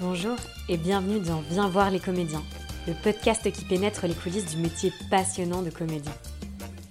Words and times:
Bonjour 0.00 0.36
et 0.70 0.78
bienvenue 0.78 1.20
dans 1.20 1.42
Viens 1.50 1.68
voir 1.68 1.90
les 1.90 2.00
comédiens, 2.00 2.42
le 2.86 2.94
podcast 2.94 3.52
qui 3.52 3.66
pénètre 3.66 4.06
les 4.06 4.14
coulisses 4.14 4.46
du 4.46 4.56
métier 4.56 4.94
passionnant 5.10 5.60
de 5.60 5.68
comédien. 5.68 6.14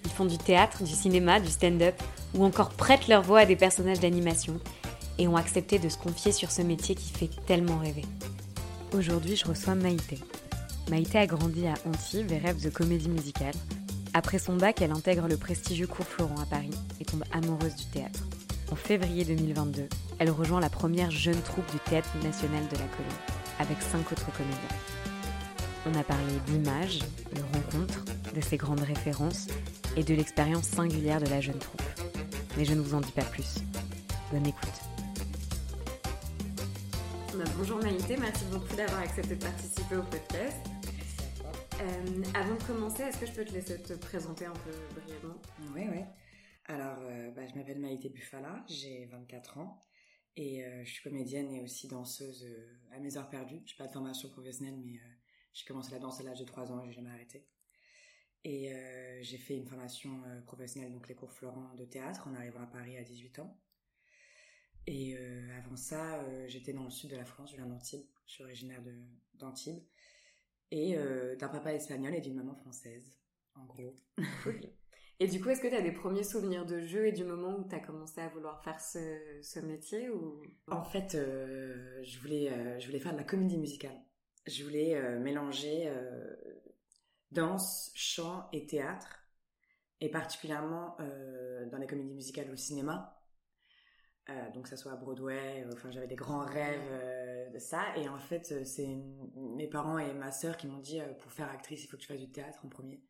Ils 0.05 0.11
font 0.11 0.25
du 0.25 0.37
théâtre, 0.37 0.83
du 0.83 0.93
cinéma, 0.93 1.39
du 1.39 1.47
stand-up 1.47 1.95
ou 2.35 2.45
encore 2.45 2.69
prêtent 2.69 3.07
leur 3.07 3.23
voix 3.23 3.39
à 3.39 3.45
des 3.47 3.55
personnages 3.55 3.99
d'animation 3.99 4.59
et 5.17 5.27
ont 5.27 5.35
accepté 5.35 5.79
de 5.79 5.89
se 5.89 5.97
confier 5.97 6.31
sur 6.31 6.51
ce 6.51 6.61
métier 6.61 6.93
qui 6.93 7.09
fait 7.11 7.31
tellement 7.47 7.79
rêver. 7.79 8.05
Aujourd'hui, 8.95 9.35
je 9.35 9.47
reçois 9.47 9.73
Maïté. 9.73 10.19
Maïté 10.91 11.17
a 11.17 11.25
grandi 11.25 11.65
à 11.65 11.73
Antibes 11.87 12.31
et 12.31 12.37
rêve 12.37 12.61
de 12.63 12.69
comédie 12.69 13.09
musicale. 13.09 13.55
Après 14.13 14.37
son 14.37 14.55
bac, 14.55 14.83
elle 14.83 14.91
intègre 14.91 15.27
le 15.27 15.37
prestigieux 15.37 15.87
cours 15.87 16.05
Florent 16.05 16.39
à 16.39 16.45
Paris 16.45 16.77
et 17.01 17.05
tombe 17.05 17.23
amoureuse 17.31 17.75
du 17.75 17.85
théâtre. 17.85 18.19
En 18.71 18.75
février 18.75 19.25
2022, 19.25 19.89
elle 20.19 20.31
rejoint 20.31 20.59
la 20.59 20.69
première 20.69 21.11
jeune 21.11 21.41
troupe 21.41 21.69
du 21.71 21.79
Théâtre 21.79 22.13
national 22.21 22.67
de 22.67 22.75
la 22.75 22.85
Colline, 22.87 23.11
avec 23.57 23.81
cinq 23.81 24.11
autres 24.11 24.31
comédiens. 24.33 24.59
On 25.85 25.95
a 25.95 26.03
parlé 26.03 26.33
d'images, 26.45 26.99
de 27.33 27.41
rencontres, 27.53 28.03
de 28.35 28.41
ses 28.41 28.57
grandes 28.57 28.81
références 28.81 29.47
et 29.95 30.03
de 30.03 30.13
l'expérience 30.13 30.65
singulière 30.65 31.21
de 31.21 31.29
la 31.29 31.39
jeune 31.39 31.57
troupe. 31.57 31.81
Mais 32.57 32.65
je 32.65 32.73
ne 32.73 32.81
vous 32.81 32.93
en 32.95 33.01
dis 33.01 33.13
pas 33.13 33.23
plus. 33.23 33.59
Bonne 34.31 34.45
écoute. 34.45 34.69
Bah, 37.37 37.45
bonjour 37.57 37.77
Maïté, 37.81 38.17
merci 38.17 38.43
beaucoup 38.51 38.75
d'avoir 38.75 38.99
accepté 38.99 39.37
de 39.37 39.43
participer 39.43 39.95
au 39.95 40.03
podcast. 40.03 40.57
Euh, 41.81 42.23
avant 42.33 42.55
de 42.55 42.63
commencer, 42.63 43.03
est-ce 43.03 43.19
que 43.19 43.25
je 43.25 43.31
peux 43.31 43.45
te 43.45 43.53
laisser 43.53 43.81
te 43.81 43.93
présenter 43.93 44.45
un 44.45 44.51
peu 44.51 44.99
brièvement? 44.99 45.37
Oui, 45.73 45.83
oui. 45.89 46.03
Alors, 46.67 46.97
euh, 47.03 47.31
bah, 47.31 47.43
je 47.49 47.57
m'appelle 47.57 47.79
Maïté 47.79 48.09
Buffala, 48.09 48.65
j'ai 48.67 49.07
24 49.13 49.59
ans 49.59 49.81
et 50.35 50.63
euh, 50.63 50.83
je 50.83 50.91
suis 50.91 51.03
comédienne 51.03 51.51
et 51.51 51.61
aussi 51.61 51.87
danseuse 51.87 52.45
euh, 52.45 52.79
à 52.91 52.99
mes 52.99 53.17
heures 53.17 53.29
perdues. 53.29 53.61
Je 53.65 53.73
n'ai 53.73 53.77
pas 53.77 53.87
de 53.87 53.91
formation 53.91 54.29
professionnelle, 54.29 54.79
mais 54.83 54.99
j'ai 55.53 55.65
commencé 55.65 55.91
la 55.91 55.99
danse 55.99 56.19
à 56.19 56.23
l'âge 56.23 56.39
de 56.39 56.45
3 56.45 56.71
ans 56.71 56.83
et 56.83 56.87
j'ai 56.87 56.93
jamais 56.93 57.11
arrêté. 57.11 57.45
Et 58.45 58.71
j'ai 59.21 59.37
fait 59.37 59.57
une 59.57 59.67
formation 59.67 60.23
professionnelle, 60.45 60.93
donc 60.93 61.09
les 61.09 61.15
cours 61.15 61.33
Florent 61.33 61.73
de 61.75 61.83
théâtre, 61.83 62.25
en 62.25 62.33
arrivant 62.33 62.61
à 62.61 62.67
Paris 62.67 62.95
à 62.95 63.03
18 63.03 63.39
ans. 63.39 63.59
Et 64.87 65.17
avant 65.57 65.75
ça, 65.75 66.25
j'étais 66.47 66.71
dans 66.71 66.85
le 66.85 66.89
sud 66.89 67.09
de 67.09 67.17
la 67.17 67.25
France, 67.25 67.51
je 67.51 67.57
viens 67.57 67.65
d'Antibes, 67.65 68.05
je 68.25 68.31
suis 68.35 68.43
originaire 68.45 68.81
d'Antibes, 69.33 69.83
et 70.71 70.95
d'un 71.37 71.49
papa 71.49 71.73
espagnol 71.73 72.15
et 72.15 72.21
d'une 72.21 72.35
maman 72.35 72.55
française, 72.55 73.19
en 73.55 73.65
gros. 73.65 73.99
Et 75.21 75.27
du 75.27 75.41
coup, 75.41 75.49
est-ce 75.49 75.59
que 75.59 75.67
tu 75.67 75.75
as 75.75 75.81
des 75.81 75.91
premiers 75.91 76.23
souvenirs 76.23 76.65
de 76.65 76.79
jeu 76.79 77.07
et 77.07 77.11
du 77.11 77.25
moment 77.25 77.57
où 77.57 77.67
tu 77.67 77.75
as 77.75 77.79
commencé 77.79 78.21
à 78.21 78.29
vouloir 78.29 78.63
faire 78.63 78.79
ce, 78.79 79.59
métier 79.59 80.09
ou... 80.09 80.41
En 80.67 80.83
fait, 80.83 81.15
euh, 81.15 81.99
je, 82.03 82.19
voulais, 82.19 82.49
euh, 82.49 82.79
je 82.79 82.85
voulais 82.85 83.01
faire 83.01 83.11
de 83.11 83.17
la 83.17 83.25
comédie 83.25 83.57
musicale. 83.57 84.01
Je 84.47 84.63
voulais 84.63 84.95
euh, 84.95 85.19
mélanger 85.19 85.91
danse, 87.31 87.91
chant 87.95 88.47
et 88.53 88.65
théâtre, 88.65 89.27
et 89.99 90.09
particulièrement 90.09 90.97
dans 91.69 91.77
les 91.77 91.85
comédies 91.85 92.13
musicales 92.13 92.49
au 92.49 92.55
cinéma. 92.55 93.21
donc, 94.53 94.67
ça 94.67 94.77
soit 94.77 94.93
à 94.93 94.95
Broadway, 94.95 95.65
enfin, 95.73 95.91
j'avais 95.91 96.07
des 96.07 96.15
grands 96.15 96.45
rêves 96.45 97.51
de 97.53 97.59
ça. 97.59 97.83
Et 97.97 98.07
en 98.07 98.17
fait, 98.17 98.65
c'est 98.65 98.87
mes 99.35 99.67
parents 99.67 99.99
et 99.99 100.13
ma 100.13 100.31
sœur 100.31 100.55
qui 100.55 100.65
m'ont 100.65 100.79
dit 100.79 101.01
pour 101.19 101.31
faire 101.33 101.49
actrice, 101.49 101.83
il 101.83 101.87
faut 101.87 101.97
que 101.97 102.03
tu 102.03 102.07
fasses 102.07 102.21
du 102.21 102.31
théâtre 102.31 102.65
en 102.65 102.69
premier. 102.69 103.03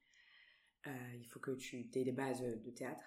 Euh, 0.88 0.92
il 1.20 1.26
faut 1.26 1.40
que 1.40 1.52
tu 1.52 1.90
aies 1.94 2.04
des 2.04 2.12
bases 2.12 2.42
de 2.42 2.72
théâtre. 2.72 3.04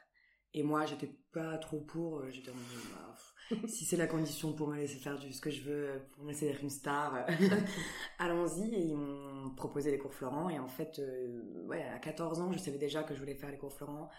Et 0.54 0.62
moi, 0.62 0.84
j'étais 0.84 1.10
pas 1.32 1.56
trop 1.58 1.80
pour. 1.80 2.18
Euh, 2.18 2.30
j'étais 2.30 2.50
bah, 2.50 3.56
si 3.66 3.84
c'est 3.84 3.96
la 3.96 4.06
condition 4.06 4.52
pour 4.52 4.68
me 4.68 4.76
laisser 4.76 4.98
faire 4.98 5.18
ce 5.18 5.40
que 5.40 5.50
je 5.50 5.62
veux, 5.62 6.02
pour 6.12 6.24
me 6.24 6.28
laisser 6.28 6.48
être 6.48 6.62
une 6.62 6.70
star, 6.70 7.26
allons-y. 8.18 8.74
Et 8.74 8.80
ils 8.80 8.96
m'ont 8.96 9.50
proposé 9.54 9.90
les 9.90 9.98
cours 9.98 10.14
Florent. 10.14 10.50
Et 10.50 10.58
en 10.58 10.68
fait, 10.68 10.98
euh, 10.98 11.66
ouais, 11.66 11.82
à 11.82 11.98
14 11.98 12.40
ans, 12.40 12.52
je 12.52 12.58
savais 12.58 12.78
déjà 12.78 13.02
que 13.02 13.14
je 13.14 13.20
voulais 13.20 13.34
faire 13.34 13.50
les 13.50 13.58
cours 13.58 13.72
Florent. 13.72 14.10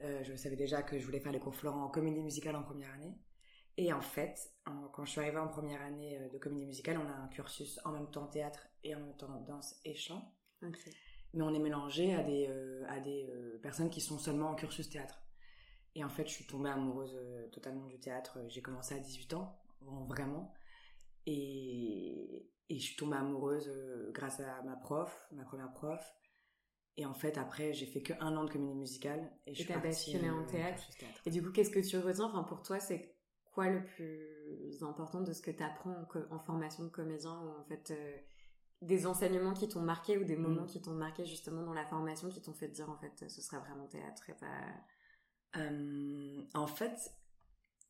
je 0.00 0.34
savais 0.34 0.56
déjà 0.56 0.82
que 0.82 0.98
je 0.98 1.04
voulais 1.04 1.20
faire 1.20 1.32
les 1.32 1.40
cours 1.40 1.54
Florent 1.54 1.84
en 1.84 1.90
comédie 1.90 2.22
musicale 2.22 2.56
en 2.56 2.62
première 2.62 2.92
année. 2.94 3.16
Et 3.76 3.92
en 3.92 4.00
fait, 4.00 4.52
quand 4.92 5.04
je 5.04 5.12
suis 5.12 5.20
arrivée 5.20 5.38
en 5.38 5.48
première 5.48 5.80
année 5.82 6.18
de 6.32 6.38
comédie 6.38 6.66
musicale, 6.66 6.98
on 6.98 7.08
a 7.08 7.14
un 7.14 7.28
cursus 7.28 7.78
en 7.84 7.92
même 7.92 8.10
temps 8.10 8.26
théâtre 8.26 8.68
et 8.82 8.94
en 8.94 9.00
même 9.00 9.16
temps 9.16 9.40
danse 9.46 9.76
et 9.84 9.94
chant 9.94 10.34
mais 11.34 11.42
on 11.42 11.54
est 11.54 11.60
mélangé 11.60 12.14
à 12.14 12.22
des, 12.22 12.48
euh, 12.48 12.84
à 12.88 13.00
des 13.00 13.28
euh, 13.30 13.58
personnes 13.62 13.90
qui 13.90 14.00
sont 14.00 14.18
seulement 14.18 14.50
en 14.50 14.54
cursus 14.54 14.88
théâtre. 14.88 15.22
Et 15.94 16.04
en 16.04 16.08
fait, 16.08 16.26
je 16.26 16.32
suis 16.32 16.46
tombée 16.46 16.70
amoureuse 16.70 17.16
euh, 17.16 17.48
totalement 17.48 17.86
du 17.86 17.98
théâtre. 17.98 18.38
J'ai 18.48 18.62
commencé 18.62 18.94
à 18.94 18.98
18 18.98 19.34
ans, 19.34 19.58
vraiment. 20.08 20.52
Et, 21.26 22.48
et 22.68 22.78
je 22.78 22.84
suis 22.84 22.96
tombée 22.96 23.16
amoureuse 23.16 23.70
grâce 24.12 24.40
à 24.40 24.62
ma 24.62 24.76
prof, 24.76 25.28
ma 25.32 25.44
première 25.44 25.72
prof. 25.72 26.00
Et 26.96 27.06
en 27.06 27.14
fait, 27.14 27.38
après, 27.38 27.72
j'ai 27.72 27.86
fait 27.86 28.02
qu'un 28.02 28.36
an 28.36 28.44
de 28.44 28.50
comédie 28.50 28.74
musicale. 28.74 29.30
Et, 29.46 29.54
je 29.54 29.62
suis 29.62 29.74
basculée 29.74 30.30
en 30.30 30.44
théâtre. 30.44 30.82
Et 31.26 31.30
du 31.30 31.42
coup, 31.42 31.50
qu'est-ce 31.50 31.70
que 31.70 31.80
tu 31.80 31.96
retiens? 31.98 32.26
Enfin, 32.26 32.42
pour 32.42 32.62
toi, 32.62 32.78
c'est 32.78 33.16
quoi 33.52 33.68
le 33.68 33.84
plus 33.84 34.82
important 34.82 35.20
de 35.20 35.32
ce 35.32 35.42
que 35.42 35.50
tu 35.50 35.62
apprends 35.62 36.06
en, 36.30 36.38
formation 36.38 36.84
de 36.84 36.88
comédien 36.88 37.32
ou 37.32 37.60
en 37.60 37.64
fait 37.64 37.92
des 38.82 39.06
enseignements 39.06 39.52
qui 39.52 39.68
t'ont 39.68 39.82
marqué 39.82 40.16
ou 40.16 40.24
des 40.24 40.36
mm. 40.36 40.42
moments 40.42 40.66
qui 40.66 40.80
t'ont 40.80 40.92
marqué 40.92 41.24
justement 41.24 41.62
dans 41.62 41.74
la 41.74 41.86
formation 41.86 42.28
qui 42.28 42.40
t'ont 42.40 42.54
fait 42.54 42.68
te 42.68 42.74
dire 42.74 42.88
en 42.88 42.96
fait 42.96 43.28
ce 43.28 43.42
serait 43.42 43.58
vraiment 43.58 43.86
théâtre 43.86 44.30
et 44.30 44.34
pas 44.34 45.56
euh, 45.56 46.42
en 46.54 46.66
fait 46.66 47.12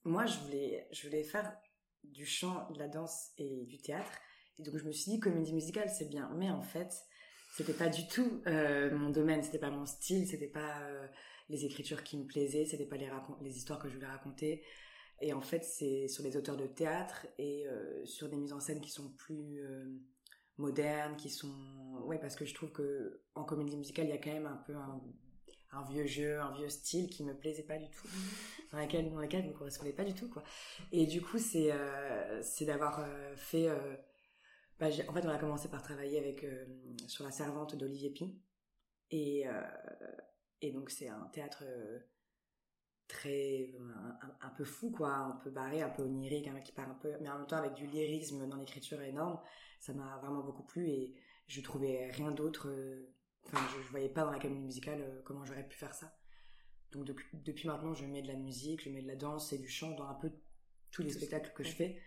moi 0.05 0.27
je 0.27 0.39
voulais 0.41 0.89
je 0.91 1.07
voulais 1.07 1.23
faire 1.23 1.57
du 2.03 2.25
chant 2.25 2.67
de 2.73 2.79
la 2.79 2.89
danse 2.89 3.31
et 3.39 3.67
du 3.67 3.79
théâtre. 3.79 4.11
Et 4.59 4.63
donc 4.63 4.77
je 4.77 4.85
me 4.85 4.93
suis 4.93 5.11
dit 5.13 5.21
comédie 5.21 5.53
musicale 5.53 5.91
c'est 5.91 6.09
bien. 6.09 6.31
Mais 6.37 6.51
en 6.51 6.63
fait 6.63 6.95
c'était 7.57 7.75
pas 7.75 7.89
du 7.89 8.07
tout 8.09 8.43
euh, 8.47 8.97
mon 8.97 9.11
domaine. 9.11 9.43
C'était 9.43 9.59
pas 9.59 9.71
mon 9.71 9.85
style. 9.85 10.27
C'était 10.27 10.49
pas 10.49 10.81
euh, 10.83 11.07
les 11.51 11.67
écritures 11.67 12.03
qui 12.03 12.17
me 12.17 12.25
plaisaient. 12.25 12.65
C'était 12.65 12.87
pas 12.87 12.97
les 12.97 13.11
les 13.43 13.57
histoires 13.57 13.79
que 13.79 13.89
je 13.89 13.95
voulais 13.95 14.07
raconter. 14.07 14.65
Et 15.21 15.35
en 15.35 15.43
fait 15.43 15.63
c'est 15.65 16.09
sur 16.09 16.25
les 16.25 16.39
auteurs 16.39 16.57
de 16.57 16.67
théâtre 16.67 17.27
et 17.39 17.67
sur 18.05 18.31
des 18.31 18.37
mises 18.39 18.55
en 18.55 18.61
scène 18.61 18.81
qui 18.81 18.91
sont 18.91 19.11
plus 19.19 19.61
modernes, 20.61 21.17
qui 21.17 21.31
sont... 21.31 21.53
Ouais, 22.05 22.19
parce 22.19 22.37
que 22.37 22.45
je 22.45 22.55
trouve 22.55 22.71
que 22.73 23.23
en 23.35 23.45
comédie 23.45 23.77
musicale, 23.77 24.07
il 24.07 24.11
y 24.11 24.15
a 24.15 24.19
quand 24.19 24.33
même 24.33 24.47
un 24.47 24.63
peu 24.67 24.75
un, 24.75 25.83
vieux 25.91 26.07
jeu, 26.07 26.41
un 26.41 26.53
vieux 26.53 26.69
style 26.69 27.09
qui 27.11 27.25
me 27.25 27.35
plaisait 27.35 27.63
pas 27.63 27.79
du 27.79 27.91
tout, 27.91 28.09
dans 28.73 28.79
lequel, 28.79 29.11
dans 29.11 29.21
lequel 29.21 29.43
je 29.45 29.49
me 29.49 29.53
correspondais 29.53 29.93
pas 29.93 30.05
du 30.05 30.15
tout, 30.15 30.29
quoi. 30.29 30.43
Et 30.93 31.07
du 31.07 31.21
coup, 31.23 31.39
c'est 31.39 31.73
euh, 31.73 32.43
c'est 32.43 32.65
d'avoir 32.65 33.01
euh, 33.01 33.35
fait... 33.37 33.69
Euh, 33.69 33.97
bah, 34.79 34.87
en 35.09 35.13
fait, 35.13 35.27
on 35.27 35.29
a 35.29 35.39
commencé 35.39 35.69
par 35.69 35.83
travailler 35.83 36.19
avec 36.19 36.47
sur 37.07 37.25
La 37.25 37.31
Servante 37.31 37.77
d'Olivier 37.77 38.11
Pi. 38.11 38.41
Et, 39.11 39.45
et 40.63 40.73
donc, 40.73 40.89
c'est 40.89 41.09
un 41.09 41.29
théâtre 41.35 41.65
très 43.11 43.75
un, 44.41 44.49
peu 44.51 44.65
fou 44.65 44.91
quoi 44.91 45.13
un 45.13 45.37
peu 45.43 45.51
barré 45.51 45.83
un 45.83 45.91
peu 45.91 46.03
onirique 46.03 46.49
un 46.49 46.61
qui 46.61 46.73
part 46.73 46.89
un 46.89 46.95
peu 46.95 47.13
mais 47.21 47.29
en 47.29 47.39
même 47.39 47.47
temps 47.47 47.57
avec 47.57 47.75
du 47.75 47.87
lyrisme 47.87 48.49
dans 48.49 48.57
l'écriture 48.57 49.01
énorme 49.03 49.39
ça 49.81 49.93
m'a 49.95 50.19
vraiment 50.19 50.43
beaucoup 50.43 50.63
plu 50.63 50.89
et 50.89 51.15
je 51.51 51.61
trouvais 51.61 52.11
rien 52.13 52.31
d'autre. 52.31 52.69
Euh, 52.69 53.13
enfin, 53.45 53.59
je, 53.75 53.83
je, 53.83 53.89
voyais 53.89 54.09
pas 54.09 54.25
dans 54.25 54.31
la 54.31 54.39
comédie 54.39 54.61
musicale 54.61 55.01
euh, 55.01 55.21
comment 55.25 55.45
j'aurais 55.45 55.67
pu 55.67 55.77
faire 55.77 55.95
ça. 55.95 56.17
Donc 56.93 57.07
depuis, 57.33 57.69
maintenant, 57.69 57.95
je 57.95 58.05
mets 58.05 58.23
de 58.23 58.29
la 58.29 58.37
musique, 58.37 58.83
je 58.85 58.91
mets 58.91 59.03
de 59.03 59.09
la 59.09 59.17
danse 59.17 59.53
et 59.53 59.59
du 59.59 59.69
chant 59.69 59.91
dans 59.97 60.07
un 60.07 60.15
peu 60.15 60.31
tous 60.91 61.03
les 61.03 61.11
spectacles 61.11 61.53
que 61.55 61.63
je 61.63 61.71
fais, 61.71 62.01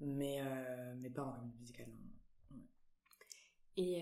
mais 0.00 0.40
euh, 0.40 0.94
mais 0.98 1.10
pas 1.10 1.22
en 1.22 1.32
comédie 1.32 1.58
musicale. 1.58 1.88
Et 3.78 4.00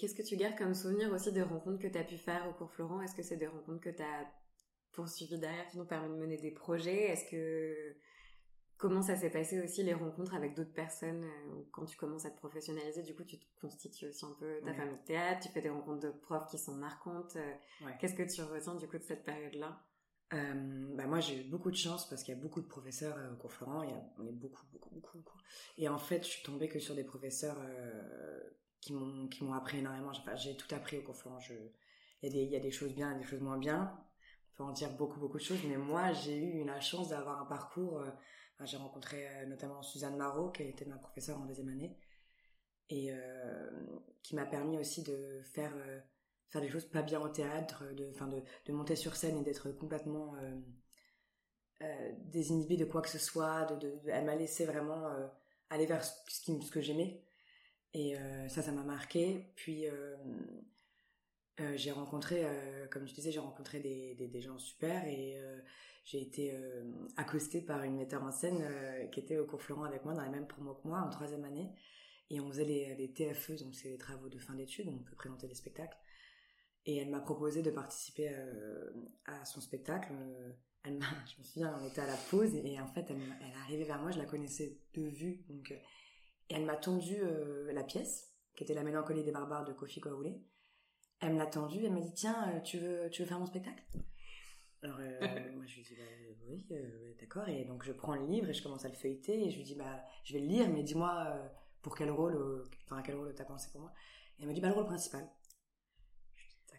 qu'est-ce 0.00 0.16
que 0.16 0.22
tu 0.22 0.36
gardes 0.36 0.56
comme 0.58 0.74
souvenir 0.74 1.12
aussi 1.12 1.30
des 1.30 1.42
rencontres 1.42 1.78
que 1.78 1.86
tu 1.86 1.96
as 1.96 2.02
pu 2.02 2.16
faire 2.16 2.48
au 2.48 2.52
cours 2.54 2.72
Florent? 2.72 3.00
Est-ce 3.02 3.14
que 3.14 3.22
c'est 3.22 3.36
des 3.36 3.46
rencontres 3.46 3.80
que 3.80 3.90
tu 3.90 4.02
as 4.02 4.26
poursuivies 4.98 5.38
derrière 5.38 5.68
qui 5.68 5.76
t'ont 5.76 5.86
permis 5.86 6.08
de 6.08 6.20
mener 6.20 6.36
des 6.36 6.50
projets 6.50 7.12
Est-ce 7.12 7.30
que 7.30 7.96
Comment 8.78 9.02
ça 9.02 9.16
s'est 9.16 9.30
passé 9.30 9.60
aussi 9.60 9.82
les 9.82 9.92
rencontres 9.92 10.36
avec 10.36 10.54
d'autres 10.54 10.72
personnes 10.72 11.24
euh, 11.24 11.62
quand 11.72 11.84
tu 11.84 11.96
commences 11.96 12.24
à 12.26 12.30
te 12.30 12.36
professionnaliser 12.36 13.02
Du 13.02 13.12
coup, 13.12 13.24
tu 13.24 13.36
te 13.36 13.44
constitues 13.60 14.06
aussi 14.06 14.24
un 14.24 14.36
peu 14.38 14.60
ta 14.64 14.72
famille 14.72 14.96
de 14.96 15.04
théâtre, 15.04 15.40
tu 15.44 15.48
fais 15.48 15.60
des 15.60 15.68
rencontres 15.68 15.98
de 15.98 16.10
profs 16.10 16.46
qui 16.46 16.58
sont 16.58 16.76
marquantes. 16.76 17.34
Euh, 17.34 17.90
qu'est-ce 17.98 18.14
que 18.14 18.22
tu 18.22 18.40
retiens 18.40 18.76
du 18.76 18.86
coup 18.86 18.96
de 18.96 19.02
cette 19.02 19.24
période-là? 19.24 19.84
Euh, 20.34 20.94
bah 20.94 21.06
moi 21.06 21.20
j'ai 21.20 21.40
eu 21.40 21.48
beaucoup 21.48 21.70
de 21.70 21.76
chance 21.76 22.08
parce 22.08 22.22
qu'il 22.22 22.34
y 22.34 22.38
a 22.38 22.40
beaucoup 22.40 22.60
de 22.60 22.66
professeurs 22.66 23.16
au 23.32 23.36
cours 23.36 23.50
Florent, 23.50 23.82
il 23.82 23.90
y 23.90 23.94
a, 23.94 24.00
on 24.18 24.26
est 24.26 24.32
beaucoup, 24.32 24.62
beaucoup, 24.70 24.90
beaucoup, 24.90 25.16
beaucoup. 25.16 25.38
Et 25.78 25.88
en 25.88 25.98
fait, 25.98 26.22
je 26.22 26.28
suis 26.28 26.42
tombée 26.44 26.68
que 26.68 26.78
sur 26.78 26.94
des 26.94 27.04
professeurs 27.04 27.56
qui 28.80 28.92
m'ont 28.92 29.26
qui 29.26 29.42
m'ont 29.42 29.54
appris 29.54 29.78
énormément. 29.78 30.10
Enfin, 30.10 30.36
j'ai 30.36 30.56
tout 30.56 30.72
appris 30.72 30.98
au 30.98 31.02
cours 31.02 31.16
Florent. 31.16 31.40
Je, 31.40 31.54
il 32.22 32.28
y 32.28 32.30
a 32.30 32.32
des 32.32 32.42
il 32.44 32.50
y 32.50 32.56
a 32.56 32.60
des 32.60 32.70
choses 32.70 32.94
bien, 32.94 33.16
et 33.16 33.18
des 33.18 33.24
choses 33.24 33.40
moins 33.40 33.58
bien. 33.58 33.98
Peut 34.58 34.64
en 34.64 34.72
dire 34.72 34.90
beaucoup, 34.90 35.18
beaucoup 35.18 35.38
de 35.38 35.42
choses, 35.42 35.64
mais 35.66 35.78
moi 35.78 36.12
j'ai 36.12 36.36
eu 36.36 36.64
la 36.64 36.80
chance 36.80 37.08
d'avoir 37.08 37.40
un 37.40 37.46
parcours 37.46 38.02
j'ai 38.64 38.76
rencontré 38.76 39.26
euh, 39.28 39.46
notamment 39.46 39.82
Suzanne 39.82 40.16
Marot, 40.16 40.50
qui 40.50 40.62
était 40.64 40.84
ma 40.84 40.96
professeure 40.96 41.38
en 41.40 41.46
deuxième 41.46 41.68
année, 41.68 41.96
et 42.90 43.12
euh, 43.12 43.70
qui 44.22 44.34
m'a 44.34 44.46
permis 44.46 44.78
aussi 44.78 45.02
de 45.02 45.42
faire, 45.52 45.74
euh, 45.76 46.00
faire 46.50 46.60
des 46.60 46.68
choses 46.68 46.86
pas 46.86 47.02
bien 47.02 47.20
au 47.20 47.28
théâtre, 47.28 47.84
de, 47.94 48.10
de, 48.10 48.42
de 48.66 48.72
monter 48.72 48.96
sur 48.96 49.16
scène 49.16 49.38
et 49.38 49.42
d'être 49.42 49.70
complètement 49.72 50.34
désinhibée 52.24 52.76
de 52.76 52.84
quoi 52.84 53.02
que 53.02 53.08
ce 53.08 53.18
soit. 53.18 53.66
De, 53.66 54.00
elle 54.06 54.24
m'a 54.24 54.34
laissé 54.34 54.64
vraiment 54.64 55.04
aller 55.70 55.86
vers 55.86 56.02
ce, 56.02 56.12
ce 56.26 56.70
que 56.70 56.80
j'aimais. 56.80 57.22
Et 57.92 58.16
ça, 58.48 58.62
ça 58.62 58.72
m'a 58.72 58.82
marqué. 58.82 59.52
Puis 59.54 59.84
j'ai 61.76 61.90
rencontré, 61.90 62.46
comme 62.90 63.06
je 63.06 63.14
disais, 63.14 63.32
j'ai 63.32 63.40
rencontré 63.40 63.80
des, 63.80 64.14
des, 64.14 64.40
gens 64.40 64.58
super 64.58 65.04
et 65.06 65.40
j'ai 66.04 66.20
été 66.20 66.54
accostée 67.16 67.60
par 67.60 67.82
une 67.82 67.96
metteur 67.96 68.22
en 68.22 68.30
scène 68.30 68.64
qui 69.10 69.20
était 69.20 69.38
au 69.38 69.46
cours 69.46 69.62
Florent 69.62 69.84
avec 69.84 70.04
moi 70.04 70.14
dans 70.14 70.22
la 70.22 70.30
même 70.30 70.46
promo 70.46 70.74
que 70.74 70.86
moi 70.86 71.00
en 71.00 71.10
troisième 71.10 71.44
année. 71.44 71.70
Et 72.30 72.40
on 72.40 72.48
faisait 72.48 72.64
les, 72.64 72.94
les 72.94 73.12
TFE, 73.12 73.58
donc 73.62 73.74
c'est 73.74 73.88
les 73.88 73.98
travaux 73.98 74.28
de 74.28 74.38
fin 74.38 74.54
d'études, 74.54 74.88
on 74.88 74.98
peut 74.98 75.16
présenter 75.16 75.48
des 75.48 75.54
spectacles. 75.54 75.96
Et 76.88 76.96
elle 76.96 77.10
m'a 77.10 77.20
proposé 77.20 77.62
de 77.62 77.70
participer 77.70 78.30
euh, 78.30 78.90
à 79.26 79.44
son 79.44 79.60
spectacle. 79.60 80.10
Euh, 80.12 80.52
elle 80.84 80.98
je 81.26 81.38
me 81.38 81.44
souviens, 81.44 81.78
on 81.82 81.86
était 81.86 82.00
à 82.00 82.06
la 82.06 82.16
pause 82.30 82.54
et, 82.54 82.80
en 82.80 82.86
fait, 82.86 83.04
elle, 83.10 83.20
elle 83.42 83.50
est 83.50 83.60
arrivée 83.64 83.84
vers 83.84 84.00
moi, 84.00 84.10
je 84.10 84.18
la 84.18 84.24
connaissais 84.24 84.78
de 84.94 85.02
vue. 85.02 85.44
Donc, 85.48 85.70
euh, 85.70 85.76
et 86.50 86.54
elle 86.54 86.64
m'a 86.64 86.76
tendu 86.76 87.18
la 87.70 87.84
pièce, 87.84 88.32
qui 88.56 88.64
était 88.64 88.72
La 88.72 88.82
mélancolie 88.82 89.22
des 89.22 89.32
barbares 89.32 89.66
de 89.66 89.74
Kofi 89.74 90.00
Koaoulé. 90.00 90.40
Elle 91.20 91.34
me 91.34 91.38
l'a 91.38 91.46
tendue, 91.46 91.84
elle 91.84 91.92
m'a 91.92 92.00
dit 92.00 92.12
Tiens, 92.14 92.60
tu 92.64 92.78
veux, 92.78 93.08
tu 93.10 93.22
veux 93.22 93.28
faire 93.28 93.40
mon 93.40 93.46
spectacle? 93.46 93.82
Alors, 94.82 94.98
moi, 95.56 95.64
je 95.66 95.76
lui 95.76 95.82
dis 95.82 95.96
bah, 95.96 96.34
Oui, 96.48 96.66
d'accord. 97.20 97.48
Et 97.48 97.64
donc, 97.64 97.84
je 97.84 97.92
prends 97.92 98.14
le 98.14 98.26
livre 98.26 98.48
et 98.48 98.54
je 98.54 98.62
commence 98.62 98.84
à 98.84 98.88
le 98.88 98.94
feuilleter 98.94 99.46
et 99.46 99.50
je 99.50 99.56
lui 99.56 99.64
dis 99.64 99.74
bah, 99.74 100.04
Je 100.24 100.34
vais 100.34 100.40
le 100.40 100.46
lire, 100.46 100.68
mais 100.68 100.82
dis-moi 100.82 101.36
pour 101.82 101.96
quel 101.96 102.10
rôle, 102.10 102.64
enfin, 102.84 103.02
quel 103.02 103.16
rôle 103.16 103.34
t'as 103.34 103.44
pensé 103.44 103.68
pour 103.72 103.80
moi? 103.80 103.92
Et 104.38 104.42
elle 104.42 104.48
m'a 104.48 104.54
dit 104.54 104.60
Bah, 104.60 104.68
le 104.68 104.74
rôle 104.74 104.86
principal. 104.86 105.28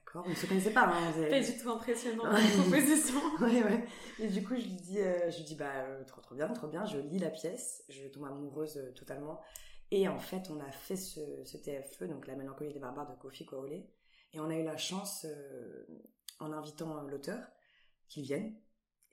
D'accord, 0.09 0.23
on 0.25 0.29
ne 0.29 0.35
se 0.35 0.45
connaissait 0.47 0.73
pas. 0.73 0.87
Hein, 0.87 1.11
pas 1.29 1.39
du 1.39 1.57
tout 1.57 1.69
impressionnant 1.69 2.25
la 2.25 2.39
proposition. 2.39 3.19
ouais, 3.41 3.63
ouais. 3.63 3.85
Et 4.19 4.27
du 4.27 4.43
coup, 4.43 4.55
je 4.55 4.63
lui 4.63 4.75
dis, 4.75 4.99
euh, 4.99 5.29
je 5.29 5.37
lui 5.37 5.43
dis 5.43 5.55
bah, 5.55 5.71
euh, 5.75 6.03
trop, 6.03 6.21
trop 6.21 6.35
bien, 6.35 6.47
trop 6.47 6.67
bien. 6.67 6.85
Je 6.85 6.97
lis 6.97 7.19
la 7.19 7.29
pièce, 7.29 7.83
je 7.89 8.07
tombe 8.07 8.25
amoureuse 8.25 8.77
euh, 8.77 8.91
totalement. 8.93 9.39
Et 9.91 10.07
en 10.07 10.19
fait, 10.19 10.49
on 10.49 10.59
a 10.59 10.71
fait 10.71 10.95
ce, 10.95 11.19
ce, 11.45 11.57
TFE, 11.57 12.05
donc 12.05 12.27
La 12.27 12.35
mélancolie 12.35 12.73
des 12.73 12.79
barbares 12.79 13.09
de 13.09 13.15
Kofi 13.19 13.45
Koaolé. 13.45 13.87
Et 14.33 14.39
on 14.39 14.49
a 14.49 14.55
eu 14.55 14.63
la 14.63 14.77
chance, 14.77 15.25
en 16.39 16.51
invitant 16.51 17.01
l'auteur, 17.03 17.45
qu'il 18.07 18.23
vienne, 18.23 18.55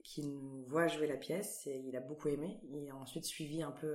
qu'il 0.04 0.28
nous 0.28 0.64
voit 0.66 0.88
jouer 0.88 1.06
la 1.06 1.16
pièce, 1.16 1.66
et 1.66 1.78
il 1.78 1.96
a 1.96 2.00
beaucoup 2.00 2.28
aimé. 2.28 2.60
Il 2.64 2.88
a 2.90 2.96
ensuite 2.96 3.24
suivi 3.24 3.62
un 3.62 3.72
peu 3.72 3.94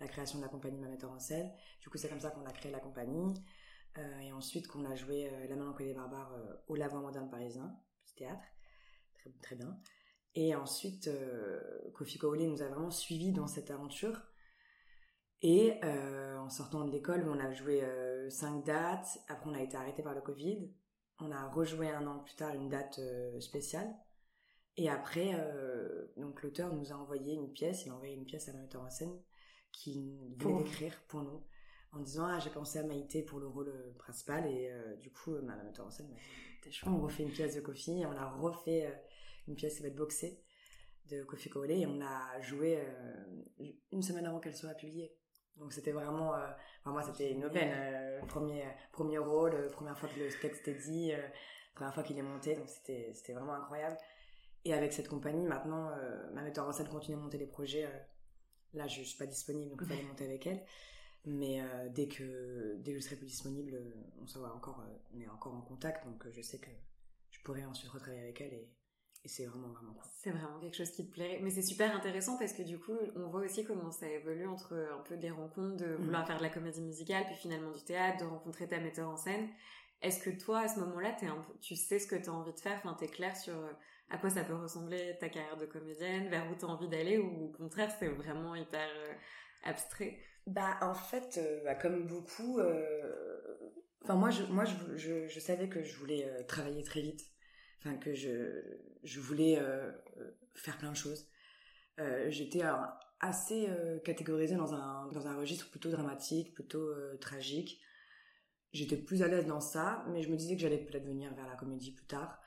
la 0.00 0.08
création 0.08 0.38
de 0.38 0.44
la 0.44 0.48
compagnie 0.48 0.78
Ma 0.78 0.88
metteur 0.88 1.10
en 1.10 1.18
scène. 1.18 1.50
Du 1.80 1.88
coup, 1.88 1.98
c'est 1.98 2.08
comme 2.08 2.20
ça 2.20 2.30
qu'on 2.30 2.44
a 2.44 2.52
créé 2.52 2.70
la 2.70 2.80
compagnie. 2.80 3.34
Euh, 3.98 4.18
et 4.20 4.32
ensuite 4.32 4.68
qu'on 4.68 4.84
a 4.84 4.94
joué 4.94 5.28
euh, 5.28 5.46
La 5.48 5.56
mélancolie 5.56 5.88
des 5.88 5.94
barbares 5.94 6.32
euh, 6.34 6.54
au 6.68 6.76
Lavant 6.76 7.00
moderne 7.00 7.28
parisien, 7.30 7.74
petit 8.04 8.16
théâtre, 8.16 8.44
très, 9.14 9.30
très 9.42 9.56
bien. 9.56 9.78
Et 10.34 10.54
ensuite, 10.54 11.10
Kofi 11.94 12.18
Kouli 12.18 12.46
nous 12.46 12.62
a 12.62 12.68
vraiment 12.68 12.92
suivis 12.92 13.32
dans 13.32 13.48
cette 13.48 13.72
aventure. 13.72 14.22
Et 15.42 15.80
en 15.82 16.48
sortant 16.48 16.84
de 16.84 16.92
l'école, 16.92 17.28
on 17.28 17.40
a 17.40 17.50
joué 17.50 17.82
cinq 18.30 18.64
dates. 18.64 19.18
Après, 19.28 19.50
on 19.50 19.54
a 19.54 19.62
été 19.62 19.76
arrêté 19.76 20.02
par 20.02 20.14
le 20.14 20.20
Covid. 20.20 20.70
On 21.20 21.30
a 21.32 21.48
rejoué 21.48 21.90
un 21.90 22.06
an 22.06 22.20
plus 22.20 22.36
tard 22.36 22.54
une 22.54 22.68
date 22.68 23.00
spéciale. 23.40 23.92
Et 24.76 24.88
après, 24.88 25.32
donc 26.16 26.42
l'auteur 26.42 26.72
nous 26.72 26.92
a 26.92 26.94
envoyé 26.96 27.34
une 27.34 27.52
pièce. 27.52 27.84
Il 27.84 27.90
a 27.90 27.94
envoyé 27.94 28.14
une 28.14 28.24
pièce 28.24 28.48
à 28.48 28.52
la 28.52 28.60
metteur 28.60 28.82
en 28.82 28.90
scène 28.90 29.20
qui 29.72 30.34
voulait 30.38 30.60
écrire 30.60 30.94
pour 31.08 31.22
nous 31.22 31.42
en 31.92 32.00
disant 32.00 32.26
ah 32.26 32.38
j'ai 32.38 32.50
pensé 32.50 32.78
à 32.78 32.82
Maïté 32.84 33.22
pour 33.22 33.40
le 33.40 33.46
rôle 33.46 33.68
euh, 33.68 33.92
principal 33.98 34.46
et 34.46 34.70
euh, 34.70 34.96
du 34.96 35.10
coup 35.10 35.32
ma 35.42 35.56
metteur 35.56 35.86
en 35.86 35.90
scène 35.90 36.08
m'a 36.08 36.14
dit 36.14 36.80
on 36.86 37.00
refait 37.00 37.22
une 37.22 37.30
pièce 37.30 37.54
de 37.54 37.60
Kofi 37.60 38.00
et 38.00 38.06
on 38.06 38.12
a 38.12 38.28
refait 38.30 38.86
euh, 38.86 38.94
une 39.46 39.54
pièce 39.54 39.76
qui 39.76 39.82
va 39.82 39.88
être 39.88 39.96
boxée 39.96 40.42
de 41.06 41.22
Kofi 41.24 41.48
Koolé 41.48 41.80
et 41.80 41.86
on 41.86 42.00
a 42.02 42.40
joué 42.42 42.78
une 43.92 44.02
semaine 44.02 44.26
avant 44.26 44.40
qu'elle 44.40 44.54
soit 44.54 44.74
publiée 44.74 45.16
donc 45.58 45.72
c'était 45.72 45.92
vraiment 45.92 46.30
enfin, 46.30 46.92
moi 46.92 47.02
c'était 47.02 47.32
une 47.32 47.44
aubaine 47.44 47.72
premier 48.26 48.64
premier 48.92 49.18
rôle 49.18 49.68
première 49.72 49.98
fois 49.98 50.08
que 50.08 50.18
le 50.18 50.28
texte 50.40 50.68
est 50.68 50.74
dit 50.74 51.12
première 51.74 51.94
fois 51.94 52.02
qu'il 52.02 52.18
est 52.18 52.22
monté. 52.22 52.54
Donc 52.54 52.68
c'était 52.68 53.12
c'était 53.14 53.32
vraiment 53.32 53.54
incroyable. 53.54 53.96
Et 54.64 54.74
avec 54.74 54.92
cette 54.92 55.08
compagnie 55.08 55.46
maintenant 55.46 55.90
ma 56.32 56.42
metteur 56.42 56.66
en 56.68 56.72
scène 56.72 56.88
continue 56.88 57.16
à 57.16 57.20
monter 57.20 57.38
les 57.38 57.46
projets 57.46 57.88
là 58.74 58.86
je, 58.86 58.98
je 58.98 59.08
suis 59.08 59.18
pas 59.18 59.26
disponible 59.26 59.70
donc 59.70 59.80
il 59.82 59.88
fallait 59.88 60.02
monter 60.02 60.24
avec 60.24 60.46
elle. 60.46 60.62
Mais 61.24 61.60
euh, 61.60 61.88
dès 61.90 62.08
que 62.08 62.76
dès 62.78 62.92
que 62.92 62.98
je 63.00 63.04
serai 63.04 63.16
plus 63.16 63.26
disponible, 63.26 63.78
on 64.20 64.26
sera 64.26 64.54
encore, 64.54 64.80
euh, 64.80 64.98
on 65.14 65.20
est 65.20 65.28
encore 65.28 65.54
en 65.54 65.60
contact, 65.60 66.06
donc 66.06 66.24
euh, 66.24 66.30
je 66.32 66.40
sais 66.40 66.58
que 66.58 66.70
je 67.30 67.40
pourrai 67.42 67.64
ensuite 67.64 67.90
retravailler 67.90 68.22
avec 68.22 68.40
elle 68.40 68.54
et, 68.54 68.68
et 69.24 69.28
c'est 69.28 69.46
vraiment 69.46 69.68
vraiment 69.68 69.94
cool. 69.94 70.10
C'est 70.14 70.30
vraiment 70.30 70.58
quelque 70.58 70.76
chose 70.76 70.90
qui 70.90 71.06
te 71.06 71.12
plairait, 71.12 71.40
mais 71.42 71.50
c'est 71.50 71.62
super 71.62 71.94
intéressant 71.94 72.38
parce 72.38 72.52
que 72.52 72.62
du 72.62 72.78
coup, 72.78 72.96
on 73.16 73.28
voit 73.28 73.40
aussi 73.40 73.64
comment 73.64 73.90
ça 73.90 74.08
évolue 74.08 74.46
entre 74.46 74.74
un 74.74 75.02
peu 75.02 75.16
des 75.16 75.30
rencontres 75.30 75.76
de 75.76 75.94
vouloir 75.96 76.22
mm. 76.22 76.26
faire 76.26 76.38
de 76.38 76.42
la 76.42 76.50
comédie 76.50 76.82
musicale, 76.82 77.24
puis 77.26 77.36
finalement 77.36 77.72
du 77.72 77.82
théâtre, 77.82 78.24
de 78.24 78.28
rencontrer 78.28 78.68
ta 78.68 78.78
metteur 78.78 79.08
en 79.08 79.16
scène. 79.16 79.48
Est-ce 80.00 80.22
que 80.22 80.30
toi, 80.30 80.60
à 80.60 80.68
ce 80.68 80.78
moment-là, 80.80 81.16
tu 81.60 81.74
sais 81.74 81.98
ce 81.98 82.06
que 82.06 82.16
tu 82.16 82.28
as 82.28 82.32
envie 82.32 82.52
de 82.52 82.60
faire, 82.60 82.76
enfin, 82.76 82.96
t'es 82.98 83.08
clair 83.08 83.36
sur 83.36 83.54
à 84.10 84.16
quoi 84.16 84.30
ça 84.30 84.44
peut 84.44 84.54
ressembler 84.54 85.16
ta 85.20 85.28
carrière 85.28 85.56
de 85.56 85.66
comédienne, 85.66 86.28
vers 86.28 86.50
où 86.50 86.54
tu 86.54 86.64
as 86.64 86.68
envie 86.68 86.88
d'aller, 86.88 87.18
ou 87.18 87.46
au 87.46 87.48
contraire, 87.48 87.90
c'est 87.98 88.08
vraiment 88.08 88.54
hyper 88.54 88.88
abstrait? 89.64 90.18
Bah 90.48 90.78
en 90.80 90.94
fait, 90.94 91.38
euh, 91.38 91.62
bah, 91.62 91.74
comme 91.74 92.06
beaucoup, 92.06 92.58
euh, 92.58 93.12
enfin 94.02 94.14
moi 94.14 94.30
je 94.30 94.44
moi 94.44 94.64
je, 94.64 95.26
je, 95.26 95.40
savais 95.40 95.68
que 95.68 95.82
je 95.82 95.94
voulais 95.98 96.24
euh, 96.24 96.42
travailler 96.44 96.82
très 96.82 97.02
vite, 97.02 97.20
enfin 97.78 97.96
que 97.96 98.14
je 98.14 98.62
je 99.04 99.20
voulais 99.20 99.60
faire 100.54 100.78
plein 100.78 100.90
de 100.90 100.96
choses. 100.96 101.28
J'étais 102.28 102.62
assez 103.20 103.68
catégorisée 104.04 104.56
dans 104.56 104.74
un 104.74 105.08
dans 105.12 105.26
un 105.26 105.36
registre 105.36 105.70
plutôt 105.70 105.90
dramatique, 105.90 106.54
plutôt 106.54 106.92
tragique. 107.20 107.80
J'étais 108.72 108.96
plus 108.96 109.22
à 109.22 109.28
l'aise 109.28 109.46
dans 109.46 109.60
ça, 109.60 110.04
mais 110.08 110.22
je 110.22 110.28
me 110.28 110.36
disais 110.36 110.54
que 110.54 110.60
j'allais 110.60 110.78
peut-être 110.78 111.06
venir 111.06 111.32
vers 111.34 111.46
la 111.46 111.56
comédie 111.56 111.92
plus 111.92 112.06
tard 112.06 112.40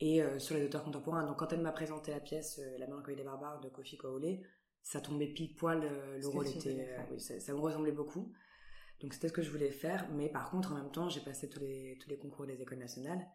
et 0.00 0.20
sur 0.38 0.56
les 0.56 0.64
auteurs 0.64 0.84
contemporains. 0.84 1.24
Donc 1.24 1.38
quand 1.38 1.52
elle 1.52 1.60
m'a 1.60 1.72
présenté 1.72 2.10
la 2.10 2.20
pièce 2.20 2.60
La 2.78 2.86
mélancolie 2.86 3.16
des 3.16 3.22
barbares 3.24 3.60
de 3.60 3.68
Kofi 3.68 3.96
Koolé, 3.96 4.42
ça 4.82 5.00
tombait 5.00 5.28
pile 5.28 5.54
poil, 5.54 5.80
euh, 5.84 6.18
le 6.18 6.28
rôle 6.28 6.48
était, 6.48 6.88
euh, 6.90 7.02
oui, 7.10 7.20
ça, 7.20 7.52
me 7.52 7.60
ressemblait 7.60 7.92
beaucoup. 7.92 8.32
Donc 9.00 9.14
c'était 9.14 9.28
ce 9.28 9.32
que 9.32 9.42
je 9.42 9.50
voulais 9.50 9.70
faire, 9.70 10.08
mais 10.12 10.28
par 10.28 10.50
contre 10.50 10.72
en 10.72 10.76
même 10.76 10.90
temps 10.90 11.08
j'ai 11.08 11.20
passé 11.20 11.48
tous 11.48 11.60
les, 11.60 11.98
tous 12.00 12.08
les 12.08 12.18
concours 12.18 12.46
des 12.46 12.60
écoles 12.60 12.78
nationales. 12.78 13.26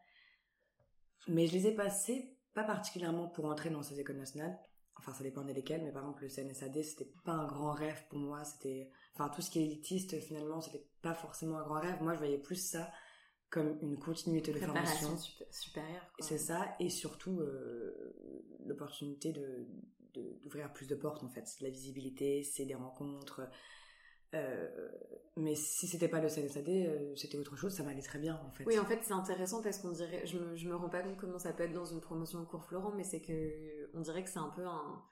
Mais 1.28 1.48
je 1.48 1.54
les 1.54 1.68
ai 1.68 1.76
passés 1.76 2.38
pas 2.54 2.64
particulièrement 2.64 3.28
pour 3.28 3.46
entrer 3.46 3.70
dans 3.70 3.84
ces 3.84 4.00
écoles 4.00 4.18
nationales, 4.18 4.58
enfin 4.96 5.14
ça 5.14 5.24
dépendait 5.24 5.54
lesquelles, 5.54 5.84
mais 5.84 5.92
par 5.92 6.02
exemple 6.02 6.24
le 6.24 6.30
CNSAD 6.30 6.82
c'était 6.82 7.12
pas 7.24 7.34
un 7.34 7.46
grand 7.46 7.72
rêve 7.72 8.04
pour 8.10 8.18
moi, 8.18 8.44
c'était, 8.44 8.90
enfin 9.14 9.30
tout 9.30 9.42
ce 9.42 9.52
qui 9.52 9.60
est 9.60 9.66
élitiste 9.66 10.20
finalement 10.20 10.60
c'était 10.60 10.88
pas 11.04 11.14
forcément 11.14 11.60
un 11.60 11.64
grand 11.64 11.80
rêve, 11.80 12.02
moi 12.02 12.14
je 12.14 12.18
voyais 12.18 12.40
plus 12.40 12.56
ça 12.56 12.92
comme 13.50 13.78
une 13.82 13.98
continuité 13.98 14.52
de 14.52 14.60
formation 14.60 15.16
supérieure. 15.52 16.12
C'est 16.20 16.38
ça, 16.38 16.76
et 16.80 16.90
surtout 16.90 17.40
euh, 17.40 18.14
l'opportunité 18.66 19.32
de 19.32 19.68
d'ouvrir 20.14 20.74
plus 20.74 20.88
de 20.88 20.96
portes 20.96 21.24
en 21.24 21.30
fait. 21.30 21.46
C'est 21.46 21.60
de 21.60 21.66
la 21.66 21.70
visibilité, 21.70 22.42
c'est 22.42 22.66
des 22.66 22.74
rencontres. 22.74 23.48
Euh, 24.38 24.90
mais 25.36 25.56
si 25.56 25.88
c'était 25.88 26.08
pas 26.08 26.20
le 26.20 26.30
CNSAD, 26.30 26.70
euh, 26.70 27.16
c'était 27.16 27.38
autre 27.38 27.56
chose, 27.56 27.72
ça 27.72 27.84
m'allait 27.84 28.02
très 28.02 28.18
bien 28.18 28.42
en 28.48 28.52
fait. 28.52 28.66
Oui, 28.66 28.80
en 28.80 28.86
fait, 28.86 29.00
c'est 29.04 29.14
intéressant 29.14 29.62
parce 29.62 29.78
qu'on 29.78 29.92
dirait, 29.92 30.26
je 30.26 30.38
me, 30.38 30.56
je 30.56 30.68
me 30.68 30.76
rends 30.76 30.90
pas 30.90 31.04
compte 31.04 31.18
comment 31.18 31.38
ça 31.38 31.54
peut 31.54 31.64
être 31.64 31.74
dans 31.74 31.86
une 31.86 32.02
promotion 32.02 32.40
au 32.40 32.46
cours 32.46 32.66
Florent, 32.66 32.92
mais 32.96 33.04
c'est 33.04 33.22
que 33.22 33.90
on 33.94 34.02
dirait 34.02 34.24
que 34.24 34.30
c'est 34.30 34.40
un 34.40 34.52
peu 34.56 34.66
un, 34.66 35.04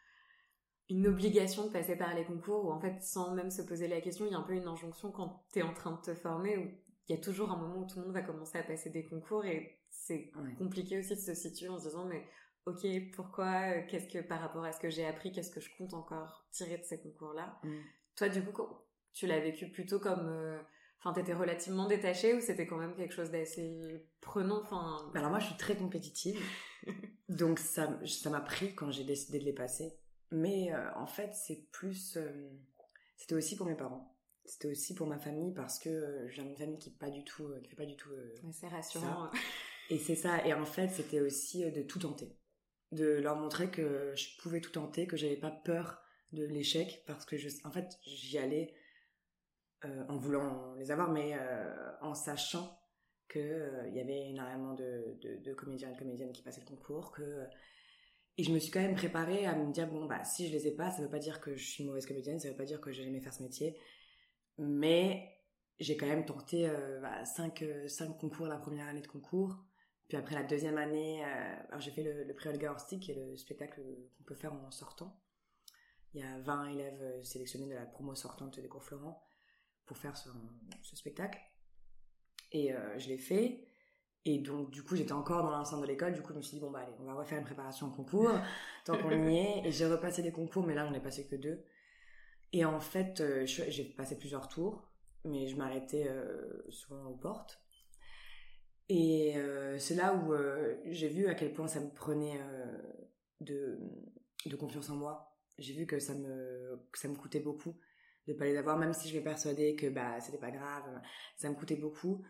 une 0.89 1.07
obligation 1.07 1.67
de 1.67 1.71
passer 1.71 1.95
par 1.95 2.15
les 2.15 2.25
concours 2.25 2.65
où 2.65 2.71
en 2.71 2.79
fait, 2.79 3.01
sans 3.03 3.35
même 3.35 3.51
se 3.51 3.61
poser 3.61 3.87
la 3.87 4.01
question, 4.01 4.25
il 4.25 4.31
y 4.31 4.35
a 4.35 4.39
un 4.39 4.43
peu 4.43 4.53
une 4.53 4.67
injonction 4.67 5.11
quand 5.11 5.45
tu 5.53 5.59
es 5.59 5.61
en 5.61 5.73
train 5.73 5.91
de 5.91 6.01
te 6.01 6.15
former 6.15 6.57
où 6.57 6.71
il 7.07 7.15
y 7.15 7.19
a 7.19 7.21
toujours 7.21 7.51
un 7.51 7.57
moment 7.57 7.81
où 7.81 7.85
tout 7.85 7.99
le 7.99 8.05
monde 8.05 8.13
va 8.13 8.21
commencer 8.21 8.57
à 8.57 8.63
passer 8.63 8.89
des 8.89 9.05
concours 9.05 9.45
et 9.45 9.79
c'est 9.91 10.31
compliqué 10.57 10.97
aussi 10.97 11.15
de 11.15 11.19
se 11.19 11.35
situer 11.35 11.69
en 11.69 11.77
se 11.77 11.85
disant 11.85 12.05
mais 12.05 12.25
ok, 12.65 13.11
pourquoi, 13.13 13.75
euh, 13.75 13.81
qu'est-ce 13.87 14.07
que 14.07 14.19
par 14.19 14.41
rapport 14.41 14.63
à 14.63 14.71
ce 14.71 14.79
que 14.79 14.89
j'ai 14.89 15.05
appris, 15.05 15.31
qu'est-ce 15.31 15.51
que 15.51 15.59
je 15.59 15.69
compte 15.77 15.93
encore 15.93 16.47
tirer 16.51 16.77
de 16.77 16.83
ces 16.83 16.99
concours-là? 16.99 17.59
Mm. 17.63 17.79
Toi, 18.15 18.29
du 18.29 18.43
coup, 18.43 18.63
tu 19.15 19.25
l'as 19.25 19.39
vécu 19.39 19.71
plutôt 19.71 19.99
comme, 19.99 20.27
euh, 20.27 20.59
enfin, 20.99 21.13
t'étais 21.13 21.33
relativement 21.33 21.87
détachée 21.87 22.35
ou 22.35 22.41
c'était 22.41 22.67
quand 22.67 22.77
même 22.77 22.95
quelque 22.95 23.13
chose 23.13 23.31
d'assez 23.31 24.05
prenant, 24.21 24.61
enfin. 24.61 25.11
Alors 25.15 25.31
moi, 25.31 25.39
je 25.39 25.47
suis 25.47 25.57
très 25.57 25.75
compétitive, 25.75 26.39
donc 27.29 27.57
ça, 27.57 27.99
ça 28.05 28.29
m'a 28.29 28.41
pris 28.41 28.75
quand 28.75 28.91
j'ai 28.91 29.03
décidé 29.03 29.39
de 29.39 29.45
les 29.45 29.53
passer. 29.53 29.97
Mais 30.31 30.71
euh, 30.71 30.93
en 30.95 31.07
fait, 31.07 31.33
c'est 31.33 31.67
plus, 31.71 32.19
c'était 33.17 33.35
aussi 33.35 33.55
pour 33.55 33.65
mes 33.65 33.75
parents. 33.75 34.15
C'était 34.45 34.67
aussi 34.67 34.93
pour 34.93 35.07
ma 35.07 35.17
famille 35.17 35.55
parce 35.55 35.79
que 35.79 36.27
j'ai 36.29 36.43
une 36.43 36.55
famille 36.55 36.77
qui 36.77 36.91
pas 36.91 37.09
du 37.09 37.23
tout, 37.23 37.49
qui 37.63 37.69
fait 37.69 37.75
pas 37.75 37.85
du 37.85 37.95
tout. 37.95 38.11
c'est 38.51 38.67
rassurant. 38.67 39.31
Et 39.89 39.97
c'est 39.97 40.15
ça. 40.15 40.45
Et 40.45 40.53
en 40.53 40.65
fait, 40.65 40.89
c'était 40.89 41.21
aussi 41.21 41.71
de 41.71 41.81
tout 41.81 41.99
tenter 41.99 42.35
de 42.91 43.05
leur 43.05 43.35
montrer 43.35 43.69
que 43.69 44.13
je 44.15 44.37
pouvais 44.41 44.61
tout 44.61 44.71
tenter, 44.71 45.07
que 45.07 45.17
j'avais 45.17 45.35
pas 45.35 45.51
peur 45.51 46.01
de 46.31 46.43
l'échec 46.45 47.03
parce 47.05 47.25
que 47.25 47.37
je, 47.37 47.49
en 47.63 47.71
fait, 47.71 47.99
j'y 48.03 48.37
allais 48.37 48.73
euh, 48.73 48.84
en 50.07 50.17
voulant 50.17 50.73
les 50.75 50.91
avoir, 50.91 51.11
mais 51.11 51.33
euh, 51.33 51.91
en 52.01 52.13
sachant 52.13 52.79
que 53.27 53.39
euh, 53.39 53.87
il 53.89 53.95
y 53.95 53.99
avait 53.99 54.29
énormément 54.29 54.73
de, 54.73 55.53
comédiens 55.53 55.89
et 55.89 55.93
de 55.93 55.99
comédiennes 55.99 56.31
qui 56.31 56.43
passaient 56.43 56.61
le 56.61 56.67
concours, 56.67 57.11
que 57.11 57.43
Et 58.37 58.43
je 58.43 58.51
me 58.51 58.59
suis 58.59 58.71
quand 58.71 58.81
même 58.81 58.95
préparée 58.95 59.45
à 59.45 59.55
me 59.55 59.71
dire, 59.71 59.87
bon, 59.87 60.05
bah, 60.05 60.23
si 60.23 60.47
je 60.47 60.53
les 60.53 60.67
ai 60.67 60.75
pas, 60.75 60.91
ça 60.91 61.01
veut 61.01 61.09
pas 61.09 61.19
dire 61.19 61.39
que 61.41 61.55
je 61.55 61.65
suis 61.65 61.85
mauvaise 61.85 62.05
comédienne, 62.05 62.39
ça 62.39 62.49
veut 62.49 62.57
pas 62.57 62.65
dire 62.65 62.81
que 62.81 62.91
j'ai 62.91 63.03
jamais 63.03 63.21
faire 63.21 63.33
ce 63.33 63.43
métier. 63.43 63.77
Mais 64.57 65.35
j'ai 65.79 65.97
quand 65.97 66.07
même 66.07 66.25
tenté 66.25 66.69
euh, 66.69 67.01
bah, 67.01 67.25
cinq, 67.25 67.61
euh, 67.61 67.87
cinq 67.87 68.17
concours 68.17 68.47
la 68.47 68.57
première 68.57 68.87
année 68.87 69.01
de 69.01 69.07
concours. 69.07 69.57
Puis 70.07 70.17
après 70.17 70.35
la 70.35 70.43
deuxième 70.43 70.77
année, 70.77 71.25
euh, 71.25 71.79
j'ai 71.79 71.91
fait 71.91 72.03
le, 72.03 72.23
le 72.23 72.33
prix 72.35 72.49
Olga 72.49 72.71
Horsti, 72.71 72.99
qui 72.99 73.11
est 73.11 73.15
le 73.15 73.35
spectacle 73.37 73.81
qu'on 74.17 74.23
peut 74.23 74.35
faire 74.35 74.53
en 74.53 74.71
sortant. 74.71 75.19
Il 76.15 76.21
y 76.21 76.23
a 76.23 76.39
20 76.39 76.69
élèves 76.69 77.01
euh, 77.01 77.23
sélectionnés 77.23 77.67
de 77.67 77.73
la 77.73 77.85
promo 77.85 78.15
sortante 78.15 78.57
des 78.57 78.69
cours 78.69 78.83
Florent 78.83 79.21
pour 79.85 79.97
faire 79.97 80.17
ce, 80.17 80.29
spectacle. 80.95 81.39
Et 82.51 82.73
euh, 82.73 82.97
je 82.97 83.09
l'ai 83.09 83.17
fait. 83.17 83.67
Et 84.25 84.39
donc, 84.39 84.71
du 84.71 84.83
coup, 84.83 84.95
j'étais 84.95 85.11
encore 85.11 85.43
dans 85.43 85.51
l'enceinte 85.51 85.81
de 85.81 85.85
l'école. 85.85 86.13
Du 86.13 86.21
coup, 86.21 86.33
je 86.33 86.37
me 86.37 86.41
suis 86.41 86.55
dit, 86.55 86.61
bon, 86.61 86.71
bah, 86.71 86.79
allez, 86.79 86.93
on 86.99 87.03
va 87.03 87.13
refaire 87.13 87.37
une 87.37 87.45
préparation 87.45 87.87
au 87.87 87.91
concours, 87.91 88.31
tant 88.85 88.97
qu'on 88.97 89.11
y 89.29 89.37
est. 89.37 89.67
Et 89.67 89.71
j'ai 89.71 89.85
repassé 89.85 90.23
des 90.23 90.31
concours, 90.31 90.65
mais 90.65 90.73
là, 90.73 90.87
on 90.87 90.91
n'est 90.91 91.01
passé 91.01 91.27
que 91.27 91.35
deux. 91.35 91.63
Et 92.51 92.65
en 92.65 92.79
fait, 92.79 93.21
euh, 93.21 93.45
j'ai 93.45 93.83
passé 93.83 94.17
plusieurs 94.17 94.47
tours, 94.47 94.87
mais 95.25 95.47
je 95.47 95.55
m'arrêtais 95.55 96.07
euh, 96.07 96.63
souvent 96.69 97.05
aux 97.05 97.17
portes. 97.17 97.61
Et 98.87 99.33
c'est 99.79 99.95
là 99.95 100.13
où 100.13 100.31
j'ai 100.85 101.07
vu 101.07 101.25
à 101.25 101.33
quel 101.33 101.51
point 101.51 101.67
ça 101.67 101.79
me 101.79 101.89
prenait 101.89 102.39
de, 103.41 103.79
de 104.45 104.55
confiance 104.55 104.91
en 104.91 104.95
moi. 104.95 105.35
J'ai 105.57 105.73
vu 105.73 105.87
que 105.87 105.97
ça 105.97 106.13
me, 106.13 106.79
que 106.91 106.99
ça 106.99 107.07
me 107.07 107.15
coûtait 107.15 107.39
beaucoup 107.39 107.75
de 108.27 108.33
pas 108.33 108.45
les 108.45 108.57
avoir, 108.57 108.77
même 108.77 108.93
si 108.93 109.09
je 109.09 109.17
m'ai 109.17 109.23
persuadée 109.23 109.75
que 109.75 109.87
bah, 109.87 110.19
c'était 110.19 110.37
pas 110.37 110.51
grave. 110.51 111.01
Ça 111.37 111.49
me 111.49 111.55
coûtait 111.55 111.75
beaucoup. 111.75 112.23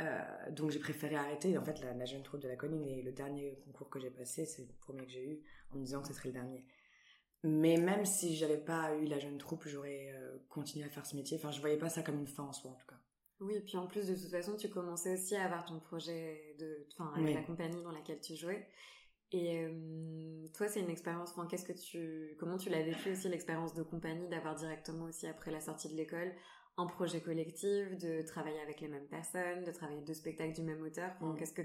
Euh, 0.00 0.50
donc 0.50 0.70
j'ai 0.70 0.78
préféré 0.78 1.16
arrêter. 1.16 1.56
En 1.58 1.64
fait, 1.64 1.80
la, 1.80 1.94
la 1.94 2.04
jeune 2.04 2.22
troupe 2.22 2.40
de 2.40 2.48
la 2.48 2.56
colline 2.56 2.84
et 2.86 3.02
le 3.02 3.12
dernier 3.12 3.58
concours 3.64 3.90
que 3.90 4.00
j'ai 4.00 4.10
passé, 4.10 4.44
c'est 4.46 4.62
le 4.62 4.74
premier 4.80 5.04
que 5.06 5.12
j'ai 5.12 5.24
eu, 5.24 5.42
en 5.72 5.76
me 5.78 5.84
disant 5.84 6.02
que 6.02 6.08
ce 6.08 6.14
serait 6.14 6.28
le 6.30 6.34
dernier. 6.34 6.64
Mais 7.44 7.76
même 7.76 8.04
si 8.04 8.36
j'avais 8.36 8.58
pas 8.58 8.94
eu 8.96 9.06
la 9.06 9.18
jeune 9.18 9.38
troupe, 9.38 9.66
j'aurais 9.66 10.12
euh, 10.14 10.38
continué 10.48 10.84
à 10.86 10.90
faire 10.90 11.04
ce 11.06 11.16
métier. 11.16 11.36
Enfin, 11.38 11.50
je 11.50 11.60
voyais 11.60 11.76
pas 11.78 11.88
ça 11.88 12.02
comme 12.02 12.18
une 12.18 12.26
fin 12.26 12.44
en 12.44 12.52
soi, 12.52 12.70
en 12.70 12.74
tout 12.74 12.86
cas. 12.86 13.00
Oui, 13.40 13.54
et 13.56 13.60
puis 13.60 13.76
en 13.76 13.88
plus, 13.88 14.06
de 14.06 14.14
toute 14.14 14.30
façon, 14.30 14.56
tu 14.56 14.68
commençais 14.68 15.14
aussi 15.14 15.34
à 15.34 15.44
avoir 15.44 15.64
ton 15.64 15.80
projet 15.80 16.54
de, 16.60 16.86
enfin, 16.96 17.12
avec 17.16 17.26
Oui. 17.26 17.34
la 17.34 17.42
compagnie 17.42 17.82
dans 17.82 17.90
laquelle 17.90 18.20
tu 18.20 18.36
jouais. 18.36 18.68
Et 19.32 19.64
euh, 19.64 20.46
toi, 20.54 20.68
c'est 20.68 20.80
une 20.80 20.90
expérience, 20.90 21.30
enfin, 21.30 21.46
qu'est-ce 21.46 21.64
que 21.64 21.72
tu, 21.72 22.36
comment 22.38 22.58
tu 22.58 22.68
l'as 22.68 22.82
vécu 22.82 23.12
aussi 23.12 23.28
l'expérience 23.28 23.74
de 23.74 23.82
compagnie, 23.82 24.28
d'avoir 24.28 24.54
directement 24.54 25.06
aussi 25.06 25.26
après 25.26 25.50
la 25.50 25.60
sortie 25.60 25.88
de 25.88 25.94
l'école 25.94 26.32
un 26.78 26.86
projet 26.86 27.20
collectif, 27.20 27.98
de 27.98 28.22
travailler 28.22 28.60
avec 28.60 28.80
les 28.80 28.88
mêmes 28.88 29.06
personnes, 29.06 29.64
de 29.64 29.70
travailler 29.72 30.00
deux 30.02 30.14
spectacles 30.14 30.54
du 30.54 30.62
même 30.62 30.82
auteur? 30.82 31.10
Enfin, 31.16 31.32
Mm. 31.32 31.36
Qu'est-ce 31.38 31.52
que, 31.52 31.62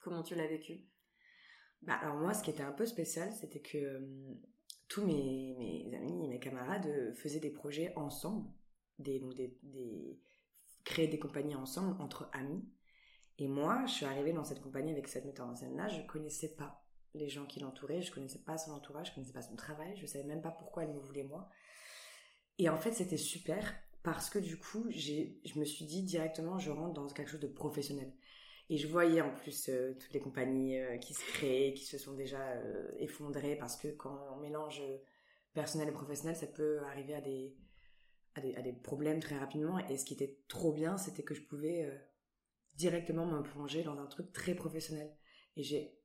comment 0.00 0.22
tu 0.22 0.34
l'as 0.34 0.46
vécu? 0.46 0.84
Bah, 1.82 1.94
alors 1.94 2.16
moi, 2.16 2.34
ce 2.34 2.42
qui 2.42 2.50
était 2.50 2.62
un 2.62 2.72
peu 2.72 2.86
spécial, 2.86 3.32
c'était 3.32 3.60
que 3.60 3.78
euh, 3.78 4.34
tous 4.88 5.04
mes, 5.04 5.54
mes 5.58 5.94
amis 5.96 6.24
et 6.24 6.28
mes 6.28 6.40
camarades 6.40 6.86
euh, 6.86 7.14
faisaient 7.14 7.40
des 7.40 7.50
projets 7.50 7.92
ensemble, 7.96 8.48
des, 8.98 9.20
donc 9.20 9.34
des, 9.34 9.56
des, 9.62 10.20
créer 10.84 11.08
des 11.08 11.18
compagnies 11.18 11.54
ensemble 11.54 12.00
entre 12.00 12.28
amis. 12.32 12.64
Et 13.38 13.46
moi, 13.46 13.84
je 13.86 13.92
suis 13.92 14.06
arrivée 14.06 14.32
dans 14.32 14.42
cette 14.42 14.60
compagnie 14.60 14.90
avec 14.90 15.06
cette 15.06 15.24
metteur 15.24 15.46
en 15.46 15.54
scène-là, 15.54 15.88
je 15.88 16.04
connaissais 16.06 16.54
pas 16.56 16.84
les 17.14 17.28
gens 17.28 17.46
qui 17.46 17.60
l'entouraient, 17.60 18.02
je 18.02 18.12
connaissais 18.12 18.40
pas 18.40 18.58
son 18.58 18.72
entourage, 18.72 19.08
je 19.08 19.14
connaissais 19.14 19.32
pas 19.32 19.42
son 19.42 19.56
travail, 19.56 19.96
je 19.96 20.06
savais 20.06 20.24
même 20.24 20.42
pas 20.42 20.50
pourquoi 20.50 20.84
elle 20.84 20.92
me 20.92 21.00
voulait 21.00 21.24
moi. 21.24 21.48
Et 22.58 22.68
en 22.68 22.76
fait, 22.76 22.92
c'était 22.92 23.16
super 23.16 23.74
parce 24.02 24.30
que 24.30 24.38
du 24.38 24.56
coup, 24.56 24.86
je 24.90 25.58
me 25.58 25.64
suis 25.64 25.84
dit 25.84 26.02
directement, 26.02 26.58
je 26.58 26.70
rentre 26.70 26.94
dans 26.94 27.06
quelque 27.08 27.30
chose 27.30 27.40
de 27.40 27.46
professionnel. 27.46 28.12
Et 28.70 28.76
je 28.76 28.86
voyais 28.86 29.22
en 29.22 29.34
plus 29.34 29.70
euh, 29.70 29.94
toutes 29.98 30.12
les 30.12 30.20
compagnies 30.20 30.78
euh, 30.78 30.98
qui 30.98 31.14
se 31.14 31.24
créent, 31.32 31.72
qui 31.72 31.86
se 31.86 31.96
sont 31.96 32.12
déjà 32.12 32.40
euh, 32.40 32.90
effondrées 32.98 33.56
parce 33.56 33.76
que 33.76 33.88
quand 33.88 34.18
on 34.34 34.40
mélange 34.40 34.82
personnel 35.54 35.88
et 35.88 35.92
professionnel, 35.92 36.36
ça 36.36 36.46
peut 36.46 36.80
arriver 36.84 37.14
à 37.14 37.22
des, 37.22 37.56
à 38.34 38.40
des, 38.40 38.54
à 38.56 38.62
des 38.62 38.74
problèmes 38.74 39.20
très 39.20 39.38
rapidement. 39.38 39.78
Et 39.88 39.96
ce 39.96 40.04
qui 40.04 40.14
était 40.14 40.38
trop 40.48 40.72
bien, 40.72 40.98
c'était 40.98 41.22
que 41.22 41.34
je 41.34 41.42
pouvais 41.42 41.90
directement 42.74 43.24
me 43.24 43.42
plonger 43.42 43.82
dans 43.82 43.98
un 43.98 44.06
truc 44.06 44.32
très 44.32 44.54
professionnel. 44.54 45.17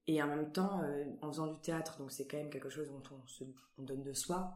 Et, 0.07 0.22
en 0.22 0.27
même 0.27 0.51
temps, 0.51 0.81
euh, 0.81 1.05
en 1.22 1.31
faisant 1.31 1.48
du 1.48 1.60
théâtre, 1.62 1.98
donc 2.00 2.12
c'est 2.12 2.27
quand 2.27 2.38
même 2.38 2.50
quelque 2.50 2.69
chose 2.69 2.89
dont 2.89 3.03
on, 3.77 3.83
donne 3.83 4.03
de 4.03 4.13
soi, 4.13 4.53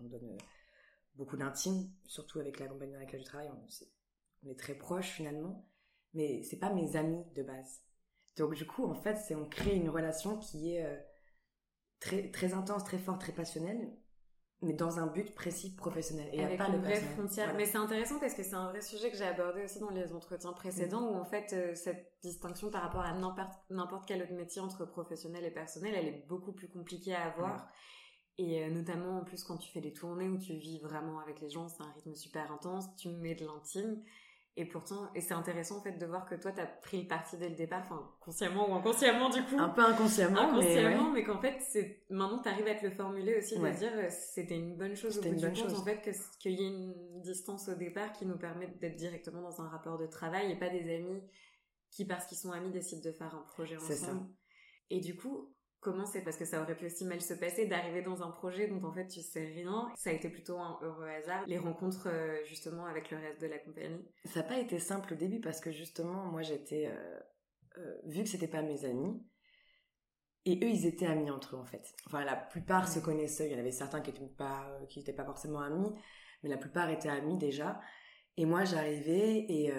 on 0.00 0.04
donne 0.04 0.30
euh, 0.30 0.38
beaucoup 1.14 1.36
d'intime, 1.36 1.90
surtout 2.06 2.40
avec 2.40 2.58
la 2.60 2.68
compagnie 2.68 2.92
dans 2.92 3.00
laquelle 3.00 3.20
je 3.20 3.26
travaille, 3.26 3.50
on, 3.50 4.48
est 4.48 4.58
très 4.58 4.74
proches 4.74 5.10
finalement 5.10 5.68
mais 6.16 6.42
c'est 6.42 6.58
pas 6.58 6.72
mes 6.72 6.96
amis 6.96 7.22
de 7.34 7.42
base. 7.42 7.82
Donc 8.36 8.54
du 8.54 8.66
coup, 8.66 8.84
en 8.86 8.94
fait, 8.94 9.18
on 9.34 9.46
crée 9.48 9.76
une 9.76 9.90
relation 9.90 10.38
qui 10.38 10.72
est 10.72 10.84
euh, 10.84 10.96
très 12.00 12.30
très 12.30 12.54
intense, 12.54 12.84
très 12.84 12.98
forte, 12.98 13.20
très 13.20 13.32
passionnelle, 13.32 13.92
mais 14.66 14.72
dans 14.72 14.98
un 14.98 15.06
but 15.06 15.34
précis 15.34 15.74
professionnel. 15.74 16.28
Et 16.32 16.36
il 16.36 16.42
y 16.42 16.44
a 16.44 16.56
pas 16.56 16.66
une 16.66 16.74
de 16.74 16.78
vraie 16.78 17.00
frontière. 17.00 17.46
Voilà. 17.46 17.58
Mais 17.58 17.66
c'est 17.66 17.78
intéressant 17.78 18.18
parce 18.18 18.34
que 18.34 18.42
c'est 18.42 18.54
un 18.54 18.68
vrai 18.68 18.82
sujet 18.82 19.10
que 19.10 19.16
j'ai 19.16 19.24
abordé 19.24 19.62
aussi 19.62 19.78
dans 19.78 19.90
les 19.90 20.12
entretiens 20.12 20.52
précédents 20.52 21.08
où 21.10 21.14
en 21.14 21.24
fait 21.24 21.52
euh, 21.52 21.74
cette 21.74 22.12
distinction 22.22 22.70
par 22.70 22.82
rapport 22.82 23.02
à 23.02 23.12
n'importe 23.70 24.06
quel 24.06 24.22
autre 24.22 24.34
métier 24.34 24.60
entre 24.60 24.84
professionnel 24.84 25.44
et 25.44 25.50
personnel, 25.50 25.94
elle 25.94 26.08
est 26.08 26.26
beaucoup 26.28 26.52
plus 26.52 26.68
compliquée 26.68 27.14
à 27.14 27.26
avoir. 27.26 27.68
Et 28.38 28.64
euh, 28.64 28.70
notamment 28.70 29.18
en 29.18 29.24
plus 29.24 29.44
quand 29.44 29.56
tu 29.56 29.70
fais 29.70 29.80
des 29.80 29.92
tournées 29.92 30.28
où 30.28 30.36
tu 30.36 30.54
vis 30.54 30.80
vraiment 30.80 31.20
avec 31.20 31.40
les 31.40 31.48
gens, 31.48 31.68
c'est 31.68 31.82
un 31.82 31.92
rythme 31.92 32.14
super 32.14 32.50
intense, 32.52 32.84
tu 32.96 33.08
mets 33.08 33.34
de 33.34 33.46
l'intime. 33.46 34.02
Et 34.58 34.64
pourtant, 34.64 35.10
et 35.14 35.20
c'est 35.20 35.34
intéressant 35.34 35.76
en 35.78 35.82
fait 35.82 35.98
de 35.98 36.06
voir 36.06 36.24
que 36.26 36.34
toi 36.34 36.50
t'as 36.50 36.64
pris 36.64 37.02
le 37.02 37.06
parti 37.06 37.36
dès 37.36 37.50
le 37.50 37.54
départ, 37.56 37.82
enfin 37.84 38.10
consciemment 38.20 38.70
ou 38.70 38.74
inconsciemment 38.74 39.28
du 39.28 39.42
coup 39.44 39.58
un 39.58 39.68
peu 39.68 39.82
inconsciemment, 39.84 40.34
mais 40.50 40.58
inconsciemment, 40.60 41.04
ouais. 41.08 41.12
mais, 41.12 41.24
qu'en 41.24 41.38
fait, 41.42 41.58
c'est 41.60 42.04
maintenant 42.08 42.40
tu 42.40 42.48
arrives 42.48 42.66
à 42.66 42.74
te 42.74 42.86
le 42.86 42.90
formuler 42.90 43.36
aussi, 43.36 43.58
Ouais. 43.58 43.72
de 43.72 43.76
dire 43.76 43.92
euh, 43.94 44.08
c'était 44.08 44.56
une 44.56 44.74
bonne 44.78 44.96
chose 44.96 45.18
au 45.18 45.20
bout 45.20 45.28
une 45.28 45.34
du 45.36 45.40
bonne 45.42 45.54
compte, 45.54 45.68
chose. 45.70 45.78
en 45.80 45.84
fait, 45.84 46.00
que- 46.00 46.38
qu'il 46.40 46.52
y 46.52 46.64
ait 46.64 46.68
une 46.68 47.20
distance 47.20 47.68
au 47.68 47.74
départ 47.74 48.12
qui 48.12 48.24
nous 48.24 48.38
permet 48.38 48.66
d'être 48.80 48.96
directement 48.96 49.42
dans 49.42 49.60
un 49.60 49.68
rapport 49.68 49.98
de 49.98 50.06
travail 50.06 50.50
et 50.52 50.58
pas 50.58 50.70
des 50.70 50.94
amis 50.94 51.20
qui, 51.90 52.06
parce 52.06 52.24
qu'ils 52.26 52.38
sont 52.38 52.50
amis, 52.52 52.70
décident 52.70 53.02
de 53.04 53.12
faire 53.12 53.34
un 53.34 53.42
projet 53.52 53.76
C'est 53.78 53.94
ça. 53.96 54.06
ensemble. 54.12 54.30
Et 54.88 55.00
du 55.00 55.16
coup, 55.16 55.54
comment 55.86 56.04
c'est, 56.04 56.22
parce 56.22 56.36
que 56.36 56.44
ça 56.44 56.60
aurait 56.60 56.76
pu 56.76 56.86
aussi 56.86 57.04
mal 57.04 57.20
se 57.20 57.34
passer, 57.34 57.66
d'arriver 57.66 58.02
dans 58.02 58.20
un 58.24 58.30
projet 58.32 58.66
dont 58.66 58.82
en 58.84 58.92
fait 58.92 59.06
tu 59.06 59.20
sais 59.20 59.44
rien, 59.44 59.88
ça 59.94 60.10
a 60.10 60.12
été 60.12 60.28
plutôt 60.28 60.58
un 60.58 60.80
heureux 60.82 61.06
hasard, 61.06 61.44
les 61.46 61.58
rencontres 61.58 62.08
euh, 62.08 62.44
justement 62.44 62.86
avec 62.86 63.12
le 63.12 63.18
reste 63.18 63.40
de 63.40 63.46
la 63.46 63.58
compagnie. 63.58 64.04
Ça 64.24 64.40
n'a 64.40 64.48
pas 64.48 64.58
été 64.58 64.80
simple 64.80 65.12
au 65.12 65.16
début 65.16 65.40
parce 65.40 65.60
que 65.60 65.70
justement, 65.70 66.24
moi 66.24 66.42
j'étais. 66.42 66.86
euh, 66.88 67.20
euh, 67.78 67.94
vu 68.04 68.24
que 68.24 68.28
c'était 68.28 68.48
pas 68.48 68.62
mes 68.62 68.84
amis, 68.84 69.22
et 70.44 70.56
eux 70.64 70.68
ils 70.68 70.86
étaient 70.86 71.06
amis 71.06 71.30
entre 71.30 71.54
eux 71.54 71.60
en 71.60 71.64
fait. 71.64 71.94
Enfin, 72.06 72.24
la 72.24 72.34
plupart 72.34 72.88
se 72.88 72.98
connaissaient, 72.98 73.46
il 73.48 73.52
y 73.52 73.56
en 73.56 73.60
avait 73.60 73.70
certains 73.70 74.00
qui 74.00 74.12
n'étaient 74.12 74.34
pas, 74.34 74.66
qui 74.88 74.98
étaient 74.98 75.12
pas 75.12 75.24
forcément 75.24 75.60
amis, 75.60 75.92
mais 76.42 76.50
la 76.50 76.58
plupart 76.58 76.90
étaient 76.90 77.08
amis 77.20 77.38
déjà. 77.38 77.80
Et 78.36 78.44
moi 78.44 78.64
j'arrivais 78.64 79.38
et, 79.38 79.72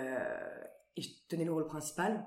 et 0.96 1.02
je 1.02 1.10
tenais 1.28 1.44
le 1.46 1.52
rôle 1.52 1.68
principal. 1.68 2.26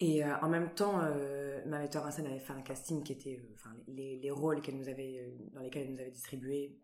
Et 0.00 0.24
euh, 0.24 0.34
en 0.40 0.48
même 0.48 0.74
temps, 0.74 1.00
euh, 1.02 1.62
ma 1.66 1.78
metteur 1.78 2.06
en 2.06 2.10
scène 2.10 2.26
avait 2.26 2.38
fait 2.40 2.52
un 2.54 2.62
casting 2.62 3.02
qui 3.02 3.12
était, 3.12 3.36
euh, 3.38 3.52
enfin, 3.54 3.70
les, 3.86 4.18
les 4.18 4.30
rôles 4.30 4.62
qu'elle 4.62 4.76
nous 4.78 4.88
avait, 4.88 5.18
euh, 5.20 5.50
dans 5.52 5.60
lesquels 5.60 5.82
elle 5.84 5.92
nous 5.94 6.00
avait 6.00 6.10
distribués, 6.10 6.78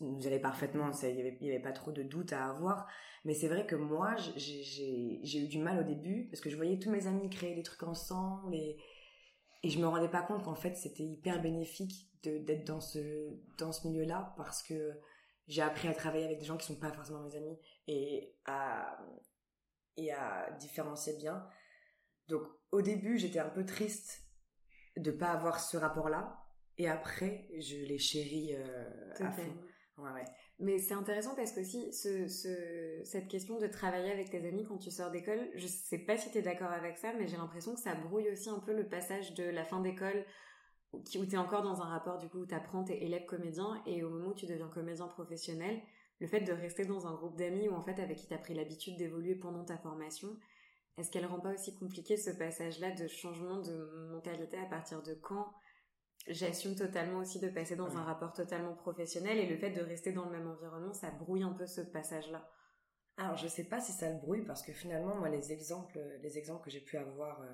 nous 0.00 0.26
allaient 0.26 0.40
parfaitement. 0.40 0.90
Il 1.02 1.36
n'y 1.40 1.50
avait, 1.50 1.60
pas 1.60 1.72
trop 1.72 1.92
de 1.92 2.02
doute 2.02 2.32
à 2.32 2.48
avoir. 2.48 2.86
Mais 3.24 3.34
c'est 3.34 3.48
vrai 3.48 3.66
que 3.66 3.74
moi, 3.76 4.14
j'ai- 4.36 5.20
eu 5.38 5.48
du 5.48 5.58
mal 5.58 5.80
au 5.80 5.82
début 5.82 6.28
parce 6.30 6.40
que 6.40 6.48
je 6.50 6.56
voyais 6.56 6.78
tous 6.78 6.90
mes 6.90 7.06
amis 7.06 7.28
créer 7.28 7.54
des 7.54 7.62
trucs 7.62 7.82
ensemble 7.82 8.54
et, 8.54 8.78
et 9.62 9.70
je 9.70 9.78
me 9.78 9.86
rendais 9.86 10.08
pas 10.08 10.22
compte 10.22 10.42
qu'en 10.44 10.54
fait 10.54 10.76
c'était 10.76 11.02
hyper 11.04 11.42
bénéfique 11.42 12.08
d'être 12.22 12.64
dans 12.66 12.80
ce, 12.80 13.30
dans 13.58 13.72
ce 13.72 13.86
milieu-là 13.88 14.34
parce 14.36 14.62
que 14.62 14.92
j'ai 15.48 15.62
appris 15.62 15.88
à 15.88 15.94
travailler 15.94 16.24
avec 16.24 16.38
des 16.38 16.46
gens 16.46 16.56
qui 16.56 16.66
sont 16.66 16.76
pas 16.80 16.92
forcément 16.92 17.20
mes 17.20 17.36
amis 17.36 17.58
et 17.88 18.34
à, 18.46 18.98
et 19.96 20.12
à 20.12 20.50
différencier 20.60 21.14
bien. 21.18 21.46
Donc 22.30 22.42
au 22.72 22.82
début, 22.82 23.18
j'étais 23.18 23.40
un 23.40 23.48
peu 23.48 23.66
triste 23.66 24.22
de 24.96 25.10
pas 25.10 25.30
avoir 25.32 25.60
ce 25.60 25.76
rapport-là. 25.76 26.36
Et 26.78 26.88
après, 26.88 27.48
je 27.58 27.76
l'ai 27.76 27.98
chéri 27.98 28.54
euh, 28.54 29.12
à 29.20 29.30
fond. 29.30 29.52
Ouais, 29.98 30.10
ouais. 30.12 30.24
Mais 30.60 30.78
c'est 30.78 30.94
intéressant 30.94 31.34
parce 31.34 31.52
que 31.52 31.60
aussi, 31.60 31.92
ce, 31.92 32.26
ce, 32.26 33.00
cette 33.04 33.28
question 33.28 33.58
de 33.58 33.66
travailler 33.66 34.10
avec 34.10 34.30
tes 34.30 34.46
amis 34.46 34.64
quand 34.64 34.78
tu 34.78 34.90
sors 34.90 35.10
d'école, 35.10 35.50
je 35.54 35.66
sais 35.66 35.98
pas 35.98 36.16
si 36.16 36.30
tu 36.30 36.38
es 36.38 36.42
d'accord 36.42 36.70
avec 36.70 36.96
ça, 36.96 37.12
mais 37.18 37.26
j'ai 37.26 37.36
l'impression 37.36 37.74
que 37.74 37.80
ça 37.80 37.94
brouille 37.94 38.30
aussi 38.30 38.48
un 38.48 38.60
peu 38.60 38.74
le 38.74 38.88
passage 38.88 39.34
de 39.34 39.44
la 39.44 39.64
fin 39.64 39.80
d'école 39.80 40.24
où 40.92 41.02
tu 41.02 41.34
es 41.34 41.36
encore 41.36 41.62
dans 41.62 41.82
un 41.82 41.86
rapport 41.86 42.18
du 42.18 42.28
coup 42.28 42.38
où 42.38 42.46
tu 42.46 42.54
apprends, 42.54 42.84
t'es 42.84 43.02
élève 43.02 43.24
comédien 43.26 43.82
et 43.86 44.02
au 44.02 44.10
moment 44.10 44.30
où 44.30 44.34
tu 44.34 44.46
deviens 44.46 44.68
comédien 44.68 45.06
professionnel, 45.06 45.80
le 46.20 46.26
fait 46.26 46.40
de 46.40 46.52
rester 46.52 46.84
dans 46.84 47.06
un 47.06 47.14
groupe 47.14 47.36
d'amis 47.36 47.68
ou 47.68 47.74
en 47.74 47.82
fait 47.82 48.00
avec 48.00 48.18
qui 48.18 48.26
tu 48.26 48.34
as 48.34 48.38
pris 48.38 48.54
l'habitude 48.54 48.96
d'évoluer 48.96 49.34
pendant 49.34 49.64
ta 49.64 49.78
formation, 49.78 50.36
est-ce 50.98 51.10
qu'elle 51.10 51.26
rend 51.26 51.40
pas 51.40 51.52
aussi 51.54 51.74
compliqué 51.74 52.16
ce 52.16 52.30
passage-là 52.30 52.90
de 52.92 53.08
changement 53.08 53.60
de 53.60 54.08
mentalité 54.12 54.58
à 54.58 54.66
partir 54.66 55.02
de 55.02 55.14
quand 55.14 55.52
j'assume 56.26 56.74
totalement 56.76 57.18
aussi 57.20 57.40
de 57.40 57.48
passer 57.48 57.76
dans 57.76 57.88
Ouais. 57.88 57.96
un 57.96 58.04
rapport 58.04 58.32
totalement 58.32 58.74
professionnel 58.74 59.38
et 59.38 59.46
le 59.46 59.56
fait 59.56 59.70
de 59.70 59.80
rester 59.80 60.12
dans 60.12 60.26
le 60.26 60.30
même 60.32 60.48
environnement, 60.48 60.92
ça 60.92 61.10
brouille 61.10 61.42
un 61.42 61.52
peu 61.52 61.66
ce 61.66 61.80
passage-là? 61.80 62.48
Alors, 63.16 63.36
je 63.36 63.48
sais 63.48 63.64
pas 63.64 63.80
si 63.80 63.92
ça 63.92 64.10
le 64.10 64.18
brouille 64.18 64.44
parce 64.44 64.62
que 64.62 64.72
finalement, 64.72 65.14
moi, 65.14 65.28
les 65.28 65.52
exemples, 65.52 65.98
les 66.22 66.38
exemples 66.38 66.64
que 66.64 66.70
j'ai 66.70 66.80
pu 66.80 66.96
avoir 66.96 67.40
euh, 67.42 67.46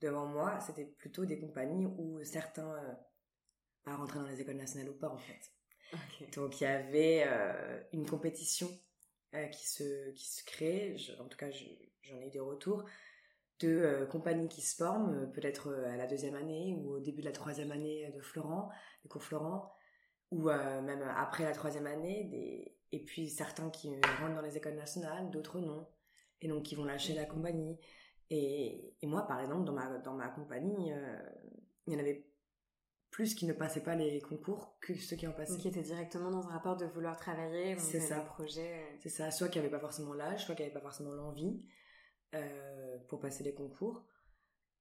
devant 0.00 0.26
moi, 0.26 0.60
c'était 0.60 0.84
plutôt 0.84 1.24
des 1.24 1.38
compagnies 1.40 1.86
où 1.86 2.22
certains, 2.24 2.72
euh, 2.74 2.94
pas 3.84 3.96
rentrer 3.96 4.18
dans 4.18 4.26
les 4.26 4.40
écoles 4.40 4.56
nationales 4.56 4.90
ou 4.90 4.98
pas 4.98 5.08
en 5.10 5.18
fait. 5.18 5.40
Donc 6.34 6.60
il 6.60 6.64
y 6.64 6.66
avait 6.66 7.24
euh, 7.26 7.82
une 7.92 8.06
compétition 8.06 8.68
euh, 9.36 9.46
qui, 9.46 9.68
se, 9.68 10.10
qui 10.12 10.26
se 10.26 10.44
crée, 10.44 10.96
en 11.20 11.28
tout 11.28 11.38
cas 11.38 11.50
j'en 11.50 12.20
ai 12.20 12.26
eu 12.26 12.30
des 12.30 12.40
retours, 12.40 12.84
de 13.60 14.06
compagnies 14.10 14.48
qui 14.48 14.60
se 14.60 14.76
forment, 14.76 15.30
peut-être 15.32 15.72
à 15.86 15.96
la 15.96 16.06
deuxième 16.06 16.34
année 16.34 16.74
ou 16.74 16.96
au 16.96 17.00
début 17.00 17.20
de 17.20 17.26
la 17.26 17.32
troisième 17.32 17.72
année 17.72 18.12
de 18.14 18.20
Florent, 18.20 18.70
des 19.02 19.08
cours 19.08 19.22
Florent, 19.22 19.72
ou 20.30 20.50
même 20.50 21.02
après 21.16 21.44
la 21.44 21.52
troisième 21.52 21.86
année, 21.86 22.76
et 22.92 23.04
puis 23.04 23.30
certains 23.30 23.70
qui 23.70 23.88
rentrent 24.20 24.34
dans 24.34 24.42
les 24.42 24.58
écoles 24.58 24.74
nationales, 24.74 25.30
d'autres 25.30 25.60
non, 25.60 25.86
et 26.40 26.48
donc 26.48 26.64
qui 26.64 26.74
vont 26.74 26.84
lâcher 26.84 27.14
la 27.14 27.24
compagnie. 27.24 27.78
Et, 28.30 28.96
moi, 29.04 29.26
par 29.26 29.40
exemple, 29.40 29.64
dans 29.64 29.72
ma, 29.72 29.98
dans 29.98 30.14
ma 30.14 30.28
compagnie, 30.28 30.92
euh, 30.92 31.18
il 31.86 31.92
y 31.92 31.96
en 31.96 32.00
avait 32.00 32.26
plus 33.16 33.34
qui 33.34 33.46
ne 33.46 33.54
passaient 33.54 33.82
pas 33.82 33.94
les 33.94 34.20
concours 34.20 34.76
que 34.78 34.94
ceux 34.94 35.16
qui 35.16 35.26
en 35.26 35.32
passaient. 35.32 35.56
Qui 35.56 35.68
étaient 35.68 35.80
directement 35.80 36.30
dans 36.30 36.46
un 36.48 36.50
rapport 36.50 36.76
de 36.76 36.84
vouloir 36.84 37.16
travailler, 37.16 37.74
c'est 37.78 37.98
ça. 37.98 38.20
projet. 38.20 38.74
Euh. 38.74 38.96
C'est 39.00 39.08
ça, 39.08 39.30
soit 39.30 39.48
qui 39.48 39.56
n'avaient 39.56 39.70
pas 39.70 39.80
forcément 39.80 40.12
l'âge, 40.12 40.44
soit 40.44 40.54
qui 40.54 40.60
n'avaient 40.60 40.74
pas 40.74 40.82
forcément 40.82 41.12
l'envie 41.12 41.64
euh, 42.34 42.98
pour 43.08 43.18
passer 43.18 43.42
les 43.42 43.54
concours. 43.54 44.04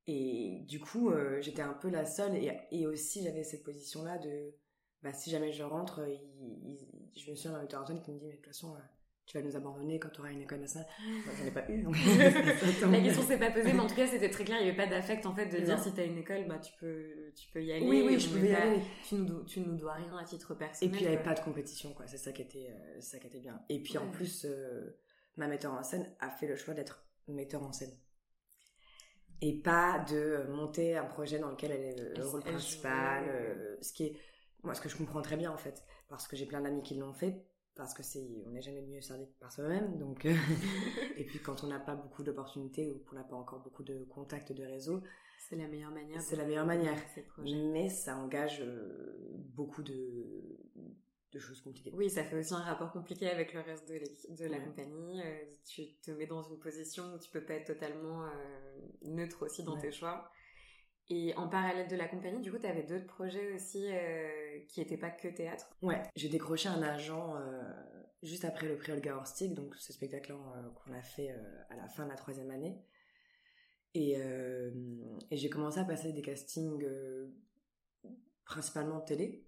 Et 0.06 0.66
du 0.68 0.82
coup, 0.82 1.14
j'étais 1.40 1.62
un 1.62 1.76
peu 1.76 1.90
la 1.90 2.06
seule. 2.06 2.36
Et, 2.36 2.52
et 2.72 2.86
aussi, 2.86 3.24
j'avais 3.24 3.46
cette 3.46 3.64
position-là 3.64 4.18
de, 4.18 4.54
bah, 5.02 5.14
si 5.14 5.30
jamais 5.30 5.54
je 5.54 5.64
rentre, 5.64 6.06
je 6.06 7.32
me 7.32 7.36
suis 7.36 7.48
un 7.48 7.58
metteur 7.58 7.84
Antoine 7.84 8.02
qui 8.02 8.12
me 8.12 8.20
dit, 8.20 8.26
mais 8.26 8.34
de 8.34 8.38
toute 8.42 8.48
façon, 8.48 8.76
tu 9.26 9.38
vas 9.40 9.44
nous 9.44 9.56
abandonner 9.56 10.00
quand 10.00 10.10
tu 10.10 10.22
auras 10.22 10.32
une 10.32 10.42
école 10.42 10.60
nationale. 10.60 10.88
Moi, 11.26 11.34
j'en 11.38 11.46
ai 11.46 11.52
pas 11.52 11.70
eu. 11.70 11.82
la 12.92 13.02
question 13.02 13.24
s'est 13.24 13.40
pas 13.40 13.50
posée, 13.50 13.74
mais 13.74 13.80
en 13.80 13.88
tout 13.88 13.96
cas, 13.96 14.06
c'était 14.06 14.30
très 14.30 14.46
clair. 14.46 14.58
Il 14.60 14.66
n'y 14.66 14.70
avait 14.70 14.78
pas 14.78 14.88
d'affect, 14.88 15.26
en 15.26 15.34
fait, 15.34 15.48
de 15.48 15.58
dire 15.66 15.80
si 15.80 15.94
tu 15.94 16.00
as 16.00 16.04
une 16.04 16.20
école, 16.20 16.46
bah, 16.48 16.60
tu 16.60 16.72
peux, 16.80 17.32
tu 17.36 17.50
peux 17.52 17.64
y 17.64 17.72
aller. 17.72 17.86
Oui, 17.86 18.04
oui, 18.06 18.20
je 18.20 18.30
peux 18.30 18.46
y 18.46 18.54
aller. 18.54 18.82
Tu 19.08 19.16
nous, 19.16 19.44
tu 19.44 19.62
nous 19.62 19.76
dois 19.76 19.94
rien 19.94 20.16
à 20.16 20.24
titre 20.24 20.54
personnel. 20.54 20.94
Et 20.94 20.96
puis, 20.96 21.06
il 21.06 21.10
n'y 21.10 21.16
avait 21.16 21.24
pas 21.24 21.34
de 21.34 21.40
compétition, 21.40 21.94
quoi. 21.94 22.06
C'est 22.06 22.18
ça 22.18 22.32
qui 22.32 22.44
était, 22.44 22.70
euh, 22.70 23.02
ça 23.02 23.18
qui 23.18 23.28
était 23.28 23.40
bien. 23.40 23.60
Et 23.70 23.82
puis, 23.82 23.98
en 23.98 24.12
plus, 24.12 24.46
euh, 24.46 24.96
ma 25.38 25.48
metteur 25.48 25.74
en 25.74 25.82
scène 25.82 26.08
a 26.20 26.30
fait 26.30 26.48
le 26.48 26.56
choix 26.56 26.76
d'être 26.76 27.04
metteur 27.28 27.64
en 27.64 27.72
scène. 27.72 27.98
Et 29.42 29.60
pas 29.60 30.06
de 30.08 30.46
monter 30.50 30.98
un 30.98 31.06
projet 31.06 31.40
dans 31.40 31.50
lequel 31.50 31.72
elle 31.72 31.84
est 31.84 32.18
le 32.18 32.26
rôle 32.28 32.44
principal. 32.44 33.26
Euh, 33.28 33.76
ce 33.82 33.92
qui 33.92 34.04
est, 34.06 34.18
moi, 34.64 34.76
ce 34.76 34.82
que 34.82 34.90
je 34.90 34.96
comprends 34.96 35.24
très 35.24 35.36
bien, 35.36 35.52
en 35.52 35.58
fait. 35.58 35.84
Parce 36.10 36.28
que 36.28 36.36
j'ai 36.36 36.46
plein 36.46 36.62
d'amis 36.62 36.84
qui 36.84 36.94
l'ont 36.94 37.14
fait 37.14 37.44
parce 37.76 37.94
que 37.94 38.04
c'est 38.04 38.44
on 38.46 38.52
n'est 38.52 38.62
jamais 38.62 38.82
mieux 38.82 39.02
servi 39.02 39.26
par 39.40 39.52
soi-même 39.52 39.98
donc 39.98 40.26
euh, 40.26 40.34
et 41.18 41.26
puis 41.26 41.40
quand 41.40 41.64
on 41.64 41.68
n'a 41.68 41.80
pas 41.80 41.96
beaucoup 41.96 42.24
d'opportunités 42.24 42.92
ou 42.92 43.00
qu'on 43.00 43.16
n'a 43.16 43.24
pas 43.24 43.36
encore 43.36 43.60
beaucoup 43.60 43.84
de 43.84 44.04
contacts 44.06 44.52
de 44.52 44.64
réseau 44.64 45.02
c'est 45.38 45.56
la 45.56 45.68
meilleure 45.68 45.92
manière 45.92 46.22
c'est 46.22 46.36
la 46.36 46.46
meilleure 46.46 46.66
manière. 46.66 46.98
mais 47.38 47.90
ça 47.90 48.18
engage 48.18 48.62
euh, 48.62 49.16
beaucoup 49.56 49.84
de 49.84 50.60
de 51.32 51.40
choses 51.40 51.60
compliquées. 51.60 51.92
Oui 51.94 52.10
ça 52.10 52.24
fait 52.24 52.38
aussi 52.38 52.54
un 52.54 52.60
rapport 52.62 52.94
compliqué 52.94 53.30
avec 53.30 53.54
le 53.54 53.60
reste 53.60 53.90
de, 53.90 54.00
de 54.38 54.46
la 54.46 54.58
compagnie. 54.58 55.22
Euh, 55.22 55.36
tu 55.66 55.94
te 56.02 56.12
mets 56.12 56.28
dans 56.28 56.42
une 56.42 56.60
position 56.60 57.14
où 57.14 57.20
tu 57.20 57.30
peux 57.30 57.44
pas 57.44 57.56
être 57.56 57.68
totalement 57.68 58.26
neutre 59.02 59.44
aussi 59.46 59.64
dans 59.64 59.78
tes 59.78 59.92
choix 59.92 60.32
et 61.08 61.36
en 61.36 61.48
parallèle 61.48 61.88
de 61.88 61.96
la 61.96 62.08
compagnie, 62.08 62.42
du 62.42 62.52
coup, 62.52 62.58
tu 62.58 62.66
avais 62.66 62.82
d'autres 62.82 63.06
projets 63.06 63.54
aussi 63.54 63.86
euh, 63.92 64.60
qui 64.68 64.80
n'étaient 64.80 64.98
pas 64.98 65.12
que 65.12 65.28
théâtre? 65.28 65.70
Ouais, 65.84 66.02
j'ai 66.16 66.30
décroché 66.30 66.68
un 66.68 66.82
agent 66.82 67.36
euh, 67.38 67.62
juste 68.24 68.44
après 68.44 68.68
le 68.68 68.76
prix 68.76 68.92
Olga 68.92 69.16
Horstig, 69.16 69.54
donc 69.54 69.76
ce 69.76 69.94
spectacle 69.94 70.32
euh, 70.32 70.70
qu'on 70.72 70.94
a 70.94 71.04
fait 71.04 71.30
à 71.70 71.76
la 71.76 71.88
fin 71.88 72.06
de 72.06 72.10
la 72.10 72.16
troisième 72.16 72.50
année. 72.50 72.82
Et, 73.94 74.18
et 75.32 75.38
j'ai 75.38 75.50
commencé 75.50 75.80
à 75.80 75.86
passer 75.86 76.12
des 76.12 76.22
castings 76.22 76.86
principalement 78.44 79.00
télé. 79.00 79.48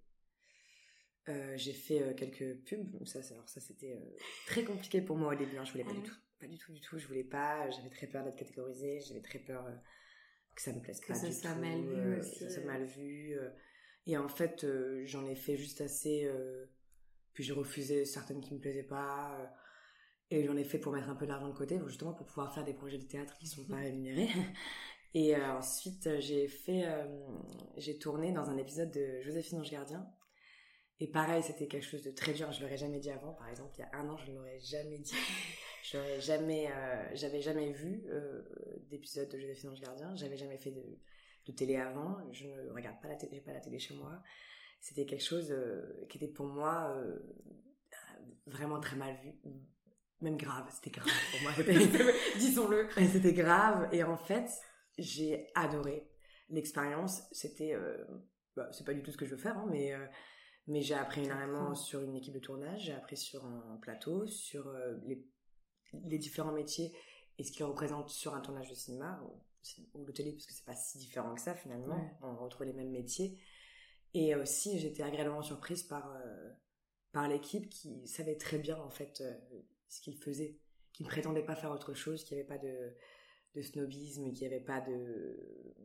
j'ai 1.56 1.74
fait 1.74 2.16
quelques 2.16 2.64
pubs, 2.64 3.06
ça, 3.06 3.20
alors 3.32 3.50
ça 3.50 3.60
c'était 3.60 4.00
très 4.46 4.64
compliqué 4.64 5.02
pour 5.02 5.18
moi 5.18 5.34
au 5.34 5.36
début, 5.36 5.58
hein, 5.58 5.66
je 5.66 5.74
voulais 5.74 5.84
pas 5.84 5.92
du 5.92 6.02
tout, 6.02 6.16
pas 6.40 6.48
du 6.48 6.58
tout, 6.58 6.72
du 6.72 6.80
tout, 6.80 6.98
je 6.98 7.06
voulais 7.08 7.26
pas, 7.26 7.70
j'avais 7.72 7.90
très 7.90 8.08
peur 8.08 8.24
d'être 8.24 8.38
catégorisée, 8.38 9.02
j'avais 9.02 9.22
très 9.22 9.40
peur 9.40 9.68
que 10.58 10.64
ça 10.64 10.74
me 10.74 10.82
plaise 10.82 11.00
que 11.00 11.08
pas 11.08 11.14
ça 11.14 11.30
du 11.30 11.36
tout, 11.36 11.48
mal 11.62 11.82
vu 11.82 11.96
euh, 11.96 12.20
aussi. 12.20 12.40
ça 12.40 12.50
soit 12.50 12.64
mal 12.64 12.84
vu. 12.84 13.38
Euh. 13.38 13.50
et 14.08 14.18
en 14.18 14.28
fait, 14.28 14.64
euh, 14.64 15.04
j'en 15.06 15.26
ai 15.28 15.36
fait 15.36 15.56
juste 15.56 15.82
assez. 15.82 16.30
puis 17.34 17.44
j'ai 17.44 17.54
refusé 17.54 18.04
certaines 18.04 18.42
qui 18.42 18.54
me 18.54 18.60
plaisaient 18.60 18.84
pas. 18.84 19.38
et 20.32 20.44
j'en 20.44 20.58
ai 20.58 20.64
fait 20.64 20.80
pour 20.80 20.92
mettre 20.92 21.10
un 21.10 21.16
peu 21.16 21.28
d'argent 21.28 21.48
de 21.48 21.56
côté, 21.56 21.80
justement 21.86 22.14
pour 22.14 22.26
pouvoir 22.26 22.54
faire 22.54 22.66
des 22.66 22.74
projets 22.74 22.98
de 22.98 23.06
théâtre 23.06 23.38
qui 23.38 23.48
sont 23.48 23.66
pas 23.66 23.76
rémunérés. 23.78 24.30
Et 25.14 25.36
ensuite, 25.36 26.20
j'ai 26.20 26.48
fait, 26.48 26.86
j'ai 27.78 27.98
tourné 27.98 28.34
dans 28.34 28.50
un 28.50 28.58
épisode 28.58 28.92
de 28.92 29.22
Joséphine 29.22 29.60
Ange 29.60 29.72
Gardien. 29.72 30.06
Et 31.00 31.08
pareil, 31.08 31.44
c'était 31.44 31.68
quelque 31.68 31.86
chose 31.86 32.04
de 32.04 32.12
très 32.12 32.34
dur. 32.34 32.52
Je 32.52 32.62
l'aurais 32.62 32.78
jamais 32.78 33.00
dit 33.00 33.12
avant. 33.12 33.34
Par 33.34 33.48
exemple, 33.50 33.76
il 33.78 33.82
y 33.82 33.84
a 33.84 33.90
un 33.94 34.10
an, 34.10 34.18
je 34.18 34.32
ne 34.32 34.38
l'aurais 34.38 34.60
jamais 34.60 34.98
dit. 34.98 35.14
J'aurais 35.90 36.20
jamais, 36.20 36.70
euh, 36.70 37.06
j'avais 37.14 37.42
jamais 37.42 37.72
vu 37.72 38.04
euh, 38.10 38.42
d'épisode 38.90 39.30
de 39.30 39.40
Joséphine 39.40 39.70
Ange 39.70 39.80
Gardien. 39.80 40.14
J'avais 40.18 40.36
jamais 40.36 40.58
fait 40.58 40.72
de, 40.72 40.84
de, 41.46 41.52
télé 41.54 41.78
avant. 41.78 42.18
Je 42.34 42.48
ne 42.48 42.74
regarde 42.74 43.00
pas 43.02 43.08
la 43.08 43.16
télé, 43.16 43.38
j'ai 43.38 43.42
pas 43.42 43.54
la 43.54 43.62
télé 43.62 43.80
chez 43.80 43.94
moi. 43.94 44.22
C'était 44.82 45.06
quelque 45.06 45.24
chose 45.24 45.50
euh, 45.50 46.06
qui 46.10 46.18
était 46.18 46.28
pour 46.28 46.48
moi 46.48 46.94
euh, 46.98 47.20
vraiment 48.48 48.82
très 48.82 48.98
mal 48.98 49.16
vu, 49.24 49.32
même 50.20 50.36
grave. 50.36 50.70
C'était 50.72 50.90
grave 50.90 51.10
pour 51.32 51.42
moi. 51.42 51.54
Disons-le. 52.38 52.90
C'était 53.10 53.34
grave. 53.34 53.88
Et 53.94 54.04
en 54.04 54.18
fait, 54.18 54.50
j'ai 54.98 55.48
adoré 55.56 56.10
l'expérience. 56.50 57.22
C'était, 57.32 57.78
bah, 58.58 58.68
c'est 58.74 58.86
pas 58.86 58.94
du 58.94 59.04
tout 59.04 59.12
ce 59.12 59.18
que 59.18 59.26
je 59.26 59.32
veux 59.32 59.42
faire, 59.42 59.58
hein, 59.58 59.68
mais 59.70 59.94
mais 60.70 60.82
j'ai 60.82 60.96
appris 60.96 61.24
énormément 61.24 61.76
sur 61.76 62.02
une 62.02 62.14
équipe 62.14 62.34
de 62.34 62.40
tournage, 62.40 62.82
j'ai 62.82 62.94
appris 62.94 63.16
sur 63.16 63.46
un 63.46 63.80
plateau, 63.82 64.28
sur 64.28 64.70
les 65.06 65.26
les 66.06 66.18
différents 66.18 66.52
métiers 66.52 66.94
et 67.38 67.44
ce 67.44 67.52
qu'ils 67.52 67.66
représentent 67.66 68.10
sur 68.10 68.34
un 68.34 68.42
tournage 68.42 68.70
de 68.70 68.76
cinéma 68.76 69.22
ou, 69.94 70.06
de 70.06 70.12
télé, 70.12 70.32
parce 70.32 70.46
que 70.46 70.54
c'est 70.54 70.66
pas 70.66 70.76
si 70.76 70.98
différent 70.98 71.36
que 71.36 71.42
ça 71.42 71.54
finalement. 71.54 72.00
On 72.22 72.36
retrouve 72.36 72.66
les 72.66 72.74
mêmes 72.74 72.92
métiers. 72.92 73.38
Et 74.14 74.34
aussi, 74.36 74.80
j'étais 74.80 75.04
agréablement 75.04 75.42
surprise 75.42 75.84
par, 75.84 76.10
euh, 76.16 76.50
par 77.12 77.28
l'équipe 77.28 77.70
qui 77.70 78.08
savait 78.08 78.38
très 78.38 78.58
bien 78.58 78.78
en 78.78 78.90
fait 78.90 79.22
euh, 79.22 79.34
ce 79.90 80.00
qu'ils 80.02 80.18
faisaient, 80.18 80.58
qui 80.94 81.04
ne 81.04 81.08
prétendait 81.08 81.44
pas 81.44 81.56
faire 81.56 81.72
autre 81.72 81.94
chose, 81.94 82.24
qui 82.24 82.34
n'y 82.34 82.40
avait 82.40 82.48
pas 82.48 82.58
de, 82.58 82.96
de 83.56 83.62
snobisme, 83.62 84.32
qui 84.32 84.42
n'y 84.42 84.48
avait 84.48 84.64
pas 84.64 84.80
de, 84.82 85.76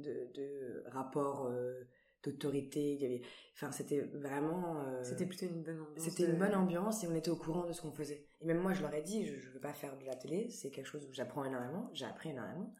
de, 0.00 0.30
de 0.34 0.84
rapport. 0.86 1.46
Euh, 1.46 1.84
d'autorité. 2.22 2.94
Il 2.94 3.00
y 3.00 3.04
avait, 3.04 3.22
enfin, 3.54 3.72
c'était 3.72 4.00
vraiment. 4.00 4.80
Euh, 4.80 5.02
c'était 5.02 5.26
plutôt 5.26 5.46
une 5.46 5.62
bonne 5.62 5.80
ambiance. 5.80 6.04
C'était 6.04 6.24
une 6.24 6.38
bonne 6.38 6.54
ambiance 6.54 7.04
et 7.04 7.08
on 7.08 7.14
était 7.14 7.30
au 7.30 7.36
courant 7.36 7.66
de 7.66 7.72
ce 7.72 7.82
qu'on 7.82 7.92
faisait. 7.92 8.26
Et 8.42 8.46
même 8.46 8.58
moi, 8.58 8.72
je 8.72 8.82
leur 8.82 8.92
ai 8.94 9.02
dit, 9.02 9.24
je, 9.24 9.34
ne 9.34 9.52
veux 9.52 9.60
pas 9.60 9.72
faire 9.72 9.96
de 9.96 10.04
la 10.04 10.14
télé. 10.14 10.50
C'est 10.50 10.70
quelque 10.70 10.86
chose 10.86 11.06
où 11.08 11.12
j'apprends 11.12 11.44
énormément. 11.44 11.90
J'ai 11.92 12.06
appris 12.06 12.30
énormément 12.30 12.74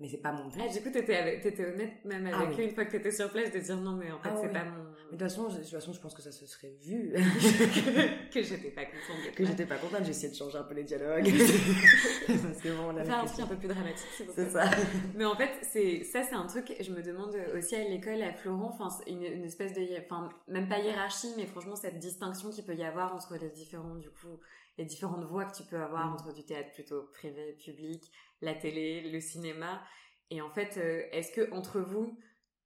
mais 0.00 0.08
c'est 0.08 0.16
pas 0.16 0.32
mon 0.32 0.48
but. 0.48 0.58
Ah, 0.58 0.72
du 0.72 0.80
coup, 0.80 0.88
t'étais, 0.88 1.36
étais 1.36 1.66
honnête 1.66 2.02
même 2.06 2.28
ah 2.32 2.40
avec 2.40 2.58
eux 2.58 2.62
une 2.62 2.70
fois 2.70 2.86
que 2.86 2.92
t'étais 2.92 3.10
sur 3.10 3.30
place 3.30 3.52
de 3.52 3.58
dire 3.58 3.76
non, 3.76 3.92
mais 3.92 4.10
en 4.10 4.18
fait, 4.18 4.30
ah 4.32 4.38
c'est 4.40 4.48
pas 4.48 4.64
mon. 4.64 4.84
Mais 5.10 5.18
de 5.18 5.18
toute 5.18 5.20
façon, 5.20 5.48
de 5.48 5.56
toute 5.56 5.68
façon, 5.68 5.92
je 5.92 6.00
pense 6.00 6.14
que 6.14 6.22
ça 6.22 6.32
se 6.32 6.46
serait 6.46 6.74
vu. 6.82 7.12
que, 8.32 8.42
j'étais 8.42 8.70
pas 8.70 8.86
contente. 8.86 9.34
Que 9.36 9.44
j'étais 9.44 9.66
pas 9.66 9.76
contente, 9.76 10.04
j'ai 10.04 10.10
essayé 10.10 10.30
de 10.30 10.36
changer 10.36 10.56
un 10.56 10.62
peu 10.62 10.74
les 10.74 10.84
dialogues. 10.84 11.24
Parce 12.26 12.60
que 12.62 12.68
bon, 12.74 12.98
on 12.98 13.04
Faire 13.04 13.18
un 13.18 13.26
truc 13.26 13.40
un 13.40 13.46
peu 13.46 13.56
plus 13.56 13.68
dramatique, 13.68 14.06
c'est 14.34 14.50
ça. 14.50 14.70
Mais 15.14 15.26
en 15.26 15.36
fait, 15.36 15.50
c'est, 15.62 16.02
ça, 16.04 16.22
c'est 16.22 16.34
un 16.34 16.46
truc, 16.46 16.74
je 16.80 16.90
me 16.92 17.02
demande 17.02 17.36
aussi 17.54 17.76
à 17.76 17.84
l'école, 17.84 18.22
à 18.22 18.32
Florent, 18.32 18.70
enfin, 18.72 18.88
une, 19.06 19.22
une 19.22 19.44
espèce 19.44 19.74
de, 19.74 19.82
enfin, 20.00 20.30
même 20.48 20.68
pas 20.68 20.78
hiérarchie, 20.78 21.34
mais 21.36 21.44
franchement, 21.44 21.76
cette 21.76 21.98
distinction 21.98 22.48
qu'il 22.48 22.64
peut 22.64 22.74
y 22.74 22.84
avoir 22.84 23.14
entre 23.14 23.36
les 23.36 23.50
différents, 23.50 23.96
du 23.96 24.08
coup, 24.08 24.40
les 24.78 24.84
différentes 24.84 25.24
voies 25.24 25.44
que 25.44 25.56
tu 25.56 25.62
peux 25.64 25.80
avoir 25.80 26.08
mm. 26.08 26.12
entre 26.14 26.32
du 26.32 26.44
théâtre 26.44 26.72
plutôt 26.72 27.02
privé, 27.12 27.52
public, 27.54 28.10
la 28.40 28.54
télé, 28.54 29.10
le 29.10 29.20
cinéma. 29.20 29.82
Et 30.30 30.40
en 30.40 30.50
fait, 30.50 30.78
euh, 30.78 31.02
est-ce 31.12 31.32
que 31.32 31.52
entre 31.52 31.80
vous, 31.80 32.18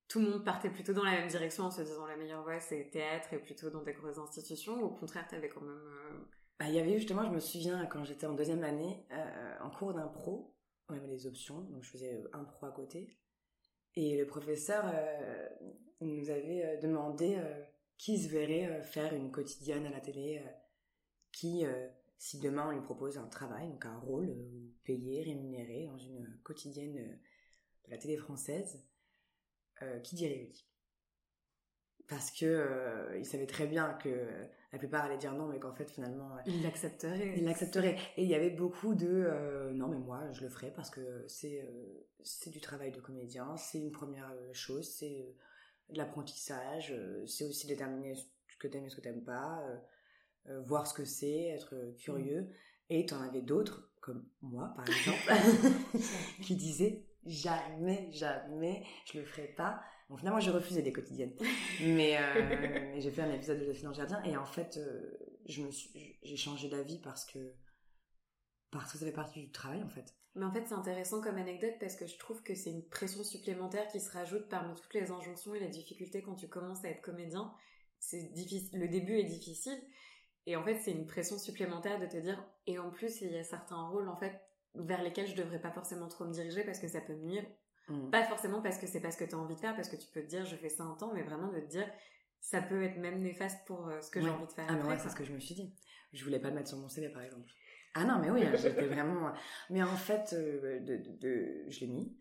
tout 0.08 0.20
le 0.20 0.30
monde 0.30 0.44
partait 0.44 0.70
plutôt 0.70 0.92
dans 0.92 1.04
la 1.04 1.12
même 1.12 1.28
direction 1.28 1.64
en 1.64 1.70
se 1.70 1.82
disant 1.82 2.06
la 2.06 2.16
meilleure 2.16 2.42
voie 2.42 2.60
c'est 2.60 2.90
théâtre 2.90 3.32
et 3.32 3.38
plutôt 3.38 3.70
dans 3.70 3.82
des 3.82 3.94
grosses 3.94 4.18
institutions 4.18 4.74
ou 4.74 4.84
au 4.84 4.90
contraire 4.90 5.26
tu 5.26 5.34
avais 5.34 5.48
quand 5.48 5.62
même 5.62 5.70
euh, 5.70 6.18
bah, 6.58 6.66
il 6.68 6.74
y 6.74 6.78
avait 6.78 6.98
justement 6.98 7.24
je 7.24 7.30
me 7.30 7.40
souviens 7.40 7.86
quand 7.86 8.04
j'étais 8.04 8.26
en 8.26 8.34
deuxième 8.34 8.62
année 8.64 9.06
euh, 9.12 9.56
en 9.62 9.70
cours 9.70 9.94
d'impro 9.94 10.54
on 10.90 10.94
avait 10.94 11.06
les 11.06 11.26
options 11.26 11.62
donc 11.62 11.82
je 11.82 11.90
faisais 11.90 12.22
un 12.34 12.44
pro 12.44 12.66
à 12.66 12.72
côté 12.72 13.18
et 13.94 14.18
le 14.18 14.26
professeur 14.26 14.84
nous 16.02 16.28
avait 16.28 16.78
demandé 16.82 17.40
qui 17.96 18.18
se 18.18 18.28
verrait 18.28 18.82
faire 18.82 19.14
une 19.14 19.30
quotidienne 19.30 19.86
à 19.86 19.90
la 19.90 20.00
télé 20.00 20.44
qui 21.34 21.64
si 22.24 22.38
demain 22.38 22.68
on 22.68 22.70
lui 22.70 22.80
propose 22.80 23.18
un 23.18 23.26
travail, 23.26 23.68
donc 23.68 23.84
un 23.84 23.98
rôle 23.98 24.30
euh, 24.30 24.72
payé, 24.84 25.22
rémunéré 25.22 25.86
dans 25.86 25.98
une 25.98 26.38
quotidienne 26.42 26.96
euh, 26.96 27.16
de 27.84 27.90
la 27.90 27.98
télé 27.98 28.16
française, 28.16 28.82
euh, 29.82 29.98
qui 30.00 30.16
dirait 30.16 30.40
oui? 30.48 30.66
Parce 32.08 32.30
que 32.30 32.46
euh, 32.46 33.18
il 33.18 33.26
savait 33.26 33.46
très 33.46 33.66
bien 33.66 33.92
que 33.94 34.26
la 34.72 34.78
plupart 34.78 35.04
allaient 35.04 35.18
dire 35.18 35.34
non, 35.34 35.48
mais 35.48 35.60
qu'en 35.60 35.74
fait 35.74 35.90
finalement 35.90 36.38
il 36.46 36.62
l'accepterait. 36.62 37.34
Il 37.36 37.44
l'accepterait. 37.44 37.98
Et 38.16 38.22
il 38.22 38.28
y 38.28 38.34
avait 38.34 38.50
beaucoup 38.50 38.94
de 38.94 39.70
non, 39.74 39.88
mais 39.88 39.98
moi 39.98 40.32
je 40.32 40.44
le 40.44 40.48
ferai 40.48 40.70
parce 40.70 40.88
que 40.88 41.24
c'est 41.28 41.66
c'est 42.22 42.50
du 42.50 42.60
travail 42.60 42.90
de 42.90 43.00
comédien, 43.00 43.54
c'est 43.56 43.78
une 43.78 43.92
première 43.92 44.34
chose, 44.52 44.90
c'est 44.90 45.34
de 45.90 45.98
l'apprentissage, 45.98 46.94
c'est 47.26 47.44
aussi 47.44 47.66
déterminer 47.66 48.14
ce 48.14 48.56
que 48.58 48.68
t'aimes 48.68 48.84
et 48.84 48.90
ce 48.90 48.96
que 48.96 49.02
t'aimes 49.02 49.24
pas, 49.24 49.62
voir 50.64 50.86
ce 50.86 50.94
que 50.94 51.04
c'est, 51.04 51.48
être 51.48 51.74
curieux. 51.98 52.42
Mm. 52.42 52.52
Et 52.90 53.06
tu 53.06 53.14
en 53.14 53.22
avais 53.22 53.42
d'autres, 53.42 53.90
comme 54.00 54.26
moi 54.42 54.74
par 54.76 54.86
exemple, 54.88 55.32
qui 56.42 56.56
disaient 56.56 57.06
jamais, 57.26 58.10
jamais, 58.12 58.84
je 59.06 59.18
le 59.18 59.24
ferai 59.24 59.48
pas. 59.48 59.82
Bon, 60.08 60.16
finalement, 60.16 60.40
j'ai 60.40 60.50
refusé 60.50 60.82
des 60.82 60.92
quotidiennes. 60.92 61.34
Mais, 61.80 62.18
euh, 62.18 62.94
j'ai 63.00 63.10
fait 63.10 63.22
un 63.22 63.32
épisode 63.32 63.60
de 63.60 63.72
fille 63.72 63.84
dans 63.84 63.90
le 63.90 63.94
jardin 63.94 64.22
et 64.24 64.36
en 64.36 64.44
fait, 64.44 64.76
euh, 64.76 65.16
je 65.46 65.62
me 65.62 65.70
suis, 65.70 66.18
j'ai 66.22 66.36
changé 66.36 66.68
d'avis 66.68 66.98
parce 66.98 67.24
que, 67.24 67.54
parce 68.70 68.92
que 68.92 68.98
ça 68.98 69.06
fait 69.06 69.12
partie 69.12 69.40
du 69.40 69.50
travail, 69.50 69.82
en 69.82 69.88
fait. 69.88 70.14
Mais 70.34 70.44
en 70.44 70.52
fait, 70.52 70.66
c'est 70.66 70.74
intéressant 70.74 71.20
comme 71.22 71.36
anecdote 71.36 71.74
parce 71.80 71.96
que 71.96 72.06
je 72.06 72.18
trouve 72.18 72.42
que 72.42 72.54
c'est 72.54 72.70
une 72.70 72.86
pression 72.86 73.22
supplémentaire 73.22 73.86
qui 73.88 74.00
se 74.00 74.10
rajoute 74.10 74.48
parmi 74.48 74.74
toutes 74.74 74.94
les 74.94 75.10
injonctions 75.10 75.54
et 75.54 75.60
les 75.60 75.68
difficultés 75.68 76.22
quand 76.22 76.34
tu 76.34 76.48
commences 76.48 76.84
à 76.84 76.88
être 76.88 77.02
comédien. 77.02 77.54
C'est 78.00 78.32
difficile, 78.32 78.80
le 78.80 78.88
début 78.88 79.14
est 79.14 79.24
difficile. 79.24 79.80
Et 80.46 80.56
en 80.56 80.64
fait, 80.64 80.76
c'est 80.76 80.92
une 80.92 81.06
pression 81.06 81.38
supplémentaire 81.38 81.98
de 81.98 82.06
te 82.06 82.16
dire, 82.16 82.42
et 82.66 82.78
en 82.78 82.90
plus, 82.90 83.20
il 83.22 83.32
y 83.32 83.38
a 83.38 83.44
certains 83.44 83.82
rôles, 83.88 84.08
en 84.08 84.16
fait, 84.16 84.40
vers 84.74 85.02
lesquels 85.02 85.26
je 85.26 85.36
devrais 85.36 85.60
pas 85.60 85.70
forcément 85.70 86.08
trop 86.08 86.24
me 86.24 86.32
diriger 86.32 86.64
parce 86.64 86.78
que 86.78 86.88
ça 86.88 87.00
peut 87.00 87.14
me 87.14 87.24
nuire. 87.24 87.44
Mm. 87.88 88.10
Pas 88.10 88.24
forcément 88.24 88.60
parce 88.62 88.78
que 88.78 88.86
c'est 88.86 89.00
pas 89.00 89.10
ce 89.10 89.16
que 89.16 89.24
tu 89.24 89.34
as 89.34 89.38
envie 89.38 89.54
de 89.54 89.60
faire, 89.60 89.74
parce 89.74 89.88
que 89.88 89.96
tu 89.96 90.08
peux 90.08 90.22
te 90.22 90.26
dire 90.26 90.44
je 90.44 90.56
fais 90.56 90.68
ça 90.68 90.84
un 90.84 90.94
temps, 90.94 91.12
mais 91.14 91.22
vraiment 91.22 91.48
de 91.48 91.60
te 91.60 91.66
dire 91.66 91.86
ça 92.40 92.60
peut 92.60 92.82
être 92.82 92.98
même 92.98 93.22
néfaste 93.22 93.66
pour 93.66 93.88
euh, 93.88 94.00
ce 94.02 94.10
que 94.10 94.20
j'ai 94.20 94.28
envie 94.28 94.46
de 94.46 94.52
faire. 94.52 94.66
Ah, 94.68 94.76
mais 94.76 94.84
ouais, 94.84 94.98
c'est 94.98 95.08
ce 95.08 95.16
que 95.16 95.24
je 95.24 95.32
me 95.32 95.40
suis 95.40 95.54
dit. 95.54 95.72
Je 96.12 96.22
voulais 96.24 96.38
pas 96.38 96.48
le 96.48 96.54
mettre 96.54 96.68
sur 96.68 96.78
mon 96.78 96.88
CV 96.88 97.08
par 97.08 97.22
exemple. 97.22 97.50
Ah 97.94 98.04
non, 98.04 98.18
mais 98.18 98.30
oui, 98.30 98.44
hein, 98.44 98.52
j'étais 98.56 98.86
vraiment. 98.86 99.32
Mais 99.70 99.82
en 99.82 99.96
fait, 99.96 100.34
euh, 100.34 100.80
de, 100.80 100.96
de, 101.20 101.64
je 101.68 101.80
l'ai 101.80 101.86
mis. 101.86 102.16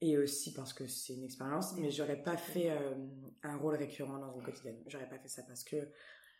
Et 0.00 0.16
aussi 0.16 0.54
parce 0.54 0.72
que 0.72 0.86
c'est 0.86 1.14
une 1.14 1.24
expérience, 1.24 1.76
mais 1.76 1.90
j'aurais 1.90 2.22
pas 2.22 2.36
fait 2.36 2.70
euh, 2.70 2.94
un 3.42 3.56
rôle 3.56 3.74
récurrent 3.74 4.18
dans 4.18 4.32
une 4.32 4.42
quotidienne. 4.42 4.80
J'aurais 4.86 5.08
pas 5.08 5.18
fait 5.18 5.28
ça 5.28 5.42
parce 5.42 5.64
que 5.64 5.76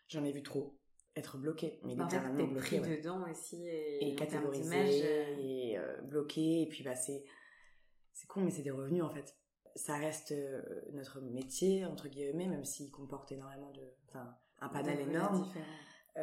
j'en 0.07 0.23
ai 0.23 0.31
vu 0.31 0.41
trop 0.41 0.79
être 1.19 1.37
bloqué, 1.37 1.79
mais 1.83 1.95
bah, 1.95 2.03
littéralement 2.03 2.47
bloqué. 2.47 2.79
Pris 2.79 2.97
dedans 2.97 3.29
aussi 3.29 3.67
et, 3.67 4.09
et 4.09 4.15
catégorisé 4.15 4.75
euh. 4.75 5.37
et 5.37 5.77
euh, 5.77 6.01
bloqué. 6.01 6.61
Et 6.61 6.67
puis 6.67 6.83
bah 6.83 6.95
c'est 6.95 7.23
c'est 8.13 8.27
con, 8.27 8.41
mais 8.41 8.51
c'est 8.51 8.63
des 8.63 8.71
revenus 8.71 9.03
en 9.03 9.09
fait. 9.09 9.35
Ça 9.75 9.97
reste 9.97 10.31
euh, 10.31 10.61
notre 10.93 11.21
métier 11.21 11.85
entre 11.85 12.07
guillemets, 12.07 12.47
même 12.47 12.65
s'il 12.65 12.91
comporte 12.91 13.31
énormément 13.31 13.71
de, 13.71 13.81
enfin 14.07 14.35
un 14.61 14.69
panel 14.69 14.99
énorme. 14.99 15.47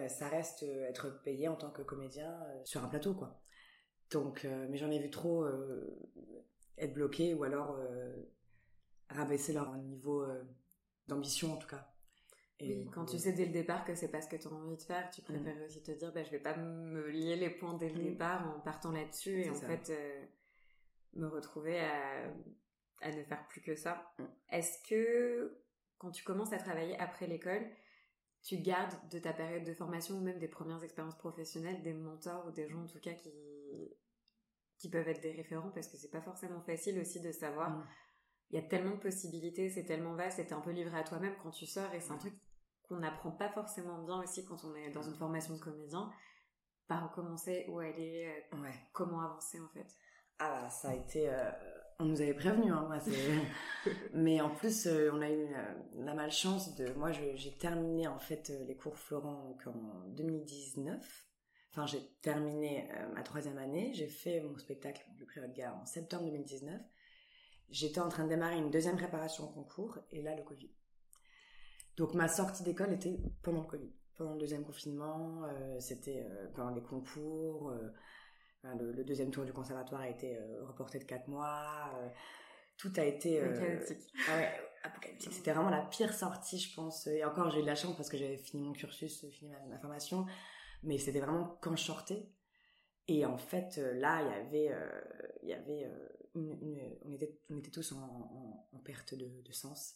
ça 0.08 0.28
reste 0.28 0.62
être 0.62 1.22
payé 1.22 1.48
en 1.48 1.56
tant 1.56 1.70
que 1.70 1.82
comédien 1.82 2.36
sur 2.64 2.84
un 2.84 2.88
plateau 2.88 3.14
quoi. 3.14 3.40
Donc, 4.10 4.46
mais 4.68 4.76
j'en 4.76 4.90
ai 4.90 4.98
vu 4.98 5.10
trop 5.10 5.46
être 6.76 6.92
bloqué 6.92 7.32
ou 7.32 7.44
alors 7.44 7.78
rabaisser 9.08 9.54
leur 9.54 9.74
niveau 9.76 10.22
d'ambition 11.08 11.54
en 11.54 11.56
tout 11.56 11.68
cas 11.68 11.95
oui, 12.60 12.88
quand 12.92 13.04
tu 13.04 13.18
sais 13.18 13.32
dès 13.32 13.46
le 13.46 13.52
départ 13.52 13.84
que 13.84 13.94
c'est 13.94 14.10
pas 14.10 14.22
ce 14.22 14.28
que 14.28 14.36
tu 14.36 14.48
as 14.48 14.52
envie 14.52 14.76
de 14.76 14.82
faire, 14.82 15.10
tu 15.10 15.20
préfères 15.20 15.60
aussi 15.64 15.82
te 15.82 15.90
dire, 15.92 16.12
bah, 16.12 16.22
je 16.24 16.30
vais 16.30 16.38
pas 16.38 16.56
me 16.56 17.08
lier 17.08 17.36
les 17.36 17.50
points 17.50 17.74
dès 17.74 17.90
le 17.90 18.02
départ 18.02 18.56
en 18.56 18.60
partant 18.60 18.92
là-dessus 18.92 19.42
et 19.42 19.50
en 19.50 19.54
fait 19.54 19.90
euh, 19.90 20.24
me 21.14 21.26
retrouver 21.26 21.78
à, 21.78 22.32
à, 23.02 23.12
ne 23.12 23.22
faire 23.24 23.46
plus 23.48 23.60
que 23.60 23.74
ça. 23.74 24.10
Mm. 24.18 24.24
Est-ce 24.52 24.88
que 24.88 25.60
quand 25.98 26.10
tu 26.10 26.24
commences 26.24 26.52
à 26.52 26.58
travailler 26.58 26.98
après 26.98 27.26
l'école, 27.26 27.66
tu 28.42 28.56
gardes 28.58 28.96
de 29.10 29.18
ta 29.18 29.34
période 29.34 29.64
de 29.64 29.74
formation 29.74 30.16
ou 30.16 30.20
même 30.20 30.38
des 30.38 30.48
premières 30.48 30.82
expériences 30.82 31.18
professionnelles 31.18 31.82
des 31.82 31.94
mentors 31.94 32.46
ou 32.46 32.52
des 32.52 32.68
gens 32.68 32.84
en 32.84 32.86
tout 32.86 33.00
cas 33.00 33.12
qui 33.12 33.32
qui 34.78 34.90
peuvent 34.90 35.08
être 35.08 35.22
des 35.22 35.32
référents? 35.32 35.70
Parce 35.70 35.88
que 35.88 35.96
c'est 35.96 36.10
pas 36.10 36.20
forcément 36.20 36.60
facile 36.62 36.98
aussi 36.98 37.20
de 37.20 37.32
savoir. 37.32 37.70
Mm. 37.70 37.86
Il 38.50 38.56
y 38.56 38.58
a 38.58 38.62
tellement 38.62 38.92
de 38.92 39.00
possibilités, 39.00 39.68
c'est 39.68 39.84
tellement 39.84 40.14
vaste, 40.14 40.36
c'est 40.36 40.52
un 40.52 40.60
peu 40.60 40.70
livré 40.70 40.96
à 40.96 41.02
toi-même 41.02 41.34
quand 41.42 41.50
tu 41.50 41.66
sors 41.66 41.92
et 41.92 42.00
c'est 42.00 42.12
un 42.12 42.18
truc 42.18 42.34
qu'on 42.88 42.98
n'apprend 42.98 43.30
pas 43.30 43.48
forcément 43.48 44.02
bien 44.02 44.22
aussi 44.22 44.44
quand 44.44 44.64
on 44.64 44.74
est 44.74 44.90
dans 44.90 45.02
une 45.02 45.14
formation 45.14 45.54
de 45.54 45.60
comédien, 45.60 46.10
par 46.86 47.08
recommencer 47.08 47.66
où 47.68 47.78
aller, 47.78 48.26
euh, 48.52 48.56
ouais. 48.58 48.74
comment 48.92 49.20
avancer 49.20 49.60
en 49.60 49.68
fait. 49.68 49.86
Ah 50.38 50.68
ça 50.68 50.90
a 50.90 50.94
été, 50.94 51.28
euh, 51.28 51.50
on 51.98 52.04
nous 52.04 52.20
avait 52.20 52.34
prévenu, 52.34 52.70
hein, 52.70 52.84
moi, 52.86 52.98
mais 54.14 54.40
en 54.40 54.50
plus 54.50 54.86
euh, 54.86 55.10
on 55.12 55.20
a 55.20 55.30
eu 55.30 55.48
la 55.94 56.14
malchance 56.14 56.74
de, 56.76 56.92
moi 56.92 57.10
j'ai 57.12 57.56
terminé 57.58 58.06
en 58.06 58.18
fait 58.18 58.52
les 58.66 58.76
cours 58.76 58.98
Florent 58.98 59.56
en 59.66 60.08
2019. 60.08 61.22
Enfin, 61.72 61.84
j'ai 61.84 62.00
terminé 62.22 62.88
ma 63.12 63.22
troisième 63.22 63.58
année, 63.58 63.92
j'ai 63.92 64.08
fait 64.08 64.40
mon 64.40 64.56
spectacle 64.56 65.04
Le 65.18 65.26
Prix 65.26 65.42
de 65.42 65.52
Gare 65.52 65.76
en 65.76 65.84
septembre 65.84 66.24
2019. 66.24 66.80
J'étais 67.68 68.00
en 68.00 68.08
train 68.08 68.24
de 68.24 68.30
démarrer 68.30 68.56
une 68.56 68.70
deuxième 68.70 68.96
préparation 68.96 69.44
au 69.44 69.52
concours 69.52 69.98
et 70.10 70.22
là 70.22 70.34
le 70.34 70.42
Covid. 70.42 70.70
Donc 71.96 72.14
ma 72.14 72.28
sortie 72.28 72.62
d'école 72.62 72.92
était 72.92 73.18
pendant 73.42 73.62
le 73.62 73.66
Covid, 73.66 73.92
pendant 74.16 74.32
le 74.32 74.38
deuxième 74.38 74.64
confinement, 74.64 75.44
euh, 75.44 75.80
c'était 75.80 76.26
euh, 76.28 76.46
pendant 76.54 76.70
les 76.70 76.82
concours, 76.82 77.70
euh, 77.70 77.90
le, 78.78 79.04
deuxième 79.04 79.30
tour 79.30 79.44
du 79.44 79.52
conservatoire 79.52 80.00
a 80.00 80.08
été 80.08 80.38
reporté 80.62 80.98
de 80.98 81.04
quatre 81.04 81.28
mois, 81.28 81.92
tout 82.76 82.92
a 82.96 83.04
été 83.04 83.40
apocalyptique. 83.40 84.12
Ah 84.28 84.36
ouais, 84.36 84.50
apocalyptique. 84.82 85.32
C'était 85.32 85.52
vraiment 85.52 85.70
la 85.70 85.82
pire 85.82 86.12
sortie, 86.12 86.58
je 86.58 86.74
pense. 86.74 87.06
Et 87.06 87.24
encore, 87.24 87.48
j'ai 87.50 87.60
eu 87.60 87.62
de 87.62 87.66
la 87.66 87.76
chance 87.76 87.94
parce 87.96 88.08
que 88.08 88.16
j'avais 88.16 88.38
fini 88.38 88.64
mon 88.64 88.72
cursus, 88.72 89.24
fini 89.30 89.52
ma, 89.68 89.78
formation, 89.78 90.26
mais 90.82 90.98
c'était 90.98 91.20
vraiment 91.20 91.56
quand 91.60 91.76
je 91.76 91.84
sortais. 91.84 92.28
Et 93.06 93.24
en 93.24 93.38
fait, 93.38 93.76
là, 93.76 94.20
il 94.22 94.28
y 94.28 94.34
avait, 94.34 94.76
il 95.44 95.48
y 95.48 95.52
avait 95.52 95.88
une, 96.34 96.98
on 97.04 97.12
était, 97.12 97.38
on 97.48 97.58
était 97.58 97.70
tous 97.70 97.92
en, 97.92 98.66
en, 98.72 98.78
perte 98.80 99.14
de, 99.14 99.42
de 99.42 99.52
sens. 99.52 99.94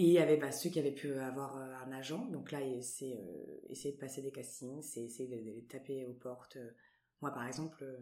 Et 0.00 0.04
il 0.04 0.12
y 0.12 0.18
avait 0.18 0.36
bah, 0.36 0.52
ceux 0.52 0.70
qui 0.70 0.78
avaient 0.78 0.92
pu 0.92 1.12
avoir 1.14 1.56
euh, 1.56 1.74
un 1.84 1.90
agent. 1.92 2.24
Donc 2.26 2.52
là, 2.52 2.60
c'est 2.80 3.16
euh, 3.16 3.60
essayer 3.68 3.92
de 3.92 3.98
passer 3.98 4.22
des 4.22 4.30
castings, 4.30 4.80
c'est 4.80 5.02
essayer 5.02 5.28
de, 5.28 5.60
taper 5.68 6.06
aux 6.06 6.14
portes. 6.14 6.56
Moi, 7.20 7.32
par 7.32 7.46
exemple, 7.46 7.82
euh, 7.82 7.98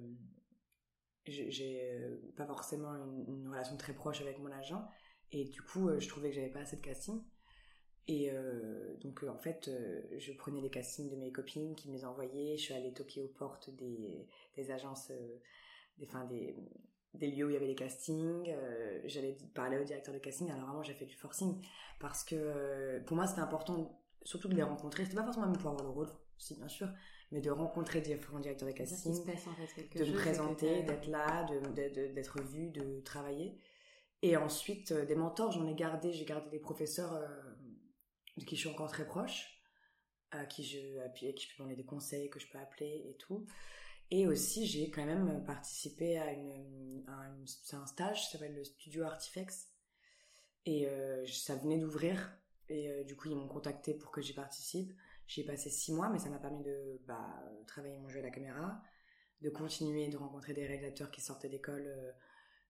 j'ai 1.24 1.90
pas 2.36 2.46
forcément 2.46 2.94
une, 3.26 3.48
relation 3.48 3.76
très 3.78 3.94
proche 3.94 4.20
avec 4.20 4.38
mon 4.38 4.52
agent. 4.52 4.86
Et 5.32 5.44
du 5.44 5.62
coup, 5.62 5.88
je 5.98 6.06
trouvais 6.08 6.28
que 6.28 6.36
j'avais 6.36 6.50
pas 6.50 6.60
assez 6.60 6.76
de 6.76 6.82
castings. 6.82 7.22
Et 8.08 8.30
donc, 9.00 9.24
en 9.24 9.36
fait, 9.36 9.68
je 10.16 10.32
prenais 10.34 10.60
les 10.60 10.70
castings 10.70 11.10
de 11.10 11.16
mes 11.16 11.32
copines 11.32 11.74
qui 11.74 11.88
me 11.88 11.94
les 11.94 12.04
envoyaient. 12.04 12.56
Je 12.56 12.62
suis 12.62 12.74
allée 12.74 12.92
toquer 12.92 13.24
aux 13.24 13.28
portes 13.28 13.70
des, 13.70 14.28
agences, 14.70 15.10
des, 15.98 16.06
fin, 16.06 16.24
des, 16.26 16.54
des 17.18 17.30
lieux 17.30 17.46
où 17.46 17.50
il 17.50 17.54
y 17.54 17.56
avait 17.56 17.66
les 17.66 17.74
castings, 17.74 18.48
euh, 18.48 19.00
j'allais 19.04 19.36
parler 19.54 19.78
au 19.78 19.84
directeur 19.84 20.14
de 20.14 20.18
casting, 20.18 20.50
alors 20.50 20.66
vraiment 20.66 20.82
j'ai 20.82 20.94
fait 20.94 21.06
du 21.06 21.16
forcing, 21.16 21.64
parce 21.98 22.24
que 22.24 22.34
euh, 22.34 23.00
pour 23.00 23.16
moi 23.16 23.26
c'était 23.26 23.40
important 23.40 24.00
surtout 24.24 24.48
de 24.48 24.54
les 24.54 24.62
rencontrer, 24.62 25.04
c'était 25.04 25.16
pas 25.16 25.24
forcément 25.24 25.46
même 25.46 25.58
pour 25.58 25.70
avoir 25.70 25.84
le 25.84 25.90
rôle, 25.90 26.08
si 26.38 26.54
bien 26.56 26.68
sûr, 26.68 26.88
mais 27.32 27.40
de 27.40 27.50
rencontrer 27.50 28.00
différents 28.00 28.40
directeurs 28.40 28.68
de 28.68 28.74
casting, 28.74 29.14
de 29.24 30.04
me 30.04 30.14
présenter, 30.14 30.82
d'être 30.82 31.06
là, 31.06 31.46
d'être 31.74 32.42
vu, 32.42 32.70
de 32.70 33.00
travailler. 33.00 33.60
Et 34.22 34.36
ensuite, 34.36 34.92
euh, 34.92 35.04
des 35.04 35.14
mentors, 35.14 35.52
j'en 35.52 35.66
ai 35.66 35.74
gardé, 35.74 36.12
j'ai 36.12 36.24
gardé 36.24 36.50
des 36.50 36.58
professeurs 36.58 37.20
de 38.36 38.44
qui 38.44 38.56
je 38.56 38.60
suis 38.60 38.70
encore 38.70 38.90
très 38.90 39.06
proche, 39.06 39.62
à 40.30 40.44
qui 40.46 40.64
je, 40.64 40.98
à 41.00 41.08
qui 41.10 41.32
je 41.36 41.56
peux 41.56 41.62
donner 41.62 41.76
des 41.76 41.84
conseils, 41.84 42.28
que 42.30 42.40
je 42.40 42.48
peux 42.48 42.58
appeler 42.58 43.04
et 43.08 43.16
tout. 43.16 43.46
Et 44.10 44.26
aussi, 44.26 44.66
j'ai 44.66 44.90
quand 44.90 45.04
même 45.04 45.44
participé 45.44 46.18
à, 46.18 46.32
une, 46.32 47.04
c'est 47.46 47.76
un 47.76 47.86
stage, 47.86 48.26
ça 48.26 48.32
s'appelle 48.32 48.54
le 48.54 48.64
Studio 48.64 49.02
Artifex. 49.04 49.68
Et 50.64 50.86
euh, 50.86 51.26
ça 51.26 51.56
venait 51.56 51.78
d'ouvrir. 51.78 52.32
Et 52.68 52.88
euh, 52.88 53.04
du 53.04 53.16
coup, 53.16 53.28
ils 53.28 53.36
m'ont 53.36 53.48
contacté 53.48 53.94
pour 53.94 54.10
que 54.10 54.20
j'y 54.20 54.32
participe. 54.32 54.92
J'y 55.26 55.40
ai 55.40 55.44
passé 55.44 55.70
six 55.70 55.92
mois, 55.92 56.08
mais 56.08 56.18
ça 56.18 56.28
m'a 56.28 56.38
permis 56.38 56.62
de 56.62 57.00
bah, 57.06 57.42
travailler 57.66 57.96
mon 57.96 58.08
jeu 58.08 58.20
à 58.20 58.22
la 58.22 58.30
caméra, 58.30 58.80
de 59.42 59.50
continuer 59.50 60.08
de 60.08 60.16
rencontrer 60.16 60.54
des 60.54 60.66
réalisateurs 60.66 61.10
qui 61.10 61.20
sortaient 61.20 61.48
d'école, 61.48 61.86
euh, 61.86 62.12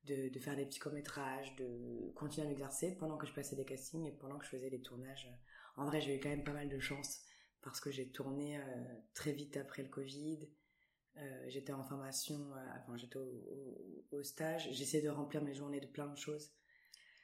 de, 0.04 0.30
de, 0.30 0.38
faire 0.38 0.56
des 0.56 0.64
petits 0.64 0.78
courts-métrages, 0.78 1.54
de 1.56 2.12
continuer 2.14 2.46
à 2.46 2.50
m'exercer 2.50 2.96
pendant 2.96 3.18
que 3.18 3.26
je 3.26 3.34
passais 3.34 3.56
des 3.56 3.66
castings 3.66 4.06
et 4.06 4.12
pendant 4.12 4.38
que 4.38 4.46
je 4.46 4.50
faisais 4.50 4.70
les 4.70 4.80
tournages. 4.80 5.28
En 5.76 5.84
vrai, 5.84 6.00
j'ai 6.00 6.16
eu 6.16 6.20
quand 6.20 6.30
même 6.30 6.44
pas 6.44 6.54
mal 6.54 6.70
de 6.70 6.78
chance 6.78 7.20
parce 7.60 7.80
que 7.80 7.90
j'ai 7.90 8.08
tourné 8.08 8.58
très 9.12 9.32
vite 9.32 9.56
après 9.56 9.82
le 9.82 9.88
Covid 9.88 10.48
euh, 11.18 11.44
j'étais 11.48 11.72
en 11.72 11.82
formation, 11.82 12.34
euh, 12.34 12.78
enfin 12.78 12.96
j'étais 12.96 13.18
au, 14.12 14.22
stage, 14.22 14.68
j'essayais 14.72 15.02
de 15.02 15.08
remplir 15.08 15.42
mes 15.42 15.54
journées 15.54 15.80
de 15.80 15.86
plein 15.86 16.06
de 16.06 16.16
choses. 16.16 16.50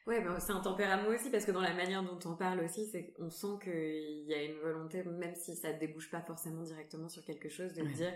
Ouais, 0.07 0.23
ben, 0.23 0.39
c'est 0.41 0.53
un 0.53 0.61
tempérament 0.61 1.09
aussi 1.09 1.31
parce 1.31 1.45
que 1.45 1.53
dans 1.53 1.61
la 1.61 1.75
manière 1.75 2.03
dont 2.03 2.19
on 2.25 2.35
parle 2.35 2.61
aussi, 2.61 2.87
c'est 2.87 3.15
on 3.19 3.31
sent 3.31 3.59
qu'il 3.63 4.25
y 4.27 4.35
a 4.35 4.43
une 4.43 4.59
volonté, 4.59 5.05
même 5.05 5.35
si 5.35 5.55
ça 5.55 5.73
débouche 5.73 6.11
pas 6.11 6.23
forcément 6.23 6.63
directement 6.63 7.09
sur 7.09 7.25
quelque 7.25 7.49
chose, 7.49 7.73
de 7.75 7.83
dire 7.83 8.13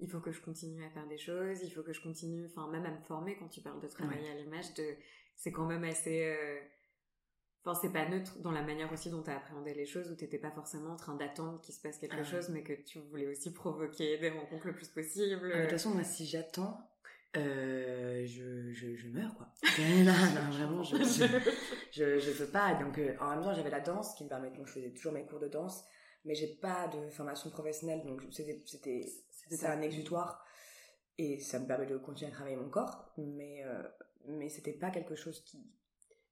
il 0.00 0.08
faut 0.08 0.20
que 0.20 0.32
je 0.32 0.40
continue 0.40 0.84
à 0.84 0.90
faire 0.90 1.06
des 1.06 1.18
choses, 1.18 1.62
il 1.62 1.70
faut 1.70 1.82
que 1.82 1.92
je 1.92 2.00
continue, 2.00 2.46
enfin 2.46 2.68
même 2.70 2.86
à 2.86 2.90
me 2.90 3.00
former 3.02 3.36
quand 3.36 3.48
tu 3.48 3.60
parles 3.60 3.80
de 3.80 3.88
travailler 3.88 4.30
à 4.30 4.34
l'image, 4.34 4.74
de 4.74 4.96
c'est 5.36 5.52
quand 5.52 5.66
même 5.66 5.84
assez 5.84 6.24
euh, 6.24 6.58
Enfin, 7.64 7.78
c'est 7.82 7.92
pas 7.92 8.08
neutre 8.08 8.38
dans 8.40 8.52
la 8.52 8.62
manière 8.62 8.90
aussi 8.92 9.10
dont 9.10 9.22
tu 9.22 9.30
as 9.30 9.36
appréhendé 9.36 9.74
les 9.74 9.84
choses, 9.84 10.10
où 10.10 10.14
t'étais 10.14 10.38
pas 10.38 10.50
forcément 10.50 10.92
en 10.92 10.96
train 10.96 11.14
d'attendre 11.16 11.60
qu'il 11.60 11.74
se 11.74 11.80
passe 11.80 11.98
quelque 11.98 12.16
Ah. 12.20 12.24
chose, 12.24 12.48
mais 12.50 12.62
que 12.62 12.72
tu 12.72 12.98
voulais 13.00 13.26
aussi 13.26 13.52
provoquer 13.52 14.16
des 14.18 14.30
rencontres 14.30 14.66
le 14.68 14.74
plus 14.74 14.88
possible. 14.88 15.50
Ah, 15.52 15.56
De 15.58 15.62
toute 15.62 15.72
façon, 15.72 15.90
moi, 15.90 16.04
si 16.04 16.24
j'attends, 16.26 16.78
euh, 17.36 18.24
je, 18.24 18.72
je, 18.72 18.94
je 18.96 19.08
meurs, 19.08 19.34
quoi. 19.36 19.48
non, 19.78 20.04
non, 20.34 20.50
vraiment, 20.50 20.82
je, 20.82 20.96
je, 21.92 22.18
je, 22.18 22.30
peux 22.32 22.50
pas. 22.50 22.74
Donc, 22.74 22.96
euh, 22.98 23.14
en 23.20 23.30
même 23.30 23.42
temps, 23.42 23.54
j'avais 23.54 23.70
la 23.70 23.80
danse 23.80 24.14
qui 24.14 24.24
me 24.24 24.28
permettait, 24.28 24.56
donc 24.56 24.66
je 24.68 24.72
faisais 24.74 24.90
toujours 24.92 25.12
mes 25.12 25.26
cours 25.26 25.40
de 25.40 25.48
danse, 25.48 25.84
mais 26.24 26.34
j'ai 26.34 26.54
pas 26.56 26.88
de 26.88 27.10
formation 27.10 27.50
professionnelle, 27.50 28.04
donc 28.06 28.22
c'était, 28.30 28.62
c'était, 28.66 29.04
c'était 29.30 29.56
ça. 29.56 29.72
un 29.72 29.82
exutoire. 29.82 30.44
Et 31.18 31.40
ça 31.40 31.58
me 31.58 31.66
permet 31.66 31.86
de 31.86 31.98
continuer 31.98 32.30
à 32.30 32.34
travailler 32.34 32.56
mon 32.56 32.70
corps, 32.70 33.12
mais, 33.18 33.64
euh, 33.64 33.82
mais 34.28 34.48
c'était 34.48 34.72
pas 34.72 34.90
quelque 34.90 35.16
chose 35.16 35.40
qui, 35.44 35.58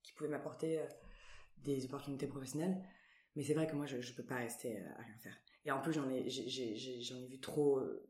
qui 0.05 0.13
pouvait 0.13 0.31
m'apporter 0.31 0.79
euh, 0.79 0.87
des 1.75 1.85
opportunités 1.87 2.27
professionnelles. 2.27 2.83
Mais 3.37 3.43
c'est 3.43 3.55
vrai 3.55 3.67
que 3.67 3.77
moi, 3.77 3.87
je, 3.87 4.01
je 4.01 4.15
peux 4.15 4.23
pas 4.25 4.37
rester 4.37 4.79
euh, 4.79 4.85
à 4.99 5.03
rien 5.03 5.17
faire. 5.19 5.37
Et 5.65 5.71
en 5.71 5.81
plus, 5.81 5.93
j'en 5.93 6.09
ai, 6.11 6.29
j'en 6.31 7.17
ai 7.17 7.27
vu 7.27 7.39
trop 7.41 7.79
euh, 7.79 8.09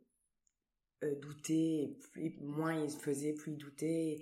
euh, 1.05 1.15
douter, 1.21 1.83
et 1.83 1.99
plus, 2.13 2.37
moins 2.41 2.75
il 2.75 2.91
se 2.91 2.99
faisait, 2.99 3.33
plus 3.35 3.53
il 3.53 3.59
doutait, 3.59 4.21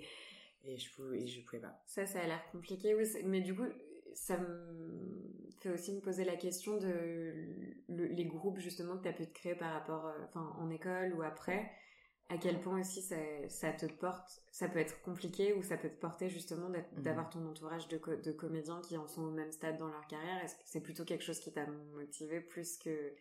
et 0.63 0.77
je 0.77 0.93
pouvais, 0.93 1.25
pouvais 1.45 1.61
pas. 1.61 1.81
Ça, 1.85 2.05
ça 2.05 2.19
a 2.21 2.27
l'air 2.27 2.41
compliqué, 2.51 2.95
oui. 2.95 3.05
Mais 3.23 3.41
du 3.41 3.55
coup, 3.55 3.65
ça 4.13 4.37
me 4.37 5.31
fait 5.61 5.69
aussi 5.69 5.93
me 5.93 6.01
poser 6.01 6.25
la 6.25 6.35
question 6.35 6.77
de 6.77 6.87
le- 7.87 8.05
les 8.07 8.25
groupes 8.25 8.59
justement 8.59 8.97
que 8.97 9.03
tu 9.03 9.09
as 9.09 9.13
pu 9.13 9.25
te 9.27 9.33
créer 9.33 9.55
par 9.55 9.73
rapport, 9.73 10.11
en 10.35 10.69
école 10.69 11.13
ou 11.13 11.21
après. 11.21 11.71
À 12.29 12.37
quel 12.37 12.59
point 12.61 12.79
aussi 12.81 13.01
ça, 13.01 13.15
ça 13.49 13.71
te 13.71 13.85
porte, 13.85 14.41
ça 14.51 14.67
peut 14.67 14.79
être 14.79 15.01
compliqué 15.03 15.53
ou 15.53 15.61
ça 15.63 15.77
peut 15.77 15.89
te 15.89 15.99
porter 15.99 16.29
justement 16.29 16.69
Mhm. 16.69 17.03
d'avoir 17.03 17.29
ton 17.29 17.45
entourage 17.47 17.87
de, 17.87 17.97
co- 17.97 18.15
de 18.15 18.31
comédiens 18.31 18.81
qui 18.81 18.97
en 18.97 19.07
sont 19.07 19.23
au 19.23 19.31
même 19.31 19.51
stade 19.51 19.77
dans 19.77 19.87
leur 19.87 20.07
carrière. 20.07 20.43
Est-ce 20.43 20.55
que 20.55 20.61
c'est 20.65 20.81
plutôt 20.81 21.05
quelque 21.05 21.23
chose 21.23 21.39
qui 21.39 21.51
t'a 21.51 21.67
motivé 21.67 22.41
plus 22.41 22.77
que 22.77 23.13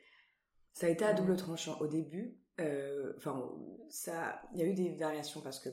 Ça 0.73 0.87
a 0.87 0.91
été 0.91 1.05
à 1.05 1.13
double 1.15 1.37
tranchant 1.37 1.79
au 1.81 1.87
début. 1.87 2.37
euh, 2.61 3.13
Enfin, 3.17 3.51
ça, 3.91 4.43
il 4.53 4.61
y 4.61 4.63
a 4.63 4.67
eu 4.67 4.75
des 4.75 4.95
variations 4.95 5.41
parce 5.41 5.59
que 5.61 5.69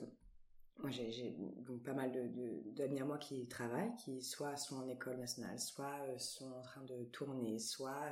moi 0.80 0.91
j'ai, 0.91 1.36
donc 1.65 1.84
pas 1.84 1.94
mal 1.94 2.12
de, 2.12 2.28
de- 2.28 2.72
d'amis 2.76 3.02
à 3.02 3.06
moi 3.06 3.17
qui 3.17 3.48
travaillent, 3.48 3.94
qui 3.98 4.22
soit 4.24 4.56
sont 4.58 4.78
en 4.78 4.88
école 4.89 5.17
nationale, 5.17 5.60
soit 5.60 6.00
euh, 6.10 6.17
sont 6.20 6.52
en 6.54 6.62
train 6.62 6.84
de 6.84 7.06
tourner, 7.06 7.60
soit 7.60 8.10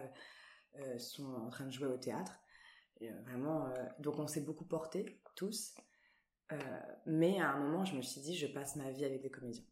euh, 0.79 0.97
sont 0.99 1.34
en 1.36 1.49
train 1.49 1.65
de 1.65 1.71
jouer 1.71 1.88
au 1.88 1.97
théâtre. 1.97 2.39
Euh, 3.01 3.21
vraiment, 3.23 3.67
euh, 3.67 3.85
donc 3.99 4.19
on 4.19 4.27
s'est 4.27 4.41
beaucoup 4.41 4.65
portés 4.65 5.21
tous. 5.35 5.73
Euh, 6.51 6.57
mais 7.05 7.39
à 7.39 7.51
un 7.51 7.59
moment, 7.59 7.85
je 7.85 7.95
me 7.95 8.01
suis 8.01 8.21
dit, 8.21 8.35
je 8.35 8.47
passe 8.47 8.75
ma 8.75 8.91
vie 8.91 9.05
avec 9.05 9.21
des 9.21 9.29
comédiens. 9.29 9.63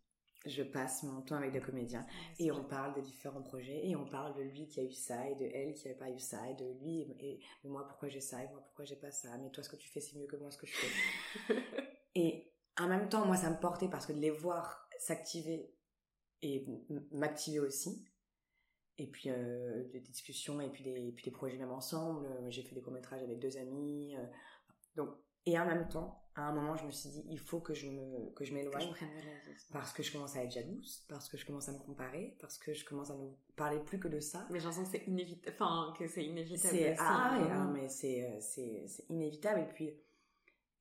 Je 0.45 0.63
passe 0.63 1.03
mon 1.03 1.21
temps 1.21 1.35
avec 1.35 1.51
des 1.51 1.59
comédiens. 1.59 2.05
Et 2.39 2.51
on 2.51 2.63
parle 2.63 2.93
des 2.93 3.01
différents 3.01 3.41
projets, 3.41 3.85
et 3.85 3.95
on 3.95 4.05
parle 4.05 4.35
de 4.35 4.43
lui 4.43 4.67
qui 4.67 4.79
a 4.79 4.83
eu 4.83 4.93
ça, 4.93 5.27
et 5.27 5.35
de 5.35 5.45
elle 5.45 5.73
qui 5.73 5.87
n'avait 5.87 5.99
pas 5.99 6.09
eu 6.09 6.19
ça, 6.19 6.47
et 6.49 6.53
de 6.53 6.65
lui, 6.79 7.01
et, 7.19 7.39
et 7.63 7.67
moi 7.67 7.85
pourquoi 7.87 8.07
j'ai 8.07 8.21
ça, 8.21 8.43
et 8.43 8.47
moi 8.49 8.61
pourquoi 8.61 8.85
j'ai 8.85 8.95
pas 8.95 9.11
ça, 9.11 9.37
mais 9.39 9.49
toi 9.49 9.63
ce 9.63 9.69
que 9.69 9.75
tu 9.75 9.89
fais 9.89 9.99
c'est 9.99 10.15
mieux 10.17 10.27
que 10.27 10.37
moi 10.37 10.51
ce 10.51 10.57
que 10.57 10.67
je 10.67 10.73
fais. 10.73 11.55
et 12.15 12.53
en 12.77 12.87
même 12.87 13.09
temps, 13.09 13.25
moi 13.25 13.35
ça 13.35 13.49
me 13.49 13.59
portait 13.59 13.89
parce 13.89 14.05
que 14.05 14.13
de 14.13 14.19
les 14.19 14.29
voir 14.29 14.87
s'activer 14.99 15.73
et 16.41 16.65
m'activer 17.11 17.59
aussi, 17.59 18.05
et 18.97 19.07
puis 19.07 19.29
euh, 19.29 19.83
des 19.91 19.99
discussions, 19.99 20.59
et 20.61 20.69
puis 20.69 20.83
des, 20.83 21.07
et 21.07 21.11
puis 21.11 21.23
des 21.23 21.31
projets 21.31 21.57
même 21.57 21.71
ensemble, 21.71 22.25
Euh, 22.25 22.49
j'ai 22.49 22.63
fait 22.63 22.75
des 22.75 22.81
courts-métrages 22.81 23.23
avec 23.23 23.39
deux 23.39 23.57
amis, 23.57 24.15
euh, 24.15 24.25
donc, 24.95 25.09
et 25.45 25.57
en 25.57 25.65
même 25.65 25.87
temps, 25.87 26.23
à 26.35 26.41
un 26.41 26.53
moment 26.53 26.75
je 26.75 26.85
me 26.85 26.91
suis 26.91 27.09
dit, 27.09 27.23
il 27.29 27.39
faut 27.39 27.59
que 27.61 27.73
je 27.73 27.89
me 27.89 28.31
que 28.33 28.43
je 28.43 28.53
m'éloigne 28.53 28.93
parce 29.71 29.93
que 29.93 30.03
je 30.03 30.11
commence 30.11 30.35
à 30.35 30.43
être 30.43 30.51
jalouse, 30.51 31.05
parce 31.07 31.29
que 31.29 31.37
je 31.37 31.45
commence 31.45 31.69
à 31.69 31.73
me 31.73 31.79
comparer, 31.79 32.35
parce 32.39 32.57
que 32.57 32.73
je 32.73 32.83
commence 32.85 33.09
à 33.11 33.15
ne 33.15 33.29
parler 33.55 33.79
plus 33.79 33.99
que 33.99 34.07
de 34.07 34.19
ça. 34.19 34.45
Mais 34.49 34.59
j'ai 34.59 34.65
l'impression 34.65 34.83
que 34.83 34.97
c'est 34.97 35.07
inévitable, 35.07 35.55
enfin, 35.59 35.93
que 35.97 36.07
c'est 36.07 36.25
inévitable. 36.25 36.75
C'est 36.75 36.95
ah, 36.99 37.39
et, 37.39 37.51
ah, 37.51 37.71
mais 37.73 37.87
c'est 37.89 38.39
c'est 38.41 38.85
c'est 38.87 39.05
inévitable 39.09 39.61
et 39.61 39.73
puis 39.73 39.93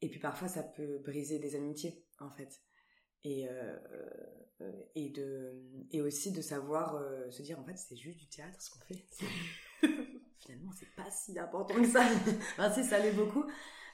et 0.03 0.09
puis 0.11 0.21
parfois 0.21 0.49
ça 0.49 0.63
peut 0.63 0.99
briser 0.99 1.39
des 1.39 1.55
amitiés 1.55 2.05
en 2.19 2.31
fait 2.31 2.61
et 3.27 3.49
euh, 3.49 3.77
euh, 4.63 4.73
et 4.95 5.11
de 5.11 5.53
et 5.91 6.01
aussi 6.01 6.33
de 6.33 6.41
savoir 6.41 6.95
euh, 6.95 7.31
se 7.31 7.43
dire 7.43 7.59
en 7.59 7.65
fait 7.65 7.77
c'est 7.77 7.97
juste 7.97 8.19
du 8.19 8.27
théâtre 8.27 8.61
ce 8.61 8.71
qu'on 8.71 8.81
fait. 8.81 9.05
Finalement 10.39 10.71
c'est 10.79 10.95
pas 10.95 11.11
si 11.11 11.39
important 11.39 11.75
que 11.75 11.89
ça. 11.89 12.05
enfin 12.59 12.73
si 12.73 12.85
ça 12.85 12.99
l'est 13.01 13.13
beaucoup, 13.13 13.45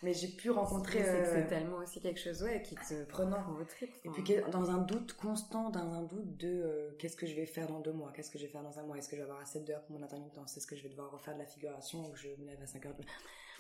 mais 0.02 0.12
j'ai 0.12 0.28
pu 0.28 0.50
rencontrer 0.50 1.02
c'est 1.02 1.48
tellement 1.48 1.78
aussi 1.78 2.00
quelque 2.00 2.20
chose, 2.20 2.42
ouais, 2.42 2.62
qui 2.62 2.74
te 2.74 3.04
prenant. 3.04 3.42
prend 3.42 3.54
au 3.54 3.64
trip. 3.64 3.90
Et 4.04 4.10
puis 4.10 4.22
dans 4.52 4.70
un 4.70 4.78
doute 4.78 5.14
constant, 5.14 5.70
dans 5.70 5.94
un 5.94 6.02
doute 6.02 6.36
de 6.36 6.48
euh, 6.48 6.90
qu'est-ce 6.98 7.16
que 7.16 7.26
je 7.26 7.34
vais 7.34 7.46
faire 7.46 7.66
dans 7.66 7.80
deux 7.80 7.92
mois, 7.92 8.12
qu'est-ce 8.12 8.30
que 8.30 8.38
je 8.38 8.44
vais 8.44 8.52
faire 8.52 8.62
dans 8.62 8.78
un 8.78 8.84
mois, 8.84 8.98
est-ce 8.98 9.08
que 9.08 9.16
je 9.16 9.22
vais 9.22 9.28
avoir 9.28 9.40
assez 9.40 9.60
d'heures 9.60 9.82
pour 9.84 9.98
mon 9.98 10.04
intermittence, 10.04 10.56
est-ce 10.56 10.66
que 10.66 10.76
je 10.76 10.82
vais 10.82 10.90
devoir 10.90 11.10
refaire 11.10 11.34
de 11.34 11.40
la 11.40 11.46
figuration 11.46 12.08
ou 12.08 12.14
je 12.14 12.28
me 12.38 12.46
lève 12.46 12.60
à 12.62 12.66
5 12.66 12.86
heures 12.86 12.94
de... 12.94 13.02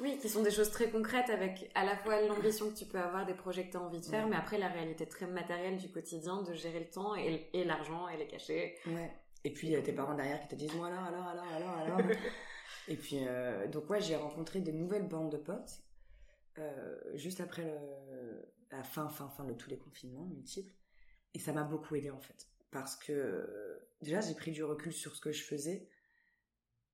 Oui, 0.00 0.18
qui 0.18 0.28
sont 0.28 0.42
des 0.42 0.50
choses 0.50 0.70
très 0.70 0.90
concrètes 0.90 1.28
avec 1.30 1.70
à 1.74 1.84
la 1.84 1.96
fois 1.96 2.20
l'ambition 2.22 2.70
que 2.70 2.76
tu 2.76 2.86
peux 2.86 2.98
avoir, 2.98 3.26
des 3.26 3.34
projets 3.34 3.66
que 3.66 3.72
tu 3.72 3.76
as 3.76 3.80
envie 3.80 4.00
de 4.00 4.04
faire, 4.06 4.24
Ouais. 4.24 4.30
mais 4.30 4.36
après 4.36 4.58
la 4.58 4.68
réalité 4.68 5.06
très 5.06 5.26
matérielle 5.26 5.76
du 5.76 5.90
quotidien, 5.90 6.42
de 6.42 6.52
gérer 6.54 6.80
le 6.80 6.88
temps 6.90 7.14
et, 7.14 7.48
et 7.52 7.64
l'argent 7.64 8.08
et 8.08 8.16
les 8.16 8.26
cachets. 8.26 8.76
Ouais. 8.86 9.12
Et 9.44 9.52
puis 9.52 9.74
euh, 9.76 9.82
tes 9.82 9.92
parents 9.92 10.14
derrière 10.14 10.40
qui 10.40 10.48
te 10.48 10.54
disent 10.54 10.74
moi 10.74 10.86
alors, 10.88 11.04
alors, 11.04 11.26
alors, 11.28 11.44
alors, 11.52 11.78
alors. 11.98 11.98
Et 12.88 12.96
puis 12.96 13.18
euh, 13.26 13.68
donc 13.68 13.88
ouais, 13.90 14.00
j'ai 14.00 14.16
rencontré 14.16 14.60
de 14.60 14.72
nouvelles 14.72 15.06
bandes 15.06 15.30
de 15.30 15.36
potes 15.36 15.82
euh, 16.58 16.98
juste 17.14 17.40
après 17.40 17.62
le, 17.64 18.42
la 18.70 18.82
fin, 18.82 19.08
fin, 19.08 19.28
fin 19.28 19.44
de 19.44 19.52
tous 19.52 19.68
les 19.70 19.78
confinements 19.78 20.24
multiples. 20.24 20.72
Et 21.34 21.38
ça 21.38 21.52
m'a 21.52 21.62
beaucoup 21.64 21.94
aidé 21.96 22.10
en 22.10 22.20
fait. 22.20 22.48
Parce 22.70 22.96
que 22.96 23.80
déjà 24.00 24.20
j'ai 24.20 24.34
pris 24.34 24.50
du 24.52 24.64
recul 24.64 24.92
sur 24.92 25.14
ce 25.14 25.20
que 25.20 25.32
je 25.32 25.42
faisais 25.44 25.88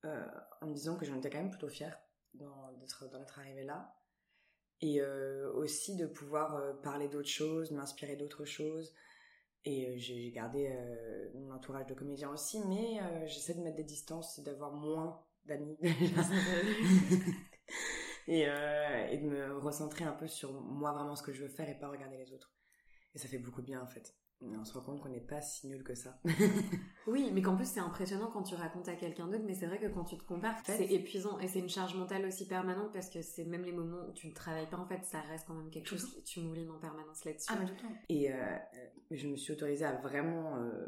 euh, 0.04 0.26
en 0.60 0.66
me 0.66 0.74
disant 0.74 0.96
que 0.96 1.04
j'en 1.06 1.16
étais 1.16 1.30
quand 1.30 1.38
même 1.38 1.50
plutôt 1.50 1.68
fière 1.68 1.98
dans- 2.38 2.72
d'en 3.12 3.22
être 3.22 3.38
arrivée 3.38 3.64
là. 3.64 3.94
Et 4.80 5.00
euh, 5.02 5.52
aussi 5.54 5.96
de 5.96 6.06
pouvoir 6.06 6.56
euh, 6.56 6.72
parler 6.74 7.08
d'autres 7.08 7.28
choses, 7.28 7.70
m'inspirer 7.72 8.16
d'autres 8.16 8.44
choses. 8.44 8.92
Et 9.64 9.86
euh, 9.88 9.94
j'ai 9.98 10.30
gardé 10.32 10.68
euh, 10.72 11.30
mon 11.34 11.52
entourage 11.54 11.86
de 11.86 11.94
comédiens 11.94 12.30
aussi, 12.30 12.60
mais 12.66 13.00
euh, 13.02 13.26
j'essaie 13.26 13.54
de 13.54 13.60
mettre 13.62 13.76
des 13.76 13.84
distances 13.84 14.38
et 14.38 14.42
d'avoir 14.42 14.72
moins 14.72 15.20
d'amis. 15.46 15.76
et, 18.28 18.46
euh, 18.48 19.06
et 19.10 19.18
de 19.18 19.26
me 19.26 19.56
recentrer 19.58 20.04
un 20.04 20.12
peu 20.12 20.28
sur 20.28 20.52
moi 20.52 20.92
vraiment 20.92 21.16
ce 21.16 21.22
que 21.22 21.32
je 21.32 21.42
veux 21.42 21.48
faire 21.48 21.68
et 21.68 21.78
pas 21.78 21.88
regarder 21.88 22.18
les 22.18 22.32
autres. 22.32 22.52
Et 23.14 23.18
ça 23.18 23.28
fait 23.28 23.38
beaucoup 23.38 23.60
de 23.62 23.66
bien 23.66 23.80
en 23.82 23.86
fait. 23.86 24.14
Et 24.42 24.56
on 24.56 24.64
se 24.64 24.72
rend 24.74 24.80
compte 24.82 25.00
qu'on 25.02 25.08
n'est 25.10 25.20
pas 25.20 25.40
si 25.42 25.66
nul 25.68 25.82
que 25.84 25.94
ça. 25.94 26.18
Oui, 27.08 27.30
mais 27.32 27.40
qu'en 27.42 27.56
plus 27.56 27.66
c'est 27.66 27.80
impressionnant 27.80 28.30
quand 28.30 28.42
tu 28.42 28.54
racontes 28.54 28.88
à 28.88 28.94
quelqu'un 28.94 29.26
d'autre, 29.26 29.44
mais 29.46 29.54
c'est 29.54 29.66
vrai 29.66 29.78
que 29.78 29.86
quand 29.86 30.04
tu 30.04 30.16
te 30.16 30.24
compares, 30.24 30.58
fait, 30.60 30.76
c'est 30.76 30.92
épuisant 30.92 31.38
et 31.38 31.48
c'est 31.48 31.58
une 31.58 31.68
charge 31.68 31.94
mentale 31.94 32.26
aussi 32.26 32.46
permanente 32.46 32.92
parce 32.92 33.08
que 33.08 33.22
c'est 33.22 33.44
même 33.44 33.62
les 33.62 33.72
moments 33.72 34.04
où 34.08 34.12
tu 34.12 34.28
ne 34.28 34.34
travailles 34.34 34.68
pas 34.68 34.76
en 34.76 34.86
fait, 34.86 35.04
ça 35.04 35.20
reste 35.20 35.46
quand 35.46 35.54
même 35.54 35.70
quelque 35.70 35.88
chose 35.88 36.04
qui 36.04 36.22
tu 36.22 36.40
moulines 36.40 36.70
en 36.70 36.78
permanence 36.78 37.24
là-dessus. 37.24 37.48
Ah, 37.50 37.56
mais 37.58 37.66
tout 37.66 37.74
le 37.74 37.80
temps. 37.80 37.94
Et 38.08 38.30
euh, 38.30 38.34
euh, 38.36 38.86
je 39.10 39.26
me 39.26 39.36
suis 39.36 39.52
autorisée 39.52 39.86
à 39.86 39.96
vraiment 39.96 40.56
euh, 40.56 40.86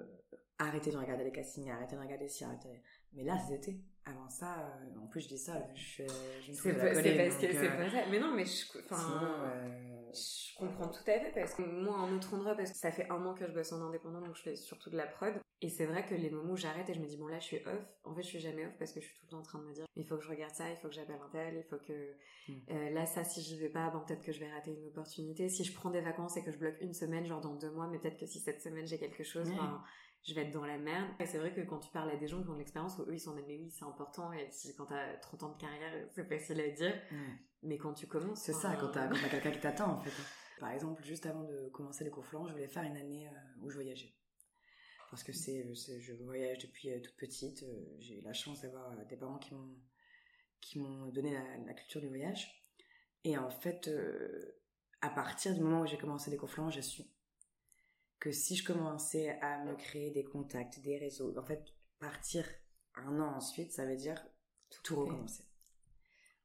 arrêter 0.59 0.91
de 0.91 0.99
regarder 0.99 1.25
les 1.25 1.33
castings, 1.33 1.71
arrêter 1.71 1.97
de 1.97 2.01
regarder 2.01 2.29
si, 2.29 2.45
arrêter. 2.45 2.83
Mais 3.15 3.25
là, 3.25 3.39
c'était. 3.49 3.79
Avant 4.07 4.29
ça, 4.29 4.59
euh, 4.59 4.99
en 5.01 5.07
plus, 5.07 5.21
je 5.21 5.29
dis 5.29 5.39
ça, 5.39 5.63
je, 5.75 6.03
je 6.43 6.51
me 6.53 6.57
c'est 6.57 6.73
pas, 6.75 6.93
la 6.93 7.03
c'est 7.03 7.17
parce 7.17 7.37
que 7.37 7.53
c'est 7.53 7.69
euh, 7.69 7.77
pas 7.77 7.91
ça. 7.91 8.07
Mais 8.11 8.19
non, 8.19 8.33
mais 8.35 8.45
je, 8.45 8.65
enfin, 8.79 8.97
sinon, 8.97 9.31
euh, 9.45 10.11
Je 10.13 10.59
comprends 10.59 10.89
tout 10.89 11.03
à 11.07 11.21
fait 11.21 11.33
parce 11.35 11.55
que 11.55 11.63
moi 11.63 11.97
un 11.99 12.17
autre 12.17 12.35
endroit 12.35 12.55
parce 12.55 12.73
que 12.73 12.79
ça 12.79 12.91
fait 12.91 13.09
un 13.11 13.25
an 13.27 13.35
que 13.35 13.47
je 13.47 13.53
bosse 13.53 13.73
en 13.73 13.81
indépendant 13.83 14.21
donc 14.21 14.35
je 14.37 14.43
fais 14.43 14.57
surtout 14.57 14.91
de 14.91 14.97
la 14.97 15.07
prod 15.07 15.35
et 15.63 15.69
c'est 15.69 15.87
vrai 15.87 16.05
que 16.05 16.15
les 16.15 16.31
moments 16.31 16.53
où 16.53 16.57
j'arrête 16.57 16.89
et 16.91 16.95
je 16.95 17.01
me 17.01 17.07
dis 17.07 17.17
bon 17.17 17.29
là 17.29 17.39
je 17.39 17.45
suis 17.45 17.59
off 17.67 17.87
en 18.05 18.15
fait 18.15 18.23
je 18.23 18.27
suis 18.29 18.41
jamais 18.41 18.67
off 18.67 18.73
parce 18.79 18.93
que 18.93 19.01
je 19.01 19.07
suis 19.07 19.15
tout 19.15 19.25
le 19.27 19.31
temps 19.31 19.39
en 19.39 19.43
train 19.43 19.59
de 19.61 19.65
me 19.67 19.73
dire 19.73 19.85
il 19.97 20.05
faut 20.05 20.17
que 20.17 20.25
je 20.25 20.29
regarde 20.29 20.53
ça 20.55 20.69
il 20.69 20.77
faut 20.79 20.89
que 20.89 20.95
j'appelle 20.95 21.21
un 21.25 21.31
tel 21.31 21.55
il 21.57 21.65
faut 21.65 21.79
que 21.79 22.15
Mm. 22.49 22.53
euh, 22.71 22.91
là 22.91 23.05
ça 23.07 23.23
si 23.23 23.43
j'y 23.43 23.59
vais 23.59 23.69
pas 23.69 23.91
bon 23.91 24.01
peut-être 24.01 24.23
que 24.25 24.33
je 24.33 24.41
vais 24.41 24.51
rater 24.51 24.73
une 24.73 24.87
opportunité 24.87 25.49
si 25.51 25.63
je 25.63 25.75
prends 25.75 25.91
des 25.91 26.01
vacances 26.01 26.39
et 26.39 26.43
que 26.43 26.51
je 26.51 26.57
bloque 26.57 26.77
une 26.81 26.95
semaine 26.95 27.27
genre 27.27 27.43
dans 27.43 27.55
deux 27.55 27.71
mois 27.71 27.87
mais 27.87 27.99
peut-être 27.99 28.17
que 28.19 28.25
si 28.27 28.41
cette 28.41 28.63
semaine 28.63 28.87
j'ai 28.87 28.99
quelque 28.99 29.23
chose 29.23 29.49
ben, 29.51 29.83
je 30.23 30.35
vais 30.35 30.43
être 30.43 30.51
dans 30.53 30.65
la 30.67 30.79
merde 30.79 31.09
et 31.19 31.27
c'est 31.27 31.39
vrai 31.39 31.53
que 31.55 31.61
quand 31.63 31.79
tu 31.79 31.91
parles 31.91 32.11
à 32.11 32.17
des 32.17 32.27
gens 32.29 32.43
qui 32.43 32.49
ont 32.49 32.53
de 32.55 32.59
l'expérience 32.59 32.99
eux 33.01 33.07
ils 33.13 33.19
sont 33.21 33.31
en 33.31 33.35
mode 33.35 33.45
mais 33.49 33.57
oui 33.57 33.71
c'est 33.71 33.85
important 33.85 34.33
et 34.33 34.49
quand 34.77 34.87
t'as 34.87 35.17
30 35.17 35.43
ans 35.45 35.49
de 35.55 35.57
carrière 35.61 36.07
c'est 36.11 36.25
facile 36.29 36.61
à 36.61 36.69
dire 36.71 36.93
ouais. 37.11 37.19
mais 37.63 37.79
quand 37.79 37.95
tu 37.95 38.07
commences 38.07 38.43
C'est 38.43 38.53
ça, 38.53 38.77
quand 38.77 38.89
t'as 38.91 39.09
quand 39.09 39.17
t'as 39.21 39.29
quelqu'un 39.31 39.51
qui 39.53 39.61
t'attend, 39.61 39.93
en 39.95 40.01
fait. 40.01 40.13
Par 40.61 40.71
exemple, 40.73 41.03
juste 41.03 41.25
avant 41.25 41.45
de 41.45 41.69
commencer 41.71 42.05
les 42.05 42.11
cours 42.11 42.27
Florent, 42.27 42.47
je 42.47 42.53
voulais 42.53 42.69
faire 42.69 42.83
une 42.83 42.97
année 42.99 43.27
euh, 43.29 43.31
où 43.63 43.71
je 43.71 43.77
voyageais. 43.77 44.15
Parce 45.11 45.25
que 45.25 45.33
c'est, 45.33 45.67
c'est- 45.75 45.99
je 46.01 46.13
voyage 46.13 46.59
depuis 46.59 46.91
euh, 46.91 47.01
toute 47.01 47.17
petite. 47.17 47.63
euh, 47.63 47.97
j'ai 47.99 48.19
eu 48.19 48.21
la 48.21 48.35
chance 48.35 48.61
d'avoir 48.61 48.91
euh, 48.93 49.05
des 49.07 49.17
parents 49.17 49.39
qui 49.39 49.55
m'ont, 49.55 49.75
qui 50.61 50.79
m'ont 50.79 51.07
donné 51.07 51.33
la, 51.33 51.57
la 51.65 51.73
culture 51.73 52.03
du 52.03 52.09
voyage. 52.09 52.63
Et 53.25 53.39
en 53.39 53.49
fait, 53.49 53.89
euh, 53.89 54.61
à 55.01 55.09
partir 55.09 55.55
du 55.55 55.61
moment 55.63 55.81
où 55.81 55.87
j'ai 55.87 55.97
commencé 55.97 56.31
les 56.31 56.37
cours 56.37 56.51
Florent, 56.51 56.69
j'ai 56.71 56.83
su 56.83 57.05
que 58.21 58.31
si 58.31 58.55
je 58.55 58.65
commençais 58.65 59.39
à 59.41 59.65
me 59.65 59.75
créer 59.75 60.11
des 60.11 60.25
contacts, 60.25 60.79
des 60.81 60.99
réseaux, 60.99 61.37
en 61.37 61.43
fait, 61.43 61.65
partir 61.99 62.45
un 62.95 63.19
an 63.19 63.35
ensuite, 63.35 63.73
ça 63.73 63.87
veut 63.87 63.97
dire 63.97 64.23
tout 64.85 64.97
recommencer. 64.97 65.45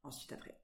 Ensuite, 0.04 0.32
après. 0.32 0.58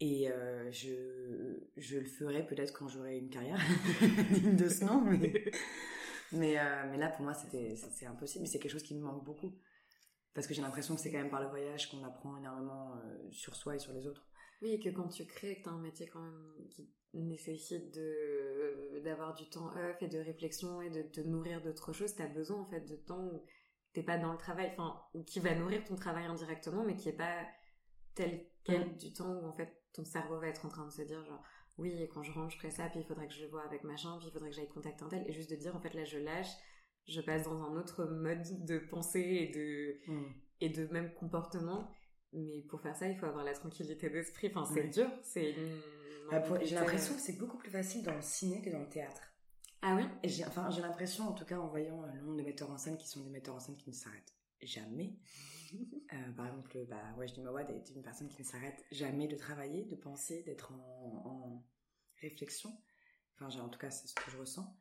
Et 0.00 0.30
euh, 0.30 0.70
je, 0.72 1.60
je 1.76 1.98
le 1.98 2.06
ferai 2.06 2.46
peut-être 2.46 2.72
quand 2.72 2.88
j'aurai 2.88 3.18
une 3.18 3.30
carrière 3.30 3.58
digne 4.30 4.56
de 4.56 4.68
ce 4.68 4.84
nom, 4.84 5.00
mais, 5.00 5.44
mais, 6.32 6.58
euh, 6.58 6.88
mais 6.90 6.98
là, 6.98 7.08
pour 7.08 7.22
moi, 7.22 7.34
c'est 7.34 8.06
impossible. 8.06 8.42
Mais 8.42 8.48
c'est 8.48 8.58
quelque 8.58 8.72
chose 8.72 8.82
qui 8.82 8.94
me 8.94 9.02
manque 9.02 9.24
beaucoup. 9.24 9.58
Parce 10.34 10.46
que 10.46 10.54
j'ai 10.54 10.62
l'impression 10.62 10.94
que 10.94 11.00
c'est 11.00 11.12
quand 11.12 11.18
même 11.18 11.30
par 11.30 11.42
le 11.42 11.48
voyage 11.48 11.90
qu'on 11.90 12.02
apprend 12.04 12.36
énormément 12.38 12.94
euh, 12.96 13.30
sur 13.30 13.54
soi 13.54 13.76
et 13.76 13.78
sur 13.78 13.92
les 13.92 14.06
autres. 14.06 14.26
Oui, 14.62 14.74
et 14.74 14.80
que 14.80 14.88
quand 14.88 15.08
tu 15.08 15.26
crées, 15.26 15.56
que 15.56 15.64
tu 15.64 15.68
as 15.68 15.72
un 15.72 15.80
métier 15.80 16.06
quand 16.06 16.22
même 16.22 16.68
qui 16.70 16.88
nécessite 17.14 17.92
de, 17.94 19.00
d'avoir 19.04 19.34
du 19.34 19.48
temps 19.50 19.66
off 19.66 20.00
et 20.00 20.08
de 20.08 20.18
réflexion 20.18 20.80
et 20.80 20.88
de 20.88 21.02
te 21.02 21.20
nourrir 21.20 21.60
d'autres 21.60 21.92
choses, 21.92 22.14
tu 22.14 22.22
as 22.22 22.28
besoin 22.28 22.60
en 22.60 22.70
fait 22.70 22.80
de 22.82 22.96
temps 22.96 23.26
où 23.26 23.44
t'es 23.92 24.02
pas 24.02 24.18
dans 24.18 24.32
le 24.32 24.38
travail, 24.38 24.70
enfin, 24.72 25.02
ou 25.12 25.22
qui 25.24 25.40
va 25.40 25.54
nourrir 25.54 25.84
ton 25.84 25.96
travail 25.96 26.24
indirectement, 26.24 26.84
mais 26.84 26.96
qui 26.96 27.08
est 27.10 27.16
pas 27.16 27.44
tel 28.14 28.46
quel 28.64 28.96
du 28.96 29.12
temps 29.12 29.34
où 29.34 29.46
en 29.46 29.52
fait 29.52 29.82
ton 29.92 30.04
cerveau 30.04 30.38
va 30.38 30.48
être 30.48 30.64
en 30.66 30.68
train 30.68 30.86
de 30.86 30.92
se 30.92 31.02
dire 31.02 31.24
genre 31.24 31.42
oui 31.78 32.02
et 32.02 32.08
quand 32.08 32.22
je 32.22 32.32
rentre 32.32 32.50
je 32.50 32.58
ferai 32.58 32.70
ça 32.70 32.88
puis 32.88 33.00
il 33.00 33.06
faudrait 33.06 33.26
que 33.26 33.34
je 33.34 33.42
le 33.42 33.50
vois 33.50 33.64
avec 33.64 33.84
machin 33.84 34.16
puis 34.18 34.28
il 34.28 34.32
faudrait 34.32 34.50
que 34.50 34.56
j'aille 34.56 34.68
contacter 34.68 35.04
un 35.04 35.08
tel 35.08 35.24
et 35.28 35.32
juste 35.32 35.50
de 35.50 35.56
dire 35.56 35.74
en 35.74 35.80
fait 35.80 35.94
là 35.94 36.04
je 36.04 36.18
lâche 36.18 36.50
je 37.08 37.20
passe 37.20 37.44
dans 37.44 37.60
un 37.62 37.76
autre 37.76 38.04
mode 38.04 38.64
de 38.64 38.78
pensée 38.78 39.20
et 39.20 39.48
de 39.48 40.12
mm. 40.12 40.34
et 40.60 40.68
de 40.68 40.86
même 40.92 41.12
comportement 41.14 41.90
mais 42.32 42.62
pour 42.68 42.80
faire 42.80 42.96
ça 42.96 43.08
il 43.08 43.16
faut 43.16 43.26
avoir 43.26 43.44
la 43.44 43.52
tranquillité 43.52 44.10
d'esprit. 44.10 44.50
Enfin 44.54 44.72
c'est 44.72 44.88
dur 44.88 45.10
c'est 45.22 45.54
bah, 46.30 46.42
j'ai 46.62 46.74
l'impression 46.74 47.14
que 47.14 47.20
c'est 47.20 47.38
beaucoup 47.38 47.58
plus 47.58 47.70
facile 47.70 48.02
dans 48.02 48.14
le 48.14 48.22
ciné 48.22 48.62
que 48.62 48.70
dans 48.70 48.80
le 48.80 48.88
théâtre. 48.88 49.22
Ah 49.82 49.96
oui 49.96 50.04
j'ai 50.24 50.44
enfin 50.44 50.70
j'ai 50.70 50.80
l'impression 50.80 51.28
en 51.28 51.32
tout 51.32 51.44
cas 51.44 51.58
en 51.58 51.68
voyant 51.68 52.02
le 52.02 52.20
nombre 52.20 52.36
de 52.36 52.42
metteurs 52.42 52.70
en 52.70 52.78
scène 52.78 52.96
qui 52.96 53.08
sont 53.08 53.20
des 53.20 53.30
metteurs 53.30 53.54
en 53.54 53.60
scène 53.60 53.76
qui 53.76 53.90
ne 53.90 53.94
s'arrêtent 53.94 54.34
jamais. 54.62 55.16
Euh, 56.12 56.32
par 56.36 56.46
exemple, 56.46 56.86
bah, 56.86 57.26
dis 57.26 57.40
Mawad 57.40 57.70
est 57.70 57.90
une 57.94 58.02
personne 58.02 58.28
qui 58.28 58.42
ne 58.42 58.46
s'arrête 58.46 58.84
jamais 58.90 59.26
de 59.26 59.36
travailler, 59.36 59.84
de 59.84 59.96
penser, 59.96 60.42
d'être 60.42 60.72
en, 60.72 61.64
réflexion. 62.20 62.70
Enfin, 63.34 63.58
en 63.58 63.68
tout 63.70 63.78
cas, 63.78 63.90
c'est 63.90 64.06
ce 64.06 64.14
que 64.14 64.30
je 64.30 64.36
ressens. 64.36 64.78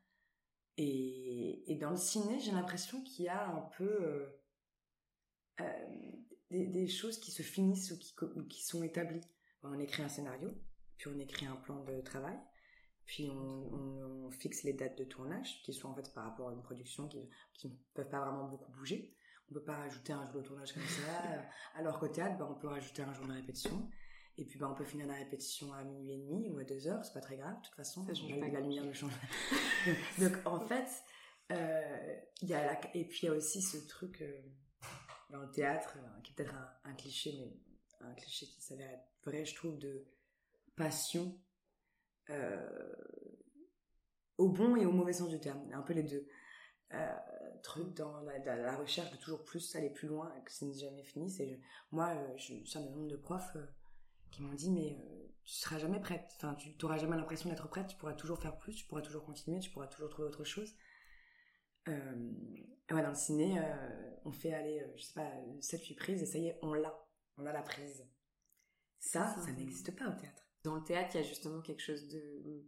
Et, 0.78 1.72
et 1.72 1.76
dans 1.76 1.92
le 1.92 1.98
ciné, 1.98 2.40
j'ai 2.40 2.52
l'impression 2.52 3.02
qu'il 3.04 3.26
y 3.26 3.30
a 3.30 3.48
un 3.48 3.62
peu 3.62 4.04
euh, 4.04 4.42
euh, 5.62 6.12
des, 6.52 6.68
des, 6.68 6.88
choses 6.88 7.20
qui 7.20 7.32
se 7.32 7.42
finissent 7.42 7.92
ou 7.92 7.98
qui, 7.98 8.14
ou 8.36 8.44
qui 8.44 8.64
sont 8.64 8.84
établies. 8.84 9.22
On 9.64 9.80
écrit 9.80 10.04
un 10.04 10.10
scénario, 10.10 10.50
puis 10.98 11.10
on 11.14 11.20
écrit 11.20 11.46
un 11.46 11.56
plan 11.56 11.84
de 11.84 12.02
travail, 12.02 12.38
puis 13.06 13.30
on, 13.30 13.34
on, 13.36 14.26
on, 14.28 14.32
fixe 14.32 14.64
les 14.64 14.74
dates 14.74 14.98
de 14.98 15.04
tournage, 15.04 15.62
qui 15.64 15.74
sont 15.74 15.90
en 15.90 15.96
fait 15.96 16.14
par 16.14 16.26
rapport 16.26 16.50
à 16.50 16.54
une 16.54 16.62
production 16.62 17.08
qui, 17.08 17.30
qui 17.54 17.70
ne 17.70 17.74
peuvent 17.94 18.10
pas 18.10 18.22
vraiment 18.22 18.48
beaucoup 18.48 18.72
bouger 18.72 19.16
on 19.52 19.54
peut 19.56 19.64
pas 19.64 19.76
rajouter 19.76 20.14
un 20.14 20.26
jour 20.32 20.42
de 20.42 20.48
tournage 20.48 20.74
comme 20.74 20.84
ça. 20.84 21.46
Alors 21.76 22.00
qu'au 22.00 22.08
théâtre, 22.08 22.38
bah, 22.38 22.48
on 22.50 22.56
peut 22.56 22.68
rajouter 22.68 23.02
un 23.02 23.14
jour 23.14 23.28
de 23.28 23.34
répétition. 23.34 23.90
Et 24.38 24.46
puis, 24.46 24.58
bah, 24.58 24.70
on 24.72 24.76
peut 24.76 24.86
finir 24.86 25.08
la 25.08 25.16
répétition 25.16 25.74
à 25.74 25.84
minuit 25.84 26.14
et 26.14 26.18
demi 26.18 26.50
ou 26.50 26.58
à 26.58 26.64
deux 26.64 26.88
heures, 26.88 27.04
c'est 27.04 27.14
pas 27.14 27.22
très 27.22 27.36
grave. 27.36 27.56
De 27.58 27.66
toute 27.66 27.76
façon, 27.76 28.06
la, 28.08 28.48
la 28.48 28.60
lumière 28.62 28.86
ne 28.86 28.94
change 28.94 29.12
pas. 29.12 29.92
Donc, 30.24 30.38
en 30.46 30.60
fait, 30.62 30.88
euh, 31.52 32.16
il 32.42 32.48
y 32.48 32.54
a 32.54 32.66
la... 32.66 32.96
et 32.96 33.06
puis 33.06 33.20
il 33.24 33.26
y 33.26 33.30
a 33.30 33.34
aussi 33.34 33.62
ce 33.62 33.78
truc 33.88 34.22
euh, 34.22 34.42
dans 35.32 35.42
le 35.42 35.52
théâtre, 35.52 35.98
euh, 35.98 36.22
qui 36.22 36.32
est 36.32 36.36
peut-être 36.36 36.56
un, 36.84 36.94
cliché, 36.94 37.34
mais 37.40 38.08
un 38.08 38.14
cliché 38.14 38.46
qui 38.46 38.62
s'avère 38.62 38.90
être 38.92 39.08
vrai, 39.26 39.46
je 39.46 39.56
trouve, 39.56 39.78
de 39.78 40.06
passion, 40.76 41.38
au 44.38 44.50
bon 44.50 44.76
et 44.76 44.86
au 44.86 44.92
mauvais 44.92 45.14
sens 45.14 45.30
du 45.30 45.40
terme, 45.40 45.62
un 45.74 45.82
peu 45.82 45.94
les 45.94 46.04
deux. 46.04 46.28
Euh, 46.94 47.16
truc 47.64 47.94
dans 47.94 48.22
la, 48.22 48.76
recherche 48.76 49.12
de 49.12 49.18
toujours 49.18 49.46
plus 49.46 49.76
aller 49.76 49.90
plus 49.92 50.08
loin 50.08 50.30
que 50.44 50.52
ce 50.52 50.66
n'est 50.66 50.74
jamais 50.74 51.04
fini. 51.04 51.32
Moi 51.92 52.10
euh, 52.10 52.38
je 52.38 52.56
suis 52.66 52.78
un 52.78 52.82
nombre 52.82 53.08
de 53.08 53.16
profs 53.16 53.56
euh, 53.56 53.66
qui 54.32 54.42
m'ont 54.42 54.54
dit 54.54 54.72
mais 54.72 54.98
tu 55.46 55.54
seras 55.54 55.78
jamais 55.78 56.00
prête. 56.00 56.30
Enfin 56.36 56.56
tu 56.56 56.76
n'auras 56.82 56.98
jamais 56.98 57.16
l'impression 57.16 57.50
d'être 57.50 57.70
prête. 57.70 57.88
Tu 57.88 57.96
pourras 57.96 58.14
toujours 58.14 58.40
faire 58.40 58.58
plus. 58.58 58.76
Tu 58.76 58.86
pourras 58.86 59.02
toujours 59.02 59.24
continuer. 59.24 59.60
Tu 59.60 59.70
pourras 59.70 59.88
toujours 59.88 60.10
trouver 60.10 60.28
autre 60.28 60.44
chose 60.44 60.76
ouais, 62.94 63.02
dans 63.02 63.10
le 63.10 63.16
ciné 63.16 63.62
on 64.26 64.32
fait 64.32 64.54
aller 64.54 64.86
je 64.96 65.04
sais 65.04 65.14
pas 65.14 65.32
7 65.62 65.84
8 65.84 65.96
prises 65.96 66.24
et 66.24 66.26
ça 66.26 66.38
y 66.38 66.48
est 66.48 66.60
on 66.62 66.74
l'a. 66.74 66.94
On 67.38 67.46
a 67.46 67.54
la 67.54 67.62
prise. 67.62 68.06
Ça 69.00 69.36
ça, 69.36 69.52
n'existe 69.52 69.96
pas 69.98 70.06
au 70.06 70.20
théâtre. 70.20 70.44
Dans 70.64 70.76
le 70.76 70.84
théâtre 70.84 71.16
il 71.16 71.22
y 71.22 71.24
a 71.24 71.28
justement 71.28 71.62
quelque 71.62 71.82
chose 71.82 72.08
de 72.08 72.66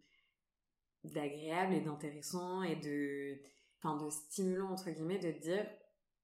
d'agréable 1.04 1.74
et 1.74 1.82
d'intéressant 1.82 2.64
et 2.64 2.78
de 2.78 3.42
enfin 3.78 3.98
de 3.98 4.10
stimulant 4.10 4.72
entre 4.72 4.90
guillemets 4.90 5.20
de 5.20 5.32
dire 5.32 5.68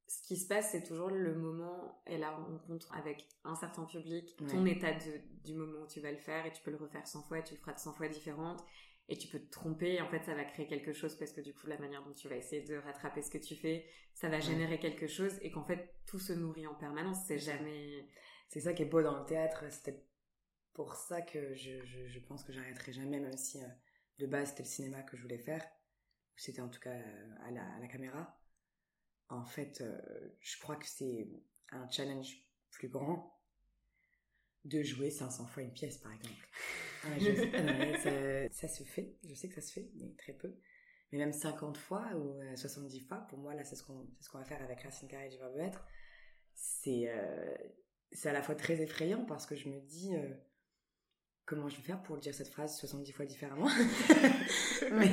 ce 0.07 0.21
qui 0.23 0.37
se 0.37 0.47
passe 0.47 0.71
c'est 0.71 0.83
toujours 0.83 1.09
le 1.09 1.35
moment 1.35 2.01
et 2.07 2.17
la 2.17 2.31
rencontre 2.31 2.91
avec 2.95 3.27
un 3.43 3.55
certain 3.55 3.83
public 3.83 4.37
ton 4.37 4.65
état 4.65 4.93
de, 4.93 5.19
du 5.43 5.53
moment 5.53 5.81
où 5.81 5.87
tu 5.87 5.99
vas 5.99 6.11
le 6.11 6.17
faire 6.17 6.45
et 6.45 6.53
tu 6.53 6.63
peux 6.63 6.71
le 6.71 6.77
refaire 6.77 7.05
100 7.05 7.23
fois 7.23 7.39
et 7.39 7.43
tu 7.43 7.55
le 7.55 7.59
feras 7.59 7.73
de 7.73 7.79
100 7.79 7.93
fois 7.93 8.07
différente 8.07 8.63
et 9.09 9.17
tu 9.17 9.27
peux 9.27 9.39
te 9.39 9.49
tromper 9.49 9.95
et 9.95 10.01
en 10.01 10.09
fait 10.09 10.23
ça 10.23 10.35
va 10.35 10.43
créer 10.45 10.67
quelque 10.67 10.93
chose 10.93 11.15
parce 11.15 11.31
que 11.31 11.41
du 11.41 11.53
coup 11.53 11.67
la 11.67 11.77
manière 11.77 12.03
dont 12.03 12.13
tu 12.13 12.29
vas 12.29 12.35
essayer 12.35 12.61
de 12.61 12.75
rattraper 12.75 13.21
ce 13.21 13.31
que 13.31 13.39
tu 13.39 13.55
fais 13.55 13.85
ça 14.13 14.29
va 14.29 14.39
générer 14.39 14.79
quelque 14.79 15.07
chose 15.07 15.37
et 15.41 15.51
qu'en 15.51 15.63
fait 15.63 15.95
tout 16.05 16.19
se 16.19 16.33
nourrit 16.33 16.67
en 16.67 16.75
permanence. 16.75 17.17
C'est 17.25 17.39
jamais 17.39 18.07
c'est 18.49 18.61
ça 18.61 18.73
qui 18.73 18.83
est 18.83 18.85
beau 18.85 19.01
dans 19.01 19.17
le 19.19 19.25
théâtre. 19.25 19.63
C'était 19.71 20.03
pour 20.73 20.95
ça 20.95 21.21
que 21.21 21.55
je, 21.55 21.83
je, 21.85 22.07
je 22.07 22.19
pense 22.19 22.43
que 22.43 22.51
j'arrêterai 22.53 22.93
jamais 22.93 23.19
même 23.19 23.37
si 23.37 23.63
euh, 23.63 23.67
de 24.19 24.27
base 24.27 24.49
c'était 24.49 24.63
le 24.63 24.69
cinéma 24.69 25.03
que 25.03 25.17
je 25.17 25.21
voulais 25.21 25.37
faire. 25.39 25.65
C'était 26.35 26.61
en 26.61 26.69
tout 26.69 26.79
cas 26.79 26.91
euh, 26.93 27.35
à 27.45 27.51
la, 27.51 27.63
à 27.75 27.79
la 27.79 27.87
caméra. 27.87 28.39
En 29.29 29.45
fait, 29.45 29.81
euh, 29.81 30.01
je 30.39 30.59
crois 30.59 30.75
que 30.75 30.87
c'est 30.87 31.29
un 31.71 31.87
challenge 31.89 32.43
plus 32.71 32.89
grand 32.89 33.38
de 34.69 34.83
jouer 34.83 35.09
500 35.09 35.47
fois 35.47 35.63
une 35.63 35.73
pièce, 35.73 35.97
par 35.97 36.13
exemple. 36.13 36.47
Ah, 37.01 37.17
ça, 38.51 38.67
se 38.67 38.83
fait, 38.83 39.15
je 39.23 39.33
sais 39.33 39.47
que 39.47 39.55
ça 39.55 39.61
se 39.61 39.71
fait, 39.71 39.89
mais 39.95 40.13
très 40.17 40.33
peu. 40.33 40.53
Mais 41.13 41.17
même 41.17 41.31
50 41.31 41.77
fois 41.77 42.05
ou 42.17 42.37
70 42.57 42.97
euh, 42.97 43.07
fois, 43.07 43.19
pour 43.29 43.37
moi, 43.39 43.55
là, 43.55 43.63
c'est 43.63 43.77
ce 43.77 43.83
qu'on 43.83 44.05
ce 44.19 44.29
qu'on 44.29 44.37
va 44.37 44.43
faire 44.43 44.61
avec 44.61 44.81
Racine 44.81 45.07
Carré 45.07 45.29
du 45.29 45.37
Verbe 45.37 45.57
être. 45.59 45.87
C'est 46.55 47.07
à 47.07 48.33
la 48.33 48.41
fois 48.41 48.55
très 48.55 48.81
effrayant 48.81 49.23
parce 49.23 49.45
que 49.45 49.55
je 49.55 49.69
me 49.69 49.79
dis 49.79 50.13
comment 51.49 51.67
je 51.67 51.77
vais 51.77 51.81
faire 51.81 52.01
pour 52.03 52.17
dire 52.17 52.33
cette 52.33 52.49
phrase 52.49 52.77
70 52.77 53.11
fois 53.11 53.25
différemment? 53.25 53.67
mais, 54.91 55.09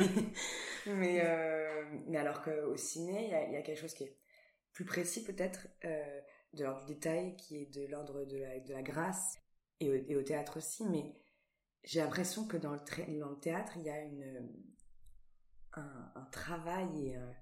mais, 0.87 1.21
euh, 1.25 1.85
mais 2.09 2.19
alors 2.19 2.43
qu'au 2.43 2.77
ciné, 2.77 3.25
il 3.49 3.53
y 3.55 3.57
a, 3.57 3.63
quelque 3.63 3.81
chose 3.81 3.95
qui 3.95 4.05
est 4.05 4.17
plus 4.75 4.85
précis 4.85 5.25
peut-être, 5.25 5.67
euh, 5.87 6.21
de 6.53 6.65
l'ordre 6.65 6.85
du 6.85 6.93
détail, 6.93 7.37
qui 7.37 7.63
est 7.63 7.75
de 7.75 7.87
l'ordre 7.87 8.27
de 8.27 8.37
la, 8.37 8.61
de 8.61 8.71
la 8.71 8.83
grâce, 8.83 9.39
et 9.81 9.91
au, 9.91 9.95
et 9.95 10.17
au 10.17 10.23
théâtre 10.23 10.59
aussi, 10.59 10.85
mais 10.85 11.15
j'ai 11.85 12.01
l'impression 12.01 12.47
que 12.47 12.57
dans 12.57 12.73
le, 12.73 13.19
dans 13.19 13.31
le 13.31 13.39
théâtre, 13.39 13.73
il 13.77 13.83
y 13.85 13.91
a 13.91 14.03
une, 14.03 14.51
un, 15.75 16.13
un 16.15 16.25
travail 16.33 17.09
et, 17.09 17.17
euh, 17.17 17.33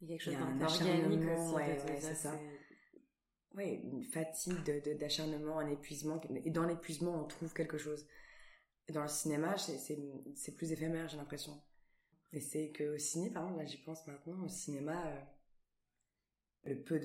il 0.00 0.08
y 0.08 0.14
a 0.14 0.18
quelque 0.18 0.24
chose 0.24 0.34
d'organique 0.58 1.28
aussi. 1.28 1.54
Ouais, 1.54 1.82
ouais, 1.84 2.00
c'est 2.00 2.14
ça. 2.14 2.38
Oui, 3.54 3.80
une 3.84 4.04
fatigue 4.04 4.62
d'acharnement, 4.98 5.58
un 5.58 5.68
épuisement. 5.68 6.20
Et 6.44 6.50
dans 6.50 6.64
l'épuisement, 6.64 7.20
on 7.22 7.26
trouve 7.26 7.52
quelque 7.52 7.78
chose. 7.78 8.06
Dans 8.88 9.02
le 9.02 9.08
cinéma, 9.08 9.56
c'est 9.56 10.56
plus 10.56 10.72
éphémère, 10.72 11.08
j'ai 11.08 11.16
l'impression. 11.16 11.60
Et 12.32 12.40
c'est 12.40 12.72
qu'au 12.72 12.96
ciné, 12.96 13.30
par 13.30 13.42
exemple, 13.42 13.62
là 13.62 13.66
j'y 13.66 13.78
pense 13.78 14.06
maintenant, 14.06 14.44
au 14.44 14.48
cinéma, 14.48 15.04
euh, 15.08 15.20
le 16.64 16.82
peu 16.82 16.98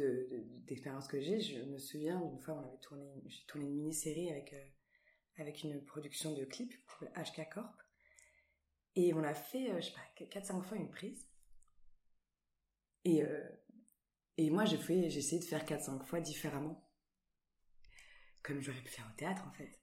d'expérience 0.66 1.08
de, 1.08 1.12
que 1.12 1.22
j'ai, 1.22 1.40
je 1.40 1.64
me 1.64 1.78
souviens 1.78 2.20
d'une 2.20 2.40
fois, 2.40 2.56
on 2.56 2.68
avait 2.68 2.80
tourné, 2.80 3.06
j'ai 3.28 3.46
tourné 3.46 3.66
une 3.66 3.76
mini-série 3.76 4.30
avec, 4.30 4.54
euh, 4.54 4.66
avec 5.38 5.64
une 5.64 5.84
production 5.86 6.34
de 6.34 6.44
clips 6.46 6.76
HK 7.16 7.50
Corp. 7.54 7.82
Et 8.96 9.14
on 9.14 9.24
a 9.24 9.34
fait, 9.34 9.72
euh, 9.72 9.82
je 9.82 9.88
sais 9.88 9.94
pas, 9.94 10.26
4-5 10.26 10.62
fois 10.62 10.78
une 10.78 10.90
prise. 10.90 11.28
Et, 13.04 13.24
et 14.38 14.50
moi, 14.50 14.66
j'ai 14.66 14.78
essayé 14.78 15.40
de 15.40 15.46
faire 15.46 15.64
4-5 15.64 16.04
fois 16.06 16.20
différemment. 16.20 16.90
Comme 18.42 18.62
j'aurais 18.62 18.82
pu 18.82 18.90
faire 18.90 19.08
au 19.12 19.16
théâtre, 19.16 19.46
en 19.48 19.52
fait. 19.52 19.80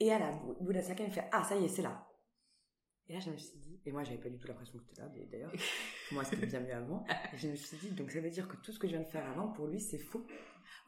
Et 0.00 0.12
à 0.12 0.18
la 0.18 0.32
bout 0.32 0.68
de 0.68 0.72
la 0.72 0.82
cinquième, 0.82 1.08
il 1.08 1.14
fait 1.14 1.28
Ah, 1.32 1.44
ça 1.44 1.56
y 1.56 1.64
est, 1.64 1.68
c'est 1.68 1.82
là. 1.82 2.06
Et 3.08 3.14
là, 3.14 3.20
je 3.20 3.30
me 3.30 3.36
suis 3.36 3.58
dit, 3.58 3.80
et 3.86 3.92
moi, 3.92 4.02
j'avais 4.02 4.18
pas 4.18 4.28
du 4.28 4.38
tout 4.38 4.48
l'impression 4.48 4.78
que 4.78 4.84
c'était 4.84 5.02
là, 5.02 5.08
d'ailleurs. 5.30 5.52
moi, 6.12 6.24
c'était 6.24 6.46
bien 6.46 6.60
mieux 6.60 6.74
avant. 6.74 7.04
Et 7.32 7.36
je 7.36 7.48
me 7.48 7.54
suis 7.54 7.76
dit, 7.76 7.90
donc 7.90 8.10
ça 8.10 8.20
veut 8.20 8.30
dire 8.30 8.48
que 8.48 8.56
tout 8.56 8.72
ce 8.72 8.78
que 8.78 8.88
je 8.88 8.92
viens 8.92 9.02
de 9.02 9.08
faire 9.08 9.28
avant, 9.28 9.48
pour 9.48 9.68
lui, 9.68 9.80
c'est 9.80 9.98
faux. 9.98 10.26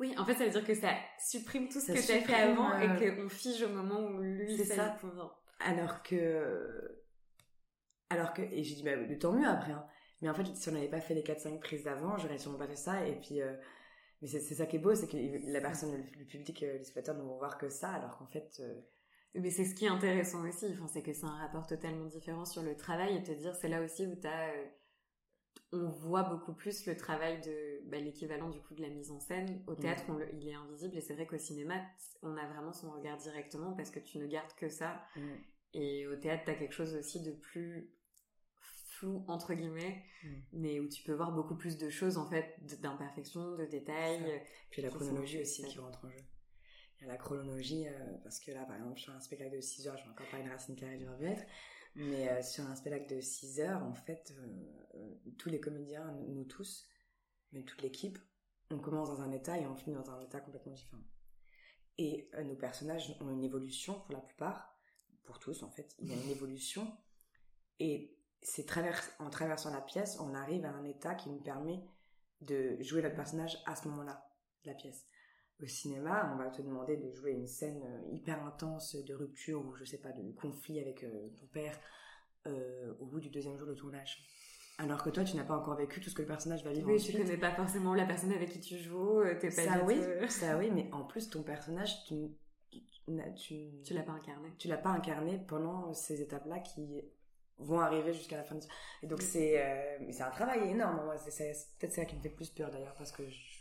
Oui, 0.01 0.15
en 0.17 0.25
fait, 0.25 0.35
ça 0.35 0.45
veut 0.45 0.51
dire 0.51 0.65
que 0.65 0.75
ça 0.75 0.95
supprime 1.19 1.69
tout 1.69 1.81
ce 1.81 1.93
que 1.93 2.07
tu 2.07 2.13
as 2.13 2.21
fait 2.21 2.35
avant 2.35 2.79
et 2.79 3.07
et 3.07 3.17
qu'on 3.17 3.29
fige 3.29 3.63
au 3.63 3.69
moment 3.69 4.01
où 4.01 4.21
lui, 4.21 4.57
ça, 4.59 4.75
ça. 4.75 4.99
Alors 5.61 6.03
que, 6.03 7.03
alors 8.11 8.33
que, 8.33 8.43
et 8.43 8.63
j'ai 8.63 8.77
dit, 8.77 8.83
bah, 8.83 8.97
de 8.97 9.15
tant 9.15 9.33
mieux 9.33 9.47
après, 9.47 9.73
hein. 9.73 9.87
Mais 10.21 10.29
en 10.29 10.35
fait, 10.35 10.45
si 10.57 10.69
on 10.69 10.73
n'avait 10.73 10.89
pas 10.89 11.01
fait 11.01 11.15
les 11.15 11.23
4-5 11.23 11.61
prises 11.61 11.85
d'avant, 11.85 12.17
j'aurais 12.19 12.39
sûrement 12.39 12.59
pas 12.59 12.67
fait 12.67 12.77
ça. 12.77 13.07
Et 13.07 13.15
puis, 13.21 13.41
euh, 13.41 13.55
mais 14.21 14.29
c'est 14.29 14.41
ça 14.41 14.67
qui 14.67 14.77
est 14.77 14.81
beau, 14.81 14.95
c'est 14.95 15.07
que 15.07 15.17
la 15.53 15.61
personne, 15.61 15.93
le, 16.19 16.25
public, 16.25 16.63
euh, 16.63 16.79
les 16.79 16.85
spectateurs 16.85 17.23
ne 17.23 17.29
vont 17.29 17.39
voir 17.39 17.57
que 17.57 17.69
ça, 17.69 17.91
alors 17.91 18.19
qu'en 18.19 18.27
fait, 18.27 18.61
euh, 18.61 18.81
mais 19.35 19.51
c'est 19.51 19.65
ce 19.65 19.75
qui 19.75 19.85
est 19.85 19.89
intéressant 19.89 20.47
aussi, 20.47 20.67
enfin, 20.73 20.87
c'est 20.87 21.03
que 21.03 21.13
c'est 21.13 21.25
un 21.25 21.37
rapport 21.37 21.67
totalement 21.67 22.07
différent 22.07 22.45
sur 22.45 22.63
le 22.63 22.77
travail 22.77 23.17
et 23.17 23.23
te 23.23 23.33
dire 23.33 23.55
c'est 23.55 23.69
là 23.69 23.83
aussi 23.83 24.07
où 24.07 24.15
t'as, 24.15 24.51
euh, 24.51 24.65
on 25.73 25.89
voit 25.89 26.23
beaucoup 26.23 26.55
plus 26.55 26.87
le 26.87 26.97
travail 26.97 27.41
de 27.43 27.89
bah, 27.91 27.99
l'équivalent 27.99 28.49
du 28.49 28.61
coup 28.61 28.75
de 28.75 28.83
la 28.83 28.89
mise 28.89 29.11
en 29.11 29.21
scène. 29.21 29.63
Au 29.67 29.75
théâtre, 29.75 30.05
il 30.33 30.49
est 30.49 30.55
invisible 30.55 30.97
et 30.97 31.01
c'est 31.01 31.15
vrai 31.15 31.27
qu'au 31.27 31.39
cinéma, 31.39 31.75
on 32.23 32.37
a 32.37 32.47
vraiment 32.47 32.73
son 32.73 32.91
regard 32.91 33.19
directement 33.19 33.75
parce 33.75 33.91
que 33.91 34.01
tu 34.01 34.19
ne 34.19 34.27
gardes 34.27 34.53
que 34.57 34.69
ça. 34.69 35.03
Et 35.75 36.07
au 36.07 36.17
théâtre, 36.17 36.45
t'as 36.47 36.55
quelque 36.55 36.73
chose 36.73 36.95
aussi 36.95 37.23
de 37.23 37.33
plus 37.33 37.93
flou 38.61 39.25
entre 39.29 39.53
guillemets, 39.53 40.03
mais 40.53 40.81
où 40.81 40.89
tu 40.89 41.03
peux 41.03 41.13
voir 41.13 41.33
beaucoup 41.33 41.55
plus 41.55 41.77
de 41.77 41.91
choses 41.91 42.17
en 42.17 42.29
fait, 42.29 42.57
d'imperfections, 42.81 43.55
de 43.57 43.67
détails. 43.67 44.43
Puis 44.71 44.81
la 44.81 44.89
chronologie 44.89 45.43
aussi 45.43 45.65
qui 45.65 45.79
rentre 45.79 46.05
en 46.05 46.09
jeu. 46.09 46.17
La 47.03 47.17
chronologie, 47.17 47.87
euh, 47.87 48.17
parce 48.25 48.41
que 48.41 48.51
là, 48.51 48.65
par 48.65 48.77
exemple, 48.77 48.99
sur 48.99 49.13
un 49.13 49.21
spectacle 49.21 49.55
de 49.55 49.61
6 49.61 49.87
heures, 49.87 49.97
je 49.99 50.05
vais 50.05 50.11
encore 50.11 50.27
parler 50.29 50.45
de 50.45 50.51
Racine 50.51 50.75
Carré 50.75 50.97
du 50.97 51.09
Revuêtre, 51.09 51.45
mais 51.95 52.29
euh, 52.29 52.43
sur 52.43 52.65
un 52.67 52.75
spectacle 52.75 53.15
de 53.15 53.21
6 53.21 53.61
heures, 53.61 53.83
en 53.85 53.95
fait, 53.95 54.35
euh, 54.37 55.15
tous 55.39 55.49
les 55.49 55.61
comédiens, 55.61 56.13
nous 56.29 56.45
tous, 56.45 56.89
mais 57.53 57.63
toute 57.63 57.83
l'équipe, 57.83 58.19
on 58.71 58.79
commence 58.79 59.09
dans 59.09 59.21
un 59.21 59.31
état 59.31 59.57
et 59.57 59.67
on 59.67 59.77
finit 59.77 59.95
dans 59.95 60.11
un 60.11 60.21
état 60.21 60.41
complètement 60.41 60.73
différent. 60.73 61.03
Et 61.99 62.31
nos 62.45 62.55
personnages 62.55 63.17
ont 63.21 63.31
une 63.31 63.43
évolution 63.43 64.01
pour 64.01 64.13
la 64.13 64.21
plupart, 64.21 64.79
pour 65.25 65.41
tous 65.41 65.65
en 65.65 65.71
fait, 65.71 65.97
il 65.99 66.09
y 66.09 66.13
a 66.13 66.17
une 66.17 66.31
évolution, 66.31 66.97
et 67.81 68.17
c'est 68.41 68.67
en 69.19 69.31
traversant 69.31 69.73
la 69.73 69.81
pièce, 69.81 70.17
on 70.21 70.33
arrive 70.35 70.65
à 70.65 70.71
un 70.71 70.85
état 70.85 71.17
qui 71.17 71.29
nous 71.29 71.41
permet 71.41 71.81
de 72.41 72.81
jouer 72.81 73.03
notre 73.03 73.17
personnage 73.17 73.59
à 73.67 73.75
ce 73.75 73.89
moment-là 73.89 74.29
la 74.65 74.75
pièce. 74.75 75.07
Au 75.61 75.67
cinéma, 75.67 76.31
on 76.33 76.39
va 76.39 76.51
te 76.51 76.63
demander 76.63 76.97
de 76.97 77.11
jouer 77.11 77.33
une 77.33 77.47
scène 77.49 77.83
euh, 77.85 78.15
hyper 78.15 78.45
intense 78.47 78.95
de 78.95 79.15
rupture 79.15 79.65
ou 79.67 79.75
je 79.75 79.85
sais 79.85 79.99
pas 79.99 80.13
de 80.13 80.31
conflit 80.41 80.79
avec 80.81 81.03
euh, 81.03 81.29
ton 81.41 81.47
père 81.47 81.79
euh, 82.47 82.95
au 83.01 83.07
bout 83.07 83.19
du 83.21 83.29
deuxième 83.29 83.57
jour 83.59 83.67
de 83.67 83.75
tournage. 83.75 84.23
Alors 84.79 85.03
que 85.03 85.11
toi, 85.11 85.25
tu 85.25 85.35
n'as 85.37 85.43
pas 85.45 85.57
encore 85.57 85.75
vécu 85.77 86.01
tout 86.01 86.09
ce 86.11 86.15
que 86.15 86.23
le 86.23 86.29
personnage 86.29 86.63
va 86.63 86.73
vivre 86.73 86.87
Oui, 86.87 86.99
tu 86.99 87.09
ensuite. 87.11 87.19
connais 87.19 87.37
pas 87.37 87.51
forcément 87.51 87.95
la 87.95 88.07
personne 88.07 88.31
avec 88.33 88.51
qui 88.51 88.61
tu 88.61 88.79
joues, 88.79 89.23
t'es 89.41 89.49
pas 89.49 89.65
Ça 89.65 89.85
oui, 89.85 90.01
ça 90.29 90.57
oui, 90.57 90.71
mais 90.71 90.89
en 90.93 91.03
plus 91.03 91.29
ton 91.29 91.43
personnage, 91.43 92.05
tu, 92.05 92.29
tu, 92.71 92.81
tu, 93.37 93.83
Tu 93.85 93.95
l'as 93.95 94.05
pas 94.05 94.13
incarné. 94.13 94.51
tu 94.59 94.69
l'as 94.69 94.77
pas 94.79 94.91
incarné 94.91 95.41
pendant 95.49 95.93
ces 95.93 96.23
étapes-là 96.23 96.61
qui 96.61 97.03
vont 97.59 97.81
arriver 97.81 98.13
jusqu'à 98.13 98.37
la 98.37 98.45
fin 98.45 98.55
de... 98.55 98.61
Et 99.03 99.09
donc 99.09 99.21
c'est 99.21 99.61
euh, 99.61 99.99
un 100.21 100.31
travail 100.31 100.71
énorme. 100.71 101.05
Moi, 101.05 101.17
c'est- 101.19 101.33
c'est 101.53 101.67
peut-être 101.81 101.95
ça 101.95 102.05
qui 102.05 102.15
me 102.15 102.21
fait 102.21 102.29
plus 102.31 102.51
peur 102.51 102.71
d'ailleurs 102.71 102.95
parce 102.97 103.11
que 103.11 103.29
je 103.29 103.58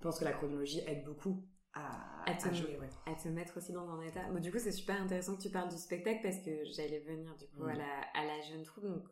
pense 0.00 0.18
que 0.18 0.24
la 0.24 0.32
chronologie 0.32 0.80
aide 0.86 1.04
beaucoup 1.04 1.44
à, 1.74 2.22
À 2.30 2.34
te- 2.34 2.48
à 2.48 2.52
jouer. 2.52 2.78
ouais. 2.78 2.88
à 3.06 3.14
te 3.14 3.28
mettre 3.28 3.56
aussi 3.58 3.72
dans 3.72 3.88
un 3.90 4.00
état. 4.02 4.22
Bon, 4.30 4.40
du 4.40 4.50
coup, 4.50 4.58
c'est 4.58 4.72
super 4.72 5.00
intéressant 5.00 5.36
que 5.36 5.42
tu 5.42 5.50
parles 5.50 5.68
du 5.68 5.76
spectacle 5.76 6.20
parce 6.22 6.38
que 6.38 6.64
j'allais 6.64 7.00
venir 7.00 7.34
du 7.36 7.46
coup 7.48 7.64
à, 7.64 7.74
Mm. 7.74 7.78
la, 7.78 8.00
à 8.14 8.24
la 8.24 8.40
jeune 8.42 8.62
troupe. 8.64 8.84
Donc, 8.84 9.04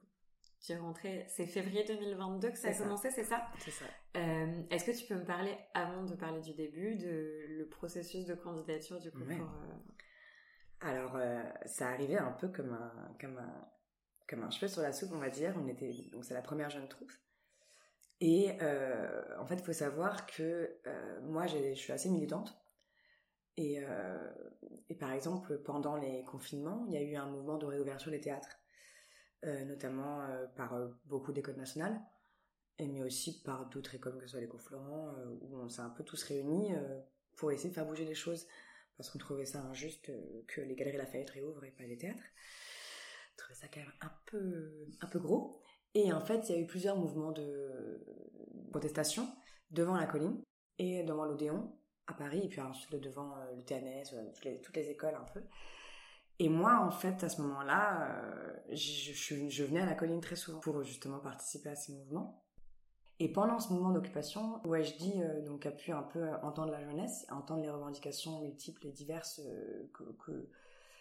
tu 0.65 0.73
es 0.73 0.77
rentrée, 0.77 1.27
c'est 1.29 1.47
février 1.47 1.85
2022 1.85 2.51
que 2.51 2.59
ça 2.59 2.69
a 2.69 2.73
ça. 2.73 2.83
commencé, 2.85 3.11
c'est 3.11 3.25
ça? 3.25 3.47
C'est 3.59 3.71
ça. 3.71 3.85
Euh, 4.17 4.63
Est-ce 4.71 4.85
que 4.85 4.91
tu 4.99 5.07
peux 5.07 5.15
me 5.21 5.25
parler, 5.25 5.57
avant 5.75 6.03
de 6.05 6.15
parler 6.15 6.41
du 6.41 6.55
début, 6.55 6.97
de 6.97 7.45
le 7.59 7.69
processus 7.69 8.25
de 8.25 8.35
candidature 8.35 8.99
du 8.99 9.11
coup 9.13 9.19
Ouais. 9.21 9.37
pour, 9.37 9.47
euh, 9.49 9.75
Alors, 10.81 11.15
euh, 11.17 11.43
ça 11.67 11.89
arrivait 11.91 12.17
un 12.19 12.33
peu 12.33 12.49
comme 12.49 12.73
un, 12.73 13.15
comme 13.21 13.37
un, 13.39 13.69
comme 14.29 14.43
un 14.43 14.51
cheveu 14.51 14.67
sur 14.69 14.83
la 14.83 14.93
soupe, 14.93 15.11
on 15.13 15.19
va 15.19 15.31
dire. 15.31 15.55
On 15.63 15.69
était, 15.69 15.93
donc 16.11 16.25
c'est 16.25 16.35
la 16.35 16.43
première 16.43 16.71
jeune 16.71 16.89
troupe. 16.89 17.13
Et 18.21 18.57
euh, 18.63 19.39
en 19.39 19.47
fait, 19.47 19.57
il 19.57 19.65
faut 19.65 19.73
savoir 19.73 20.27
que 20.27 20.79
euh, 20.87 21.21
moi, 21.23 21.47
je 21.47 21.75
suis 21.75 21.93
assez 21.93 22.09
militante. 22.09 22.57
Et, 23.59 23.79
euh, 23.81 24.33
et 24.89 24.95
par 24.95 25.13
exemple, 25.13 25.59
pendant 25.59 25.97
les 25.97 26.25
confinements, 26.25 26.85
il 26.89 26.95
y 26.95 26.97
a 26.97 27.03
eu 27.03 27.17
un 27.17 27.27
mouvement 27.27 27.59
de 27.59 27.67
réouverture 27.67 28.11
des 28.11 28.21
théâtres, 28.21 28.59
notamment 29.67 30.27
par 30.57 30.77
beaucoup 31.05 31.33
d'écoles 31.33 31.57
nationales, 31.57 32.01
mais 32.81 33.03
aussi 33.03 33.43
par 33.43 33.67
d'autres 33.69 33.95
écoles, 33.95 34.19
que 34.19 34.27
ce 34.27 34.37
soit 34.37 34.47
cours 34.49 34.61
Florent, 34.61 35.15
où 35.41 35.57
on 35.59 35.69
s'est 35.69 35.83
un 35.83 35.91
peu 35.91 36.03
tous 36.03 36.23
réunis 36.25 36.73
pour 37.37 37.53
essayer 37.53 37.71
de 37.71 37.75
faire 37.75 37.87
bouger 37.87 38.05
les 38.05 38.15
choses 38.15 38.47
parce 38.97 39.11
qu'on 39.11 39.19
trouvait 39.19 39.45
ça 39.45 39.61
injuste 39.61 40.11
que 40.47 40.61
les 40.61 40.75
galeries 40.75 40.97
Lafayette 40.97 41.31
réouvrent 41.31 41.65
et 41.65 41.71
pas 41.71 41.85
les 41.85 41.97
théâtres. 41.97 42.25
On 43.33 43.37
trouvait 43.37 43.55
ça 43.55 43.69
quand 43.73 43.81
même 43.81 43.93
un 44.01 44.13
peu, 44.27 44.87
un 45.01 45.07
peu 45.07 45.19
gros. 45.19 45.63
Et 45.97 46.13
en 46.13 46.21
fait, 46.21 46.49
il 46.49 46.55
y 46.55 46.59
a 46.59 46.61
eu 46.61 46.67
plusieurs 46.67 46.97
mouvements 46.97 47.33
de 47.33 48.05
protestation 48.71 49.27
devant 49.71 49.97
la 49.97 50.07
colline 50.07 50.41
et 50.79 51.03
devant 51.03 51.25
l'Odéon 51.25 51.73
à 52.07 52.13
Paris, 52.13 52.43
et 52.45 52.49
puis 52.49 52.61
ensuite 52.61 52.95
devant 53.03 53.37
euh, 53.37 53.57
le 53.57 53.63
TNS, 53.65 54.15
euh, 54.15 54.59
toutes 54.63 54.77
les, 54.77 54.91
écoles 54.91 55.17
un 55.17 55.25
peu. 55.33 55.41
Et 56.39 56.49
moi, 56.49 56.79
en 56.87 56.93
fait, 56.93 57.25
à 57.25 57.29
ce 57.29 57.41
moment-là, 57.43 58.13
euh, 58.13 58.53
je, 58.71 59.65
venais 59.65 59.81
à 59.81 59.87
la 59.87 59.95
colline 59.95 60.21
très 60.21 60.37
souvent 60.37 60.61
pour 60.61 60.85
justement 60.85 61.19
participer 61.19 61.71
à 61.71 61.75
ces 61.75 61.93
mouvements. 61.93 62.47
Et 63.19 63.33
pendant 63.33 63.59
ce 63.59 63.73
mouvement 63.73 63.93
d'occupation, 63.93 64.61
euh, 64.67 65.43
donc 65.43 65.65
a 65.65 65.71
pu 65.71 65.93
un 65.93 66.03
peu 66.03 66.29
entendre 66.43 66.71
la 66.71 66.83
jeunesse, 66.83 67.27
entendre 67.31 67.63
les 67.63 67.71
revendications 67.71 68.43
multiples 68.43 68.87
et 68.87 68.93
diverses 68.93 69.41
euh, 69.47 69.91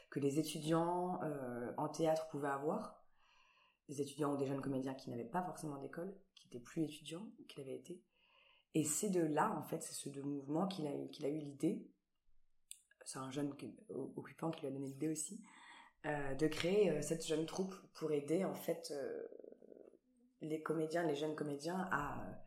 que, 0.09 0.19
les 0.19 0.39
étudiants 0.39 1.19
euh, 1.23 1.73
en 1.75 1.89
théâtre 1.89 2.27
pouvaient 2.29 2.47
avoir, 2.47 3.04
des 3.89 4.01
étudiants 4.01 4.33
ou 4.33 4.37
des 4.37 4.47
jeunes 4.47 4.61
comédiens 4.61 4.93
qui 4.93 5.09
n'avaient 5.09 5.23
pas 5.23 5.43
forcément 5.43 5.77
d'école, 5.77 6.13
qui 6.35 6.47
étaient 6.47 6.59
plus 6.59 6.83
étudiants 6.83 7.27
qu'ils 7.47 7.63
l'avaient 7.63 7.77
été. 7.77 8.01
Et 8.73 8.83
c'est 8.83 9.09
de 9.09 9.21
là, 9.21 9.55
en 9.57 9.63
fait, 9.63 9.81
c'est 9.81 9.93
ce 9.93 10.09
mouvement 10.19 10.67
qu'il 10.67 10.85
a, 10.87 11.29
eu 11.29 11.39
l'idée, 11.39 11.87
c'est 13.05 13.19
un 13.19 13.31
jeune 13.31 13.55
qui- 13.55 13.75
occupant 13.89 14.51
qui 14.51 14.61
lui 14.61 14.67
a 14.67 14.71
donné 14.71 14.87
l'idée 14.87 15.07
aussi, 15.07 15.41
euh, 16.05 16.35
de 16.35 16.47
créer 16.47 16.91
euh, 16.91 17.01
cette 17.01 17.25
jeune 17.25 17.45
troupe 17.45 17.73
pour 17.93 18.11
aider, 18.11 18.43
en 18.43 18.53
fait, 18.53 18.91
euh, 18.91 19.27
les 20.41 20.61
comédiens, 20.61 21.03
les 21.03 21.15
jeunes 21.15 21.35
comédiens 21.35 21.89
à, 21.91 22.41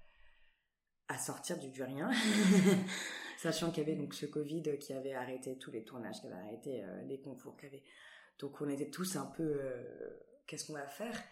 sortir 1.19 1.59
du, 1.59 1.71
du 1.71 1.83
rien. 1.83 2.11
Sachant 3.39 3.71
qu'il 3.71 3.85
y 3.85 3.87
avait 3.87 3.97
donc 3.97 4.15
ce 4.15 4.27
Covid 4.27 4.79
qui 4.79 4.93
avait 4.93 5.15
arrêté 5.15 5.57
tous 5.57 5.71
les 5.71 5.83
tournages, 5.85 6.21
qui 6.21 6.27
avait 6.27 6.37
arrêté 6.37 6.85
les 7.07 7.21
concours, 7.21 7.57
qui 7.57 7.67
avait... 7.67 7.83
donc 8.39 8.61
on 8.61 8.69
était 8.69 8.91
tous 8.91 9.17
un 9.17 9.27
peu 9.27 9.61
qu'est-ce 10.49 10.67
qu'on 10.67 10.73
va 10.73 10.89
faire 10.89 11.23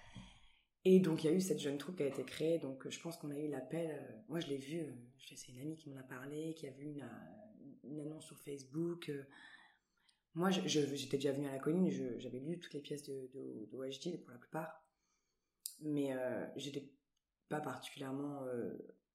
Et 0.84 1.00
donc 1.00 1.24
il 1.24 1.30
y 1.30 1.30
a 1.30 1.32
eu 1.32 1.40
cette 1.40 1.58
jeune 1.58 1.78
troupe 1.78 1.96
qui 1.96 2.04
a 2.04 2.06
été 2.06 2.22
créée, 2.22 2.58
donc 2.58 2.88
je 2.88 3.00
pense 3.00 3.16
qu'on 3.16 3.30
a 3.30 3.38
eu 3.38 3.48
l'appel, 3.48 3.90
euh, 3.90 4.22
moi 4.28 4.38
je 4.38 4.46
l'ai 4.46 4.58
vu, 4.58 4.80
euh, 4.80 4.92
c'est 5.34 5.48
une 5.48 5.58
amie 5.58 5.76
qui 5.76 5.90
m'en 5.90 5.98
a 5.98 6.04
parlé, 6.04 6.54
qui 6.54 6.68
a 6.68 6.70
vu 6.70 6.84
une, 6.84 7.02
euh, 7.02 8.02
annonce 8.02 8.26
sur 8.26 8.38
Facebook. 8.38 9.10
moi 10.34 10.50
j'étais 10.50 11.16
déjà 11.16 11.32
venue 11.32 11.48
à 11.48 11.52
la 11.52 11.58
colline, 11.58 11.90
j'avais 12.18 12.38
lu 12.38 12.60
toutes 12.60 12.74
les 12.74 12.80
pièces 12.80 13.04
de, 13.04 13.30
de, 13.32 13.68
de 13.72 14.16
pour 14.18 14.30
la 14.30 14.38
plupart 14.38 14.82
mais 15.80 16.12
euh, 16.12 16.46
j'étais 16.56 16.90
pas 17.48 17.60
particulièrement 17.60 18.44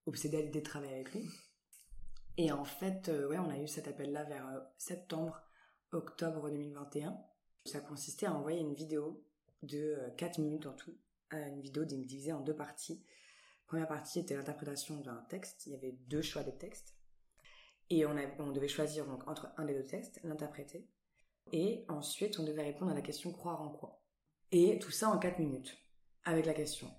obsédée 0.05 0.37
à 0.37 0.49
de 0.49 0.59
travailler 0.61 0.93
avec 0.93 1.13
lui. 1.13 1.27
Et 2.37 2.51
en 2.51 2.63
fait, 2.63 3.09
ouais, 3.29 3.37
on 3.39 3.49
a 3.49 3.57
eu 3.57 3.67
cet 3.67 3.87
appel-là 3.87 4.23
vers 4.23 4.61
septembre, 4.77 5.41
octobre 5.91 6.49
2021. 6.49 7.17
Ça 7.65 7.81
consistait 7.81 8.27
à 8.27 8.33
envoyer 8.33 8.61
une 8.61 8.73
vidéo 8.73 9.25
de 9.63 9.95
euh, 9.99 10.09
4 10.17 10.39
minutes 10.39 10.65
en 10.65 10.73
tout, 10.73 10.95
euh, 11.33 11.47
une 11.47 11.61
vidéo 11.61 11.85
divisée 11.85 12.31
en 12.33 12.41
deux 12.41 12.55
parties. 12.55 13.03
Première 13.67 13.87
partie 13.87 14.19
était 14.19 14.35
l'interprétation 14.35 14.99
d'un 15.01 15.25
texte, 15.29 15.65
il 15.65 15.73
y 15.73 15.75
avait 15.75 15.93
deux 16.07 16.21
choix 16.21 16.43
de 16.43 16.51
texte. 16.51 16.95
Et 17.89 18.05
on, 18.05 18.11
avait- 18.11 18.33
on 18.39 18.51
devait 18.51 18.67
choisir 18.67 19.05
donc 19.05 19.27
entre 19.27 19.49
un 19.57 19.65
des 19.65 19.73
deux 19.73 19.85
textes, 19.85 20.19
l'interpréter. 20.23 20.87
Et 21.51 21.85
ensuite, 21.89 22.39
on 22.39 22.43
devait 22.43 22.63
répondre 22.63 22.91
à 22.91 22.95
la 22.95 23.01
question 23.01 23.31
croire 23.31 23.61
en 23.61 23.69
quoi. 23.69 24.01
Et 24.51 24.79
tout 24.79 24.91
ça 24.91 25.09
en 25.09 25.17
4 25.19 25.39
minutes 25.39 25.77
avec 26.23 26.45
la 26.45 26.53
question. 26.53 26.91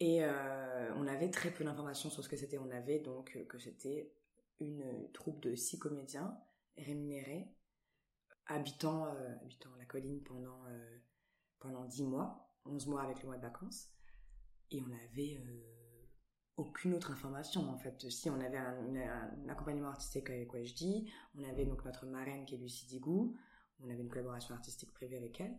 Et 0.00 0.24
euh, 0.24 0.94
on 0.96 1.06
avait 1.06 1.30
très 1.30 1.50
peu 1.50 1.64
d'informations 1.64 2.10
sur 2.10 2.22
ce 2.24 2.28
que 2.28 2.36
c'était. 2.36 2.58
On 2.58 2.70
avait 2.70 2.98
donc 2.98 3.36
euh, 3.36 3.44
que 3.44 3.58
c'était 3.58 4.12
une 4.60 5.10
troupe 5.12 5.40
de 5.40 5.54
six 5.54 5.78
comédiens 5.78 6.38
rémunérés, 6.76 7.48
habitant, 8.46 9.06
euh, 9.06 9.34
habitant 9.42 9.70
la 9.78 9.84
colline 9.84 10.22
pendant, 10.22 10.64
euh, 10.66 10.98
pendant 11.64 11.84
10 11.84 12.04
mois, 12.04 12.46
11 12.66 12.86
mois 12.86 13.02
avec 13.02 13.22
le 13.22 13.28
mois 13.28 13.36
de 13.38 13.42
vacances. 13.42 13.88
Et 14.70 14.80
on 14.82 14.92
avait 14.92 15.38
euh, 15.38 16.08
aucune 16.56 16.94
autre 16.94 17.10
information 17.10 17.68
en 17.70 17.76
fait. 17.78 18.08
Si 18.10 18.28
on 18.30 18.38
avait 18.40 18.58
un, 18.58 19.48
accompagnement 19.48 19.88
artistique 19.88 20.28
avec 20.30 20.52
OHD, 20.54 21.06
on 21.38 21.44
avait 21.44 21.64
donc 21.64 21.84
notre 21.84 22.06
marraine 22.06 22.44
qui 22.44 22.54
est 22.54 22.58
Lucie 22.58 22.86
Digou, 22.86 23.34
on 23.80 23.88
avait 23.88 24.02
une 24.02 24.08
collaboration 24.08 24.54
artistique 24.54 24.92
prévue 24.92 25.16
avec 25.16 25.40
elle. 25.40 25.58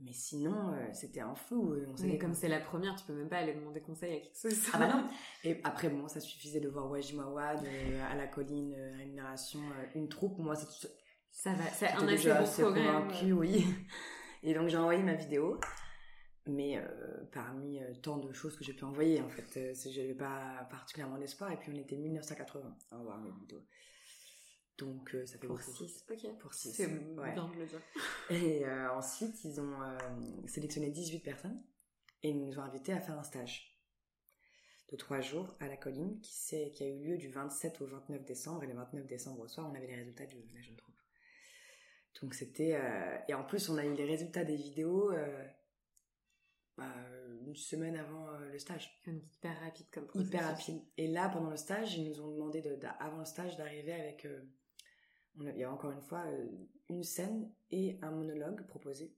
Mais 0.00 0.12
sinon, 0.12 0.72
euh, 0.74 0.92
c'était 0.92 1.20
un 1.20 1.36
flou. 1.36 1.72
euh, 1.72 1.86
On 1.88 2.02
Mais 2.02 2.18
comme 2.18 2.34
c'est 2.34 2.48
la 2.48 2.58
première, 2.60 2.96
tu 2.96 3.04
peux 3.06 3.14
même 3.14 3.28
pas 3.28 3.38
aller 3.38 3.54
demander 3.54 3.80
conseil 3.80 4.16
à 4.16 4.20
qui 4.20 4.32
que 4.32 4.36
ce 4.38 4.50
soit. 4.50 4.72
ah 4.74 4.78
bah 4.78 4.92
non 4.92 5.08
Et 5.44 5.60
après, 5.62 5.88
bon, 5.88 6.08
ça 6.08 6.18
suffisait 6.18 6.58
de 6.60 6.68
voir 6.68 6.90
Wajimawa, 6.90 7.54
de, 7.56 8.00
à 8.10 8.16
la 8.16 8.26
colline, 8.26 8.74
euh, 8.74 8.96
rémunération, 8.96 9.60
une 9.94 10.08
troupe. 10.08 10.38
Moi, 10.38 10.56
c'est 10.56 10.88
Ça 11.30 11.52
va, 11.54 11.64
c'est 11.66 11.88
un 11.92 12.08
assez 12.08 12.28
assez 12.30 12.62
programme. 12.62 13.06
convaincue, 13.08 13.32
oui. 13.32 13.64
Et 14.44 14.54
donc, 14.54 14.68
j'ai 14.68 14.76
envoyé 14.76 15.02
ma 15.02 15.14
vidéo. 15.14 15.58
Mais 16.46 16.76
euh, 16.76 17.24
parmi 17.32 17.80
euh, 17.82 17.94
tant 18.02 18.18
de 18.18 18.30
choses 18.34 18.54
que 18.56 18.64
j'ai 18.64 18.74
pu 18.74 18.84
envoyer, 18.84 19.22
en 19.22 19.28
fait, 19.30 19.56
euh, 19.56 19.74
c'est- 19.74 19.90
j'avais 19.90 20.14
pas 20.14 20.66
particulièrement 20.70 21.16
d'espoir. 21.18 21.50
Et 21.50 21.56
puis, 21.56 21.72
on 21.74 21.78
était 21.80 21.96
1980 21.96 22.76
à 22.90 22.98
envoyer 22.98 23.22
mes 23.22 23.30
vidéos. 23.40 23.62
Donc, 24.76 25.14
euh, 25.14 25.24
ça 25.24 25.38
fait 25.38 25.46
Pour 25.46 25.56
beaucoup. 25.56 25.72
6, 25.72 26.04
ok. 26.10 26.38
Pour 26.38 26.52
six, 26.52 26.72
C'est 26.72 26.86
ouais. 26.86 27.32
bien 27.32 27.48
de 27.48 27.54
le 27.58 27.64
dire. 27.66 27.80
Et 28.30 28.66
ensuite, 28.90 29.42
ils 29.44 29.58
ont 29.60 29.78
sélectionné 30.46 30.90
18 30.90 31.20
personnes 31.20 31.62
et 32.22 32.30
ils 32.30 32.40
nous 32.44 32.58
ont 32.58 32.62
invités 32.62 32.92
à 32.92 33.00
faire 33.00 33.18
un 33.18 33.22
stage 33.22 33.70
de 34.90 34.96
trois 34.96 35.20
jours 35.20 35.54
à 35.60 35.68
la 35.68 35.76
colline 35.78 36.20
qui, 36.20 36.70
qui 36.72 36.84
a 36.84 36.88
eu 36.88 36.98
lieu 37.04 37.16
du 37.16 37.28
27 37.30 37.80
au 37.80 37.86
29 37.86 38.24
décembre. 38.24 38.64
Et 38.64 38.66
le 38.66 38.74
29 38.74 39.06
décembre 39.06 39.40
au 39.40 39.48
soir, 39.48 39.70
on 39.70 39.74
avait 39.74 39.86
les 39.86 39.94
résultats 39.96 40.26
de 40.26 40.36
la 40.54 40.60
jeune 40.60 40.76
troupe. 40.76 40.93
Donc 42.20 42.34
c'était... 42.34 42.74
euh, 42.74 43.18
et 43.28 43.34
en 43.34 43.44
plus, 43.44 43.68
on 43.68 43.76
a 43.76 43.84
eu 43.84 43.94
les 43.94 44.04
résultats 44.04 44.44
des 44.44 44.56
vidéos 44.56 45.10
euh, 45.10 45.46
bah, 46.76 46.94
une 47.46 47.54
semaine 47.54 47.96
avant 47.96 48.30
le 48.38 48.58
stage. 48.58 49.00
hyper 49.06 49.60
rapide 49.60 49.86
comme 49.90 50.06
processus. 50.06 50.34
Hyper 50.34 50.48
rapide. 50.48 50.82
Et 50.96 51.08
là, 51.08 51.28
pendant 51.28 51.50
le 51.50 51.56
stage, 51.56 51.96
ils 51.96 52.08
nous 52.08 52.20
ont 52.20 52.32
demandé, 52.32 52.62
de, 52.62 52.78
avant 52.98 53.18
le 53.18 53.24
stage, 53.24 53.56
d'arriver 53.56 53.92
avec, 53.92 54.26
il 55.36 55.56
y 55.56 55.64
a 55.64 55.72
encore 55.72 55.90
une 55.90 56.02
fois, 56.02 56.24
une 56.88 57.02
scène 57.02 57.52
et 57.70 57.98
un 58.02 58.10
monologue 58.10 58.66
proposé. 58.66 59.14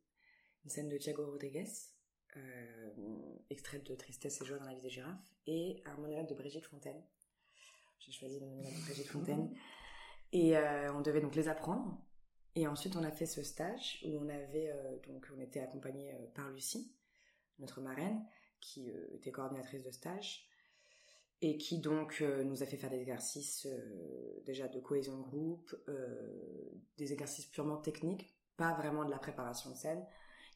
Une 0.64 0.70
scène 0.70 0.88
de 0.88 0.99
Thiago 0.99 1.24
Rodriguez, 1.24 1.68
euh, 2.36 2.90
extrait 3.51 3.78
de 3.78 3.94
Tristesse 3.94 4.40
et 4.40 4.44
joie 4.44 4.59
dans 4.59 4.66
la 4.66 4.74
vie 4.74 4.80
des 4.80 4.90
girafes, 4.90 5.32
et 5.47 5.82
un 5.86 5.97
monologue 5.97 6.28
de 6.28 6.34
Brigitte 6.34 6.66
Fontaine. 6.66 7.03
J'ai 7.99 8.12
choisi 8.12 8.40
le 8.40 8.47
monologue 8.47 8.74
de 8.74 8.80
Brigitte 8.82 9.07
Fontaine. 9.12 9.55
Et 10.32 10.57
euh, 10.57 10.92
on 10.92 11.01
devait 11.01 11.20
donc 11.20 11.34
les 11.34 11.49
apprendre. 11.49 11.99
Et 12.57 12.66
ensuite, 12.66 12.96
on 12.96 13.04
a 13.04 13.12
fait 13.12 13.26
ce 13.26 13.42
stage 13.44 14.02
où 14.04 14.18
on 14.18 14.28
avait 14.28 14.70
euh, 14.70 14.96
donc 15.07 15.28
on 15.36 15.40
était 15.40 15.61
accompagné 15.61 16.12
par 16.34 16.50
Lucie, 16.50 16.92
notre 17.61 17.80
marraine, 17.80 18.24
qui 18.61 18.90
était 19.14 19.30
coordinatrice 19.30 19.84
de 19.84 19.90
stage 19.92 20.48
et 21.42 21.59
qui 21.59 21.78
donc 21.78 22.20
nous 22.20 22.62
a 22.62 22.66
fait 22.66 22.78
faire 22.78 22.90
des 22.90 23.00
exercices 23.00 23.68
déjà 24.46 24.66
de 24.66 24.80
cohésion 24.80 25.18
de 25.18 25.22
groupe, 25.22 25.76
des 26.96 27.12
exercices 27.12 27.46
purement 27.46 27.76
techniques, 27.76 28.34
pas 28.57 28.72
vraiment 28.74 29.04
de 29.04 29.11
la 29.11 29.18
préparation 29.18 29.70
de 29.70 29.76
scène, 29.76 30.04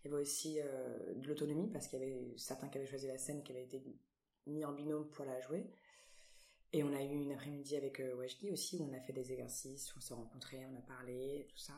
il 0.02 0.10
y 0.10 0.14
avait 0.14 0.22
aussi 0.22 0.58
euh, 0.60 1.14
de 1.14 1.28
l'autonomie 1.28 1.68
parce 1.68 1.86
qu'il 1.86 1.98
y 1.98 2.02
avait 2.02 2.34
certains 2.36 2.68
qui 2.68 2.78
avaient 2.78 2.86
choisi 2.86 3.06
la 3.06 3.18
scène 3.18 3.42
qui 3.42 3.52
avait 3.52 3.64
été 3.64 3.82
mis 4.46 4.64
en 4.64 4.72
binôme 4.72 5.08
pour 5.10 5.24
la 5.24 5.40
jouer. 5.40 5.70
Et 6.72 6.82
on 6.82 6.92
a 6.94 7.02
eu 7.02 7.08
une 7.08 7.32
après-midi 7.32 7.76
avec 7.76 8.00
euh, 8.00 8.16
aussi 8.50 8.78
où 8.78 8.88
on 8.88 8.96
a 8.96 9.00
fait 9.00 9.12
des 9.12 9.32
exercices, 9.32 9.92
on 9.96 10.00
s'est 10.00 10.14
rencontrés, 10.14 10.64
on 10.66 10.78
a 10.78 10.82
parlé, 10.82 11.46
tout 11.50 11.58
ça. 11.58 11.74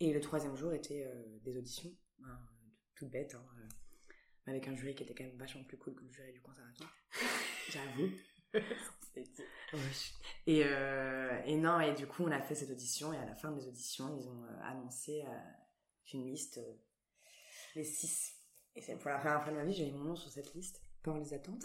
Et 0.00 0.12
le 0.12 0.20
troisième 0.20 0.56
jour 0.56 0.72
était 0.72 1.04
euh, 1.06 1.38
des 1.44 1.56
auditions, 1.56 1.90
hein, 2.24 2.38
tout 2.94 3.08
bête, 3.08 3.34
hein, 3.34 3.44
avec 4.46 4.68
un 4.68 4.76
jury 4.76 4.94
qui 4.94 5.04
était 5.04 5.14
quand 5.14 5.24
même 5.24 5.38
vachement 5.38 5.64
plus 5.64 5.78
cool 5.78 5.94
que 5.94 6.04
le 6.04 6.10
jury 6.10 6.32
du 6.32 6.40
conservatoire. 6.40 6.94
J'avoue. 7.70 8.10
et, 10.46 10.60
et 10.60 11.56
non, 11.56 11.80
et 11.80 11.94
du 11.94 12.06
coup, 12.06 12.24
on 12.24 12.30
a 12.30 12.40
fait 12.40 12.54
cette 12.54 12.70
audition 12.70 13.12
et 13.12 13.16
à 13.16 13.24
la 13.24 13.34
fin 13.34 13.52
des 13.52 13.66
auditions, 13.66 14.16
ils 14.16 14.28
ont 14.28 14.44
annoncé 14.62 15.24
une 16.12 16.26
liste 16.26 16.60
les 17.74 17.84
six. 17.84 18.34
Et 18.76 18.80
c'est 18.80 18.96
pour 18.96 19.10
la 19.10 19.18
première 19.18 19.42
fois 19.42 19.52
de 19.52 19.56
ma 19.56 19.64
vie, 19.64 19.72
j'ai 19.72 19.84
mis 19.86 19.92
mon 19.92 20.04
nom 20.04 20.16
sur 20.16 20.30
cette 20.30 20.52
liste, 20.54 20.82
pendant 21.02 21.18
les 21.18 21.32
attentes. 21.32 21.64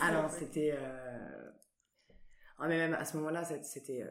Alors, 0.00 0.30
c'était. 0.38 0.74
Euh... 0.76 1.50
Oh, 2.60 2.64
mais 2.68 2.76
même 2.76 2.94
à 2.94 3.04
ce 3.04 3.16
moment-là, 3.16 3.44
c'était. 3.44 4.02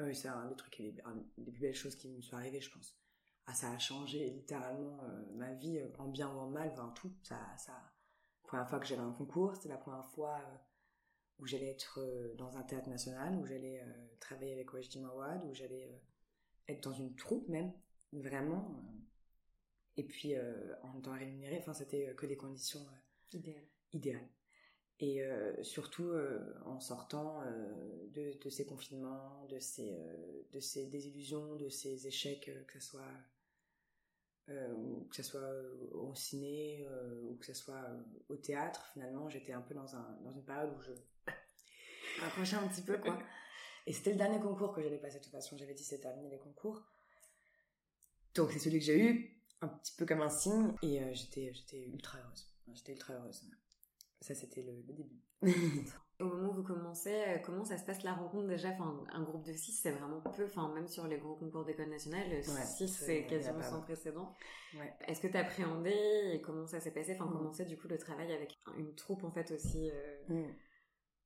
Euh... 0.00 0.12
c'est 0.12 0.28
un 0.28 0.46
des 0.46 0.56
trucs, 0.56 0.80
des, 0.80 1.50
plus 1.50 1.60
belles 1.60 1.74
choses 1.74 1.96
qui 1.96 2.08
me 2.08 2.20
sont 2.22 2.36
arrivées, 2.36 2.60
je 2.60 2.70
pense. 2.70 2.98
Ah, 3.46 3.54
ça 3.54 3.70
a 3.72 3.78
changé 3.78 4.30
littéralement 4.30 5.02
euh, 5.02 5.24
ma 5.34 5.52
vie, 5.54 5.78
euh, 5.78 5.88
en 5.98 6.08
bien 6.08 6.32
ou 6.32 6.38
en 6.38 6.48
mal, 6.48 6.70
enfin 6.72 6.92
tout. 6.94 7.12
Ça, 7.22 7.38
ça... 7.58 7.72
La 7.72 8.48
première 8.48 8.68
fois 8.68 8.78
que 8.78 8.86
j'avais 8.86 9.02
un 9.02 9.12
concours, 9.12 9.56
c'était 9.56 9.70
la 9.70 9.78
première 9.78 10.06
fois 10.06 10.38
euh, 10.38 10.56
où 11.38 11.46
j'allais 11.46 11.70
être 11.70 11.98
dans 12.36 12.56
un 12.56 12.62
théâtre 12.62 12.88
national, 12.88 13.36
où 13.36 13.46
j'allais 13.46 13.82
travailler 14.20 14.52
avec 14.52 14.72
Wajdi 14.72 15.00
Mawad, 15.00 15.42
où 15.46 15.54
j'allais 15.54 16.02
être 16.68 16.82
dans 16.82 16.92
une 16.92 17.16
troupe 17.16 17.48
même, 17.48 17.72
vraiment 18.12 18.84
et 19.96 20.04
puis 20.04 20.34
en 20.82 21.00
temps 21.00 21.14
rémunéré. 21.14 21.58
Enfin, 21.58 21.72
c'était 21.72 22.14
que 22.14 22.26
des 22.26 22.36
conditions 22.36 22.86
idéales. 23.32 23.66
idéales. 23.92 24.28
Et 25.04 25.20
surtout 25.62 26.12
en 26.64 26.78
sortant 26.78 27.40
de, 28.14 28.38
de, 28.40 28.50
ces 28.50 28.64
confinements, 28.64 29.44
de 29.50 29.58
ces, 29.58 29.98
de 30.52 30.60
ces 30.60 30.86
désillusions, 30.86 31.56
de 31.56 31.68
ces 31.68 32.06
échecs, 32.06 32.48
que 32.68 32.78
ce 32.78 32.86
soit 32.86 33.12
que 34.46 35.16
ce 35.16 35.24
soit 35.24 35.50
au 35.90 36.14
ciné 36.14 36.86
ou 37.24 37.34
que 37.34 37.46
ce 37.46 37.54
soit 37.54 37.84
au 38.28 38.36
théâtre, 38.36 38.86
finalement, 38.92 39.28
j'étais 39.28 39.52
un 39.52 39.62
peu 39.62 39.74
dans, 39.74 39.96
un, 39.96 40.18
dans 40.22 40.30
une 40.30 40.44
période 40.44 40.72
où 40.78 40.82
je 40.82 40.92
rapprochais 42.20 42.56
un 42.56 42.68
petit 42.68 42.82
peu, 42.82 42.96
quoi. 42.98 43.18
Et 43.86 43.92
c'était 43.92 44.12
le 44.12 44.18
dernier 44.18 44.40
concours 44.40 44.72
que 44.72 44.82
j'allais 44.82 44.98
passer 44.98 45.18
de 45.18 45.24
toute 45.24 45.32
façon. 45.32 45.56
J'avais 45.56 45.74
dit 45.74 45.82
c'est 45.82 46.00
terminé 46.00 46.30
les 46.30 46.38
concours. 46.38 46.80
Donc 48.34 48.52
c'est 48.52 48.58
celui 48.58 48.78
que 48.78 48.84
j'ai 48.84 48.98
eu 48.98 49.42
un 49.60 49.68
petit 49.68 49.94
peu 49.96 50.06
comme 50.06 50.22
un 50.22 50.30
signe 50.30 50.74
et 50.82 51.02
euh, 51.02 51.12
j'étais 51.12 51.52
j'étais 51.52 51.86
ultra 51.86 52.18
heureuse 52.18 52.48
j'étais 52.74 52.92
ultra 52.92 53.14
heureuse 53.14 53.44
ça 54.22 54.34
c'était 54.34 54.62
le, 54.62 54.82
début. 54.82 55.20
Au 56.20 56.24
moment 56.24 56.50
où 56.50 56.54
vous 56.54 56.62
commencez 56.62 57.12
euh, 57.12 57.38
comment 57.38 57.64
ça 57.64 57.76
se 57.76 57.84
passe 57.84 58.02
la 58.04 58.14
rencontre 58.14 58.46
déjà? 58.46 58.70
Enfin 58.70 59.04
un 59.12 59.22
groupe 59.22 59.44
de 59.44 59.52
six 59.52 59.72
c'est 59.72 59.90
vraiment 59.90 60.20
peu. 60.20 60.46
Enfin 60.46 60.72
même 60.74 60.88
sur 60.88 61.06
les 61.06 61.18
gros 61.18 61.34
concours 61.34 61.64
d'école 61.64 61.88
nationale 61.88 62.42
6 62.42 62.88
c'est 62.88 63.26
quasiment 63.26 63.62
sans 63.62 63.82
précédent. 63.82 64.34
Ouais. 64.74 64.92
est-ce 65.06 65.20
que 65.20 65.26
tu 65.26 65.36
appréhendais 65.36 66.34
et 66.34 66.40
comment 66.40 66.66
ça 66.66 66.80
s'est 66.80 66.92
passé? 66.92 67.14
Enfin 67.14 67.26
mm. 67.26 67.32
comment 67.32 67.52
c'est 67.52 67.64
du 67.66 67.76
coup 67.76 67.88
le 67.88 67.98
travail 67.98 68.32
avec 68.32 68.58
une 68.78 68.94
troupe 68.94 69.24
en 69.24 69.30
fait 69.32 69.50
aussi 69.50 69.90
euh... 69.90 70.46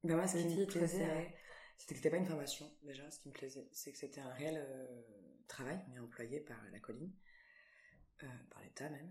Ben 0.02 0.16
moi 0.16 0.26
ce 0.26 0.38
qui 0.38 0.58
me 0.58 0.66
plaisait 0.66 1.34
c'était 1.78 1.94
que 1.94 1.98
c'était 1.98 2.10
pas 2.10 2.16
une 2.16 2.26
formation 2.26 2.70
déjà. 2.82 3.10
Ce 3.10 3.20
qui 3.20 3.28
me 3.28 3.34
plaisait 3.34 3.68
c'est 3.72 3.92
que 3.92 3.98
c'était 3.98 4.20
un 4.20 4.30
réel 4.30 4.56
euh, 4.56 5.02
travail 5.46 5.78
mais 5.92 6.00
employé 6.00 6.40
par 6.40 6.56
la 6.72 6.80
colline 6.80 7.12
euh, 8.22 8.26
par 8.50 8.62
l'État 8.62 8.88
même. 8.88 9.10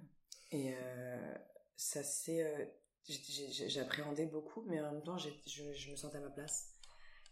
Et 0.52 0.74
euh, 0.74 1.36
ça 1.76 2.04
c'est, 2.04 2.44
euh, 2.44 2.66
j'appréhendais 3.68 4.26
beaucoup, 4.26 4.64
mais 4.68 4.82
en 4.82 4.92
même 4.92 5.04
temps, 5.04 5.18
je, 5.18 5.30
je, 5.46 5.92
me 5.92 5.96
sentais 5.96 6.18
à 6.18 6.22
ma 6.22 6.30
place. 6.30 6.74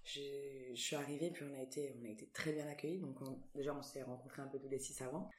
Je 0.04 0.74
suis 0.76 0.96
arrivée, 0.96 1.32
puis 1.32 1.46
on 1.50 1.58
a 1.58 1.62
été, 1.62 1.96
on 2.02 2.06
a 2.06 2.10
été 2.10 2.28
très 2.28 2.52
bien 2.52 2.68
accueillis. 2.68 3.00
Donc 3.00 3.18
déjà, 3.56 3.74
on 3.74 3.82
s'est 3.82 4.04
rencontrés 4.04 4.42
un 4.42 4.48
peu 4.48 4.60
tous 4.60 4.70
les 4.70 4.80
six 4.80 5.02
avant. 5.02 5.30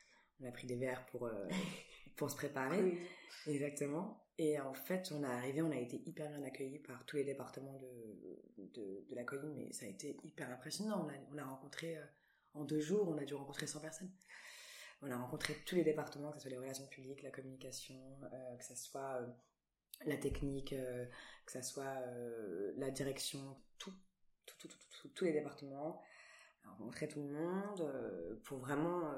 On 0.41 0.47
a 0.47 0.51
pris 0.51 0.67
des 0.67 0.77
verres 0.77 1.05
pour 1.07 1.29
pour 2.17 2.31
se 2.31 2.37
préparer. 2.37 2.99
Exactement. 3.47 4.21
Et 4.39 4.59
en 4.59 4.75
fait, 4.75 5.13
on 5.13 5.23
est 5.23 5.27
arrivé, 5.27 5.63
on 5.63 5.71
a 5.71 5.77
été 5.77 6.03
hyper 6.07 6.29
bien 6.29 6.43
accueillis 6.43 6.81
par 6.81 7.05
tous 7.07 7.17
les 7.17 7.25
départements 7.25 7.79
de, 7.79 8.65
de, 8.75 9.07
de 9.09 9.15
la 9.15 9.23
colline, 9.23 9.55
mais 9.55 9.73
ça 9.73 9.87
a 9.87 9.89
été 9.89 10.17
hyper 10.25 10.51
impressionnant. 10.51 11.07
On 11.07 11.09
a, 11.09 11.15
on 11.33 11.39
a 11.39 11.45
rencontré, 11.45 11.97
en 12.55 12.65
deux 12.65 12.81
jours, 12.81 13.09
on 13.09 13.19
a 13.19 13.25
dû 13.25 13.35
rencontrer 13.35 13.67
100 13.67 13.81
personnes 13.81 14.11
on 15.05 15.11
a 15.11 15.17
rencontré 15.17 15.55
tous 15.67 15.75
les 15.75 15.85
départements, 15.85 16.31
que 16.31 16.39
ce 16.39 16.43
soit 16.43 16.51
les 16.51 16.59
relations 16.59 16.87
publiques, 16.87 17.23
la 17.23 17.31
communication, 17.31 18.01
euh, 18.33 18.57
que 18.57 18.65
ce 18.65 18.75
soit 18.75 19.21
euh, 19.21 19.27
la 20.07 20.17
technique, 20.17 20.73
euh, 20.73 21.07
que 21.47 21.53
ce 21.53 21.63
soit 21.63 22.01
la 22.77 22.91
direction, 22.91 23.57
tout, 23.79 23.93
tout, 24.47 24.57
tout, 24.59 24.69
tout, 24.69 25.09
tous 25.09 25.25
les 25.25 25.33
départements. 25.33 26.01
Rencontré 26.65 27.07
tout 27.09 27.21
le 27.21 27.29
monde 27.29 28.41
pour 28.45 28.59
vraiment, 28.59 29.13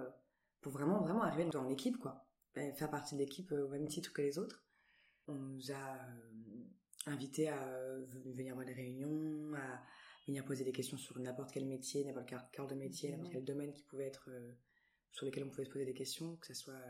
pour 0.61 0.73
vraiment, 0.73 1.01
vraiment 1.01 1.23
arriver 1.23 1.45
dans 1.45 1.63
l'équipe, 1.63 1.97
quoi. 1.97 2.27
faire 2.55 2.91
partie 2.91 3.15
de 3.15 3.21
l'équipe 3.21 3.53
au 3.53 3.69
même 3.69 3.87
titre 3.87 4.13
que 4.13 4.21
les 4.21 4.39
autres. 4.39 4.65
On 5.29 5.35
nous 5.35 5.71
a 5.71 5.99
invités 7.07 7.49
à 7.49 7.65
venir 8.35 8.55
voir 8.55 8.67
des 8.67 8.73
réunions, 8.73 9.55
à 9.55 9.81
venir 10.27 10.45
poser 10.45 10.65
des 10.65 10.73
questions 10.73 10.97
sur 10.97 11.17
n'importe 11.21 11.53
quel 11.53 11.67
métier, 11.67 12.05
n'importe 12.05 12.29
quel 12.29 12.41
cœur 12.51 12.67
de 12.67 12.75
métier, 12.75 13.13
n'importe 13.13 13.33
quel 13.33 13.45
domaine 13.45 13.73
qui 13.73 13.85
pouvait 13.85 14.07
être 14.07 14.29
sur 15.13 15.25
lesquels 15.25 15.45
on 15.45 15.51
pouvait 15.51 15.67
se 15.67 15.71
poser 15.71 15.85
des 15.85 15.95
questions, 15.95 16.37
que 16.37 16.49
ce 16.49 16.55
soit 16.55 16.83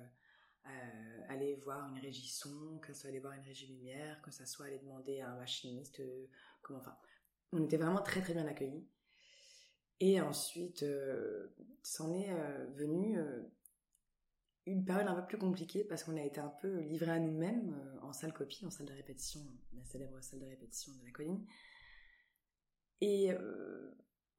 euh, 0.69 1.23
aller 1.29 1.57
voir 1.57 1.89
une 1.89 1.99
régie 1.99 2.29
son, 2.29 2.79
que 2.79 2.93
ce 2.93 3.01
soit 3.01 3.11
aller 3.11 3.21
voir 3.21 3.35
une 3.35 3.45
régie 3.45 3.67
lumière, 3.67 4.21
que 4.23 4.31
ce 4.31 4.45
soit 4.45 4.67
aller 4.67 4.79
demander 4.79 5.21
à 5.21 5.31
un 5.31 5.37
machiniste 5.37 6.01
euh, 6.01 6.27
comment. 6.63 6.81
Enfin, 6.81 6.97
on 7.53 7.65
était 7.65 7.77
vraiment 7.77 8.03
très 8.03 8.21
très 8.21 8.35
bien 8.35 8.47
accueillis. 8.47 8.89
Et 10.01 10.21
ensuite, 10.21 10.83
euh, 10.83 11.55
c'en 11.83 12.13
est 12.13 12.35
venu 12.75 13.19
une 14.67 14.85
période 14.85 15.09
un 15.09 15.15
peu 15.15 15.27
plus 15.27 15.39
compliquée 15.39 15.85
parce 15.85 16.05
qu'on 16.05 16.17
a 16.17 16.23
été 16.23 16.39
un 16.39 16.53
peu 16.61 16.81
livré 16.81 17.13
à 17.13 17.19
nous-mêmes 17.19 17.99
en 18.03 18.13
salle 18.13 18.35
copie, 18.35 18.67
en 18.67 18.71
salle 18.71 18.87
de 18.87 18.93
répétition, 18.93 19.41
la 19.73 19.85
célèbre 19.85 20.21
salle 20.21 20.41
de 20.41 20.47
répétition 20.47 20.93
de 20.97 21.05
la 21.05 21.11
colline. 21.13 21.47
Et 23.01 23.31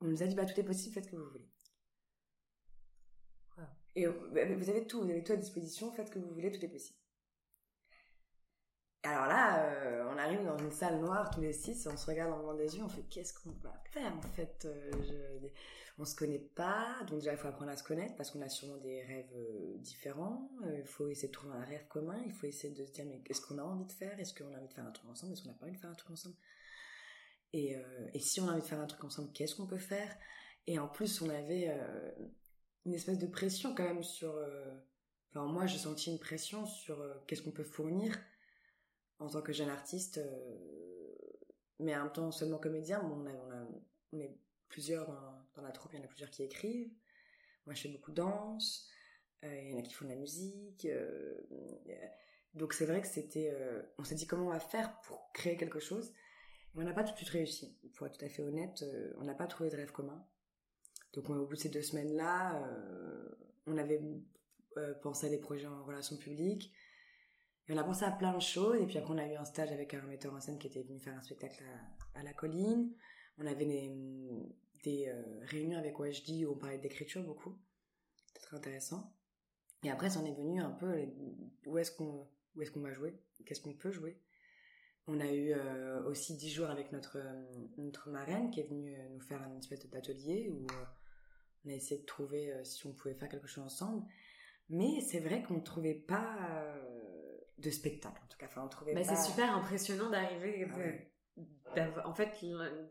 on 0.02 0.06
nous 0.06 0.22
a 0.22 0.28
dit 0.28 0.36
bah 0.36 0.46
tout 0.46 0.60
est 0.60 0.66
possible, 0.66 0.94
faites 0.94 1.06
ce 1.06 1.12
que 1.12 1.16
vous 1.16 1.32
voulez. 1.32 1.50
Et 3.98 4.06
vous 4.06 4.70
avez 4.70 4.86
tout, 4.86 5.02
vous 5.02 5.10
avez 5.10 5.24
tout 5.24 5.34
à 5.34 5.38
disposition, 5.38 5.92
faites 5.92 6.10
ce 6.10 6.12
que 6.12 6.20
vous 6.20 6.32
voulez, 6.32 6.52
tout 6.52 6.64
est 6.64 6.70
possible. 6.70 7.00
Alors 9.02 9.26
là, 9.26 9.64
euh, 9.72 10.06
on 10.14 10.18
arrive 10.20 10.44
dans 10.46 10.58
une 10.58 10.72
salle 10.72 11.00
noire 11.00 11.32
tous 11.32 11.42
les 11.42 11.52
six, 11.52 11.88
on 11.92 11.98
se 11.98 12.06
regarde 12.06 12.36
le 12.36 12.44
blanc 12.44 12.54
des 12.54 12.78
yeux, 12.78 12.84
on 12.84 12.90
fait 12.90 13.06
qu'est-ce 13.10 13.34
qu'on 13.34 13.52
va 13.64 13.74
faire 13.92 14.16
en 14.16 14.22
fait 14.22 14.66
euh, 14.66 14.92
je, 15.02 15.48
On 15.98 16.06
se 16.06 16.16
connaît 16.16 16.46
pas, 16.56 16.98
donc 17.08 17.20
déjà 17.20 17.32
il 17.32 17.38
faut 17.38 17.48
apprendre 17.48 17.72
à 17.72 17.78
se 17.78 17.84
connaître 17.84 18.16
parce 18.18 18.30
qu'on 18.30 18.42
a 18.42 18.50
sûrement 18.50 18.78
des 18.78 19.02
rêves 19.02 19.34
euh, 19.36 19.78
différents. 19.80 20.52
Il 20.78 20.86
faut 20.86 21.08
essayer 21.08 21.30
de 21.30 21.34
trouver 21.34 21.56
un 21.56 21.64
rêve 21.64 21.88
commun, 21.88 22.22
il 22.24 22.34
faut 22.34 22.46
essayer 22.46 22.76
de 22.76 22.86
se 22.86 22.92
dire 22.92 23.06
mais 23.08 23.20
qu'est-ce 23.22 23.42
qu'on 23.42 23.58
a 23.58 23.64
envie 23.64 23.88
de 23.88 23.94
faire 23.94 24.20
Est-ce 24.20 24.36
qu'on 24.36 24.54
a 24.54 24.58
envie 24.58 24.68
de 24.68 24.74
faire 24.74 24.86
un 24.86 24.92
truc 24.92 25.10
ensemble 25.10 25.34
Est-ce 25.34 25.42
qu'on 25.42 25.50
n'a 25.50 25.56
pas 25.56 25.66
envie 25.66 25.76
de 25.76 25.80
faire 25.80 25.90
un 25.90 25.96
truc 25.96 26.12
ensemble? 26.12 26.36
Et, 27.54 27.76
si 28.20 28.42
on 28.42 28.48
a 28.48 28.52
envie 28.52 28.62
de 28.62 28.68
faire 28.68 28.80
un 28.80 28.86
truc 28.86 29.04
ensemble, 29.04 29.32
qu'est-ce 29.32 29.56
qu'on 29.56 29.66
peut 29.68 29.80
faire? 29.80 30.14
Et 30.68 30.78
en 30.78 30.88
plus, 30.88 31.22
on 31.22 31.30
avait 31.30 31.74
une 32.88 32.94
espèce 32.94 33.20
de 33.20 33.28
pression 33.28 33.76
quand 33.76 33.84
même 33.84 34.04
sur. 34.04 34.34
Euh, 34.36 34.74
enfin, 35.30 35.46
moi, 35.46 35.68
j'ai 35.68 35.78
senti 35.78 36.10
une 36.10 36.20
pression 36.20 36.66
sur 36.66 37.00
euh, 37.02 37.14
qu'est-ce 37.28 37.42
qu'on 37.44 37.52
peut 37.52 37.64
fournir 37.64 38.18
en 39.20 39.28
tant 39.28 39.42
que 39.42 39.52
jeune 39.52 39.70
artiste, 39.70 40.20
euh, 40.20 41.16
mais 41.80 41.96
en 41.96 42.04
même 42.04 42.14
temps 42.14 42.32
seulement 42.32 42.58
comédien. 42.58 43.02
on, 43.04 43.26
on, 44.14 44.20
est 44.20 44.40
plusieurs 44.70 45.08
dans, 45.56 45.62
la 45.62 45.72
troupe, 45.72 45.92
il 45.94 46.00
y 46.00 46.02
en 46.02 46.06
a 46.06 46.08
plusieurs 46.08 46.30
qui 46.30 46.44
écrivent. 46.44 46.94
Moi, 47.66 47.76
je 47.76 47.82
fais 47.82 47.90
beaucoup 47.90 48.12
de 48.12 48.18
danse. 48.18 48.90
Il 49.44 49.72
y 49.72 49.76
en 49.76 49.80
a 49.80 49.82
qui 49.82 49.94
font 49.94 50.06
de 50.06 50.10
la 50.10 50.16
musique. 50.16 50.88
Donc 52.54 52.74
c'est 52.74 52.86
vrai 52.86 53.02
que 53.02 53.08
c'était, 53.08 53.54
on 53.98 54.04
s'est 54.04 54.16
dit 54.16 54.26
comment 54.26 54.48
on 54.48 54.52
va 54.52 54.60
faire 54.60 55.00
pour 55.02 55.32
créer 55.34 55.58
quelque 55.58 55.80
chose. 55.80 56.14
On 56.76 56.84
n'a 56.84 56.94
pas 56.94 57.04
tout 57.04 57.12
de 57.12 57.18
suite 57.18 57.30
réussi. 57.30 57.78
Pour 57.96 58.08
être 58.08 58.18
tout 58.18 58.26
à 58.26 58.30
fait 58.30 58.42
honnête, 58.42 58.84
on 59.18 59.24
n'a 59.24 59.36
pas 59.36 59.48
trouvé 59.48 59.70
de 59.70 59.76
rêve 59.76 59.92
commun. 59.92 60.26
Donc 61.14 61.30
au 61.30 61.46
bout 61.46 61.56
de 61.56 61.60
ces 61.60 61.70
deux 61.70 61.82
semaines-là, 61.82 62.64
euh, 62.64 63.30
on 63.66 63.78
avait 63.78 64.02
pensé 65.02 65.28
à 65.28 65.30
des 65.30 65.40
projets 65.40 65.68
en 65.68 65.84
relations 65.84 66.18
publiques. 66.18 66.72
On 67.70 67.78
a 67.78 67.84
pensé 67.84 68.06
à 68.06 68.12
plein 68.12 68.34
de 68.34 68.42
choses. 68.42 68.80
Et 68.82 68.86
puis 68.86 68.98
après, 68.98 69.14
on 69.14 69.18
a 69.18 69.28
eu 69.28 69.36
un 69.36 69.46
stage 69.46 69.72
avec 69.72 69.94
un 69.94 70.02
metteur 70.04 70.34
en 70.34 70.40
scène 70.40 70.58
qui 70.58 70.68
était 70.68 70.84
venu 70.84 71.00
faire 71.00 71.16
un 71.16 71.22
spectacle 71.22 71.64
à, 72.16 72.24
la 72.24 72.34
colline. 72.34 72.94
On 73.40 73.46
avait 73.46 73.66
des, 74.84 75.12
réunions 75.42 75.78
avec 75.78 76.00
OHD 76.00 76.46
où 76.46 76.54
on 76.54 76.58
parlait 76.58 76.78
d'écriture 76.78 77.24
beaucoup. 77.24 77.58
C'était 78.28 78.42
très 78.42 78.58
intéressant. 78.58 79.14
Et 79.84 79.90
après, 79.90 80.10
ça 80.10 80.20
en 80.20 80.26
est 80.26 80.34
venu 80.34 80.62
un 80.62 80.72
peu 80.72 80.94
où 81.66 81.78
est-ce 81.78 81.92
qu'on 81.92 82.30
va 82.56 82.94
jouer, 82.94 83.20
qu'est-ce 83.46 83.62
qu'on 83.62 83.74
peut 83.74 83.92
jouer? 83.92 84.20
On 85.10 85.22
a 85.22 85.32
eu 85.32 85.54
euh, 85.54 86.04
aussi 86.04 86.36
dix 86.36 86.50
jours 86.50 86.70
avec 86.70 86.92
notre, 86.92 87.18
euh, 87.18 88.12
marraine 88.12 88.52
qui 88.52 88.60
est 88.60 88.68
venue 88.68 88.94
euh, 88.94 89.10
nous 89.14 89.22
faire 89.22 89.42
une 89.42 89.58
espèce 89.58 89.88
d'atelier 89.90 90.50
où 90.50 90.68
on 91.66 91.70
a 91.70 91.74
essayé 91.74 92.02
de 92.02 92.06
trouver 92.06 92.54
si 92.64 92.86
on 92.86 92.94
pouvait 92.94 93.16
faire 93.16 93.30
quelque 93.30 93.48
chose 93.48 93.64
ensemble. 93.64 94.06
Mais 94.70 95.02
c'est 95.02 95.20
vrai 95.20 95.44
qu'on 95.44 95.56
ne 95.56 95.62
trouvait 95.62 95.94
pas 95.94 96.38
de 97.58 97.70
spectacle, 97.70 98.22
en 98.24 98.28
tout 98.28 98.38
cas. 98.38 98.46
Enfin, 98.48 98.64
on 98.66 98.70
trouvait 98.70 98.94
bah, 98.94 99.04
C'est 99.04 99.16
super 99.16 99.56
impressionnant 99.56 100.10
d'arriver. 100.10 100.68
en 102.06 102.14
fait 102.14 102.30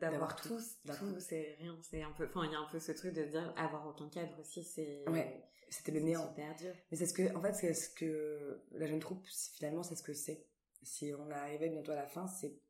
d'avoir 0.00 0.36
tout, 0.36 0.60
tout 0.98 1.18
c'est 1.18 1.56
rien 1.58 1.76
c'est 1.82 2.02
un 2.02 2.12
peu 2.12 2.26
enfin 2.26 2.44
il 2.44 2.52
y 2.52 2.54
a 2.54 2.58
un 2.58 2.68
peu 2.70 2.78
ce 2.78 2.92
truc 2.92 3.14
de 3.14 3.24
dire 3.24 3.52
avoir 3.56 3.86
aucun 3.88 4.08
cadre 4.08 4.38
aussi 4.38 4.62
c'est 4.62 5.02
ouais 5.08 5.42
c'était 5.68 5.90
le 5.90 6.00
néant 6.00 6.28
super 6.28 6.54
dur 6.54 6.72
mais 6.90 6.96
c'est 6.96 7.06
ce 7.06 7.14
que 7.14 7.34
en 7.34 7.40
fait 7.40 7.54
c'est 7.54 7.74
ce 7.74 7.90
que 7.90 8.62
la 8.70 8.86
jeune 8.86 9.00
troupe 9.00 9.26
finalement 9.54 9.82
c'est 9.82 9.96
ce 9.96 10.02
que 10.04 10.12
c'est 10.12 10.46
si 10.82 11.12
on 11.18 11.28
arrivait 11.30 11.70
bientôt 11.70 11.92
à 11.92 11.96
la 11.96 12.06
fin 12.06 12.28
c'est 12.28 12.60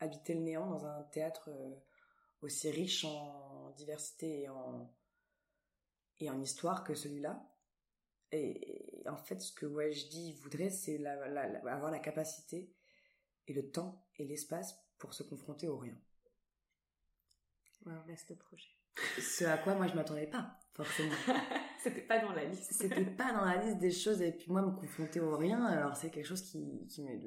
habiter 0.00 0.34
le 0.34 0.40
néant 0.40 0.66
dans 0.66 0.84
un 0.84 1.02
théâtre 1.04 1.48
euh, 1.48 1.74
aussi 2.42 2.70
riche 2.70 3.04
en 3.04 3.70
diversité 3.76 4.42
et 4.42 4.48
en 4.50 4.92
et 6.22 6.30
en 6.30 6.40
histoire 6.40 6.84
que 6.84 6.94
celui-là 6.94 7.44
et, 8.30 9.02
en 9.08 9.16
fait 9.16 9.40
ce 9.40 9.52
que 9.52 9.66
dis 10.08 10.34
voudrait 10.34 10.70
c'est 10.70 11.04
avoir 11.04 11.90
la 11.90 11.98
capacité 11.98 12.72
et 13.48 13.52
le 13.52 13.70
temps 13.70 14.06
et 14.16 14.24
l'espace 14.24 14.78
pour 14.98 15.14
se 15.14 15.24
confronter 15.24 15.66
au 15.66 15.76
rien. 15.76 15.98
Ouais, 17.84 17.94
vaste 18.06 18.38
projet. 18.38 18.70
Ce 19.18 19.44
à 19.44 19.58
quoi 19.58 19.74
moi 19.74 19.88
je 19.88 19.94
m'attendais 19.94 20.28
pas, 20.28 20.56
forcément. 20.74 21.12
C'était 21.82 22.02
pas 22.02 22.20
dans 22.20 22.32
la 22.32 22.44
liste. 22.44 22.72
C'était 22.72 23.04
pas 23.04 23.32
dans 23.32 23.44
la 23.44 23.56
liste 23.56 23.78
des 23.78 23.90
choses. 23.90 24.22
Et 24.22 24.30
puis 24.30 24.46
moi, 24.48 24.62
me 24.62 24.70
confronter 24.70 25.20
au 25.20 25.36
rien, 25.36 25.64
alors 25.66 25.96
c'est 25.96 26.10
quelque 26.10 26.26
chose 26.26 26.42
qui, 26.42 26.86
qui 26.88 27.02
m'est 27.02 27.18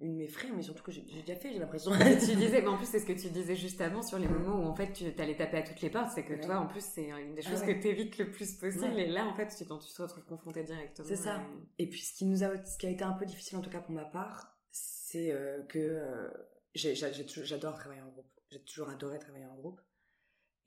une 0.00 0.16
m'effraie, 0.16 0.50
mais 0.54 0.62
surtout 0.62 0.82
que 0.82 0.90
j'ai 0.90 1.02
déjà 1.02 1.36
fait, 1.36 1.52
j'ai 1.52 1.58
l'impression. 1.58 1.92
tu 1.98 2.34
disais, 2.34 2.60
mais 2.60 2.68
en 2.68 2.76
plus 2.76 2.86
c'est 2.86 2.98
ce 2.98 3.06
que 3.06 3.12
tu 3.12 3.28
disais 3.28 3.54
juste 3.54 3.80
avant 3.80 4.02
sur 4.02 4.18
les 4.18 4.28
moments 4.28 4.60
où 4.60 4.66
en 4.66 4.74
fait 4.74 4.92
tu 4.92 5.04
allais 5.18 5.36
taper 5.36 5.58
à 5.58 5.62
toutes 5.62 5.80
les 5.80 5.90
portes, 5.90 6.10
c'est 6.14 6.24
que 6.24 6.34
toi 6.34 6.56
en 6.58 6.66
plus 6.66 6.84
c'est 6.84 7.08
une 7.10 7.34
des 7.34 7.42
ah 7.46 7.50
choses 7.50 7.62
que 7.62 7.72
tu 7.72 7.88
évites 7.88 8.18
le 8.18 8.30
plus 8.30 8.52
possible. 8.54 8.98
Et 8.98 9.06
là 9.06 9.26
en 9.26 9.34
fait 9.34 9.46
tu, 9.46 9.64
tu 9.64 9.64
te 9.66 10.02
retrouves 10.02 10.24
confronté 10.24 10.64
directement. 10.64 11.06
C'est 11.06 11.16
ça. 11.16 11.40
Et... 11.78 11.88
puis 11.88 12.00
ce 12.00 12.14
qui 12.14 12.24
nous 12.24 12.42
a, 12.42 12.64
ce 12.64 12.78
qui 12.78 12.86
a 12.86 12.90
été 12.90 13.04
un 13.04 13.12
peu 13.12 13.26
difficile 13.26 13.58
en 13.58 13.60
tout 13.60 13.70
cas 13.70 13.80
pour 13.80 13.94
ma 13.94 14.04
part, 14.04 14.56
c'est 14.70 15.32
euh, 15.32 15.62
que 15.64 15.78
euh, 15.78 16.30
j'adore 16.74 17.74
travailler 17.74 18.02
en 18.02 18.08
groupe. 18.08 18.30
J'ai 18.50 18.60
toujours 18.60 18.88
adoré 18.88 19.18
travailler 19.18 19.46
en 19.46 19.54
groupe. 19.54 19.80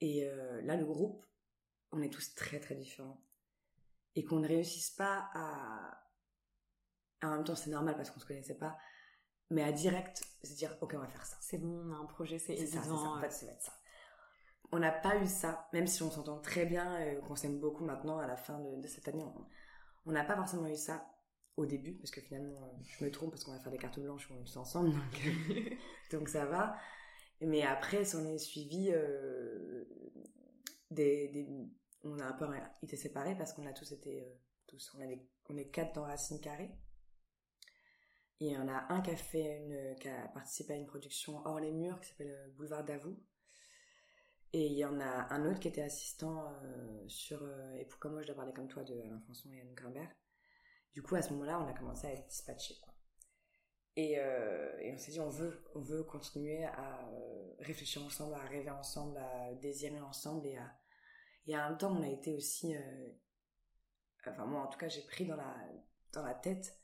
Et 0.00 0.26
euh, 0.26 0.60
là, 0.62 0.76
le 0.76 0.84
groupe, 0.84 1.24
on 1.94 2.02
est 2.02 2.10
tous 2.10 2.34
très 2.34 2.60
très 2.60 2.74
différents. 2.74 3.22
Et 4.14 4.24
qu'on 4.24 4.40
ne 4.40 4.48
réussisse 4.48 4.90
pas 4.90 5.30
à... 5.34 6.00
En 7.22 7.30
même 7.30 7.44
temps, 7.44 7.54
c'est 7.54 7.70
normal 7.70 7.96
parce 7.96 8.10
qu'on 8.10 8.20
se 8.20 8.26
connaissait 8.26 8.58
pas. 8.58 8.76
Mais 9.50 9.62
à 9.62 9.72
direct, 9.72 10.22
se 10.42 10.54
dire, 10.54 10.76
ok, 10.80 10.94
on 10.94 11.00
va 11.00 11.08
faire 11.08 11.26
ça. 11.26 11.36
C'est 11.40 11.58
bon, 11.58 11.82
on 11.86 11.92
a 11.92 11.96
un 11.96 12.06
projet, 12.06 12.38
c'est 12.38 12.54
évident. 12.54 13.16
en 13.16 13.20
fait, 13.20 13.30
c'est 13.30 13.46
ça. 13.60 13.72
On 14.72 14.78
n'a 14.78 14.92
pas 14.92 15.16
eu 15.18 15.26
ça, 15.26 15.68
même 15.72 15.86
si 15.86 16.02
on 16.02 16.10
s'entend 16.10 16.40
très 16.40 16.66
bien, 16.66 16.98
et 16.98 17.20
qu'on 17.20 17.36
s'aime 17.36 17.60
beaucoup 17.60 17.84
maintenant 17.84 18.18
à 18.18 18.26
la 18.26 18.36
fin 18.36 18.58
de, 18.58 18.88
cette 18.88 19.06
année. 19.08 19.24
On 20.06 20.12
n'a 20.12 20.24
pas 20.24 20.36
forcément 20.36 20.66
eu 20.66 20.76
ça 20.76 21.06
au 21.56 21.66
début, 21.66 21.94
parce 21.94 22.10
que 22.10 22.20
finalement, 22.20 22.56
euh, 22.64 22.82
je 22.82 23.04
me 23.04 23.10
trompe 23.10 23.30
parce 23.30 23.44
qu'on 23.44 23.52
va 23.52 23.60
faire 23.60 23.70
des 23.70 23.78
cartes 23.78 24.00
blanches, 24.00 24.28
on 24.30 24.40
est 24.40 24.44
tous 24.44 24.56
ensemble, 24.56 24.90
donc, 24.90 25.26
euh, 25.26 25.70
donc 26.10 26.28
ça 26.28 26.46
va. 26.46 26.76
Mais 27.40 27.62
après, 27.62 28.04
si 28.04 28.16
on 28.16 28.24
est 28.24 28.38
suivi 28.38 28.90
euh, 28.90 29.84
des, 30.90 31.28
des, 31.28 31.46
On 32.04 32.18
a 32.18 32.26
un 32.26 32.32
peu 32.32 32.46
été 32.82 32.96
séparés 32.96 33.36
parce 33.36 33.52
qu'on 33.52 33.66
a 33.66 33.72
tous 33.72 33.92
été... 33.92 34.26
tous, 34.66 34.94
on, 34.94 35.00
on 35.48 35.56
est 35.56 35.70
quatre 35.70 35.94
dans 35.94 36.04
Racine 36.04 36.40
Carrée. 36.40 36.70
Et 38.40 38.48
il 38.48 38.52
y 38.52 38.56
en 38.56 38.68
a 38.68 38.92
un 38.92 39.00
qui 39.00 39.10
a, 39.10 39.16
fait 39.16 39.96
qui 40.00 40.08
a 40.08 40.28
participé 40.28 40.74
à 40.74 40.76
une 40.76 40.86
production 40.86 41.40
hors 41.46 41.60
les 41.60 41.70
murs 41.70 42.00
qui 42.00 42.08
s'appelle 42.08 42.52
Boulevard 42.56 42.84
d'Avoue. 42.84 43.16
Et 44.52 44.66
il 44.66 44.74
y 44.74 44.84
en 44.84 45.00
a 45.00 45.32
un 45.32 45.50
autre 45.50 45.60
qui 45.60 45.68
était 45.68 45.82
assistant 45.82 46.52
sur 47.06 47.42
Et 47.78 47.84
pourquoi 47.86 48.10
moi 48.10 48.22
je 48.22 48.26
dois 48.26 48.36
parler 48.36 48.52
comme 48.52 48.68
toi 48.68 48.82
de 48.84 49.00
Alain 49.00 49.20
Françon 49.20 49.50
et 49.52 49.60
Anne 49.60 49.74
Grimbert. 49.74 50.14
Du 50.94 51.02
coup, 51.02 51.16
à 51.16 51.22
ce 51.22 51.32
moment-là, 51.32 51.60
on 51.60 51.66
a 51.66 51.72
commencé 51.72 52.06
à 52.06 52.12
être 52.12 52.26
dispatchés. 52.28 52.76
Quoi. 52.80 52.94
Et, 53.96 54.18
euh, 54.18 54.78
et, 54.78 54.92
on 54.92 54.98
s'est 54.98 55.10
dit, 55.10 55.20
on 55.20 55.28
veut, 55.28 55.64
on 55.74 55.80
veut 55.80 56.04
continuer 56.04 56.64
à 56.64 57.08
euh, 57.08 57.54
réfléchir 57.58 58.02
ensemble, 58.04 58.34
à 58.34 58.40
rêver 58.46 58.70
ensemble, 58.70 59.18
à 59.18 59.54
désirer 59.54 60.00
ensemble. 60.00 60.46
Et, 60.46 60.56
à, 60.56 60.72
et 61.46 61.56
en 61.56 61.68
même 61.68 61.78
temps, 61.78 61.96
on 61.96 62.02
a 62.02 62.08
été 62.08 62.32
aussi... 62.34 62.74
Euh, 62.74 63.08
enfin, 64.26 64.46
moi, 64.46 64.62
en 64.62 64.66
tout 64.68 64.78
cas, 64.78 64.88
j'ai 64.88 65.02
pris 65.02 65.26
dans 65.26 65.36
la, 65.36 65.54
dans 66.12 66.22
la 66.22 66.34
tête 66.34 66.80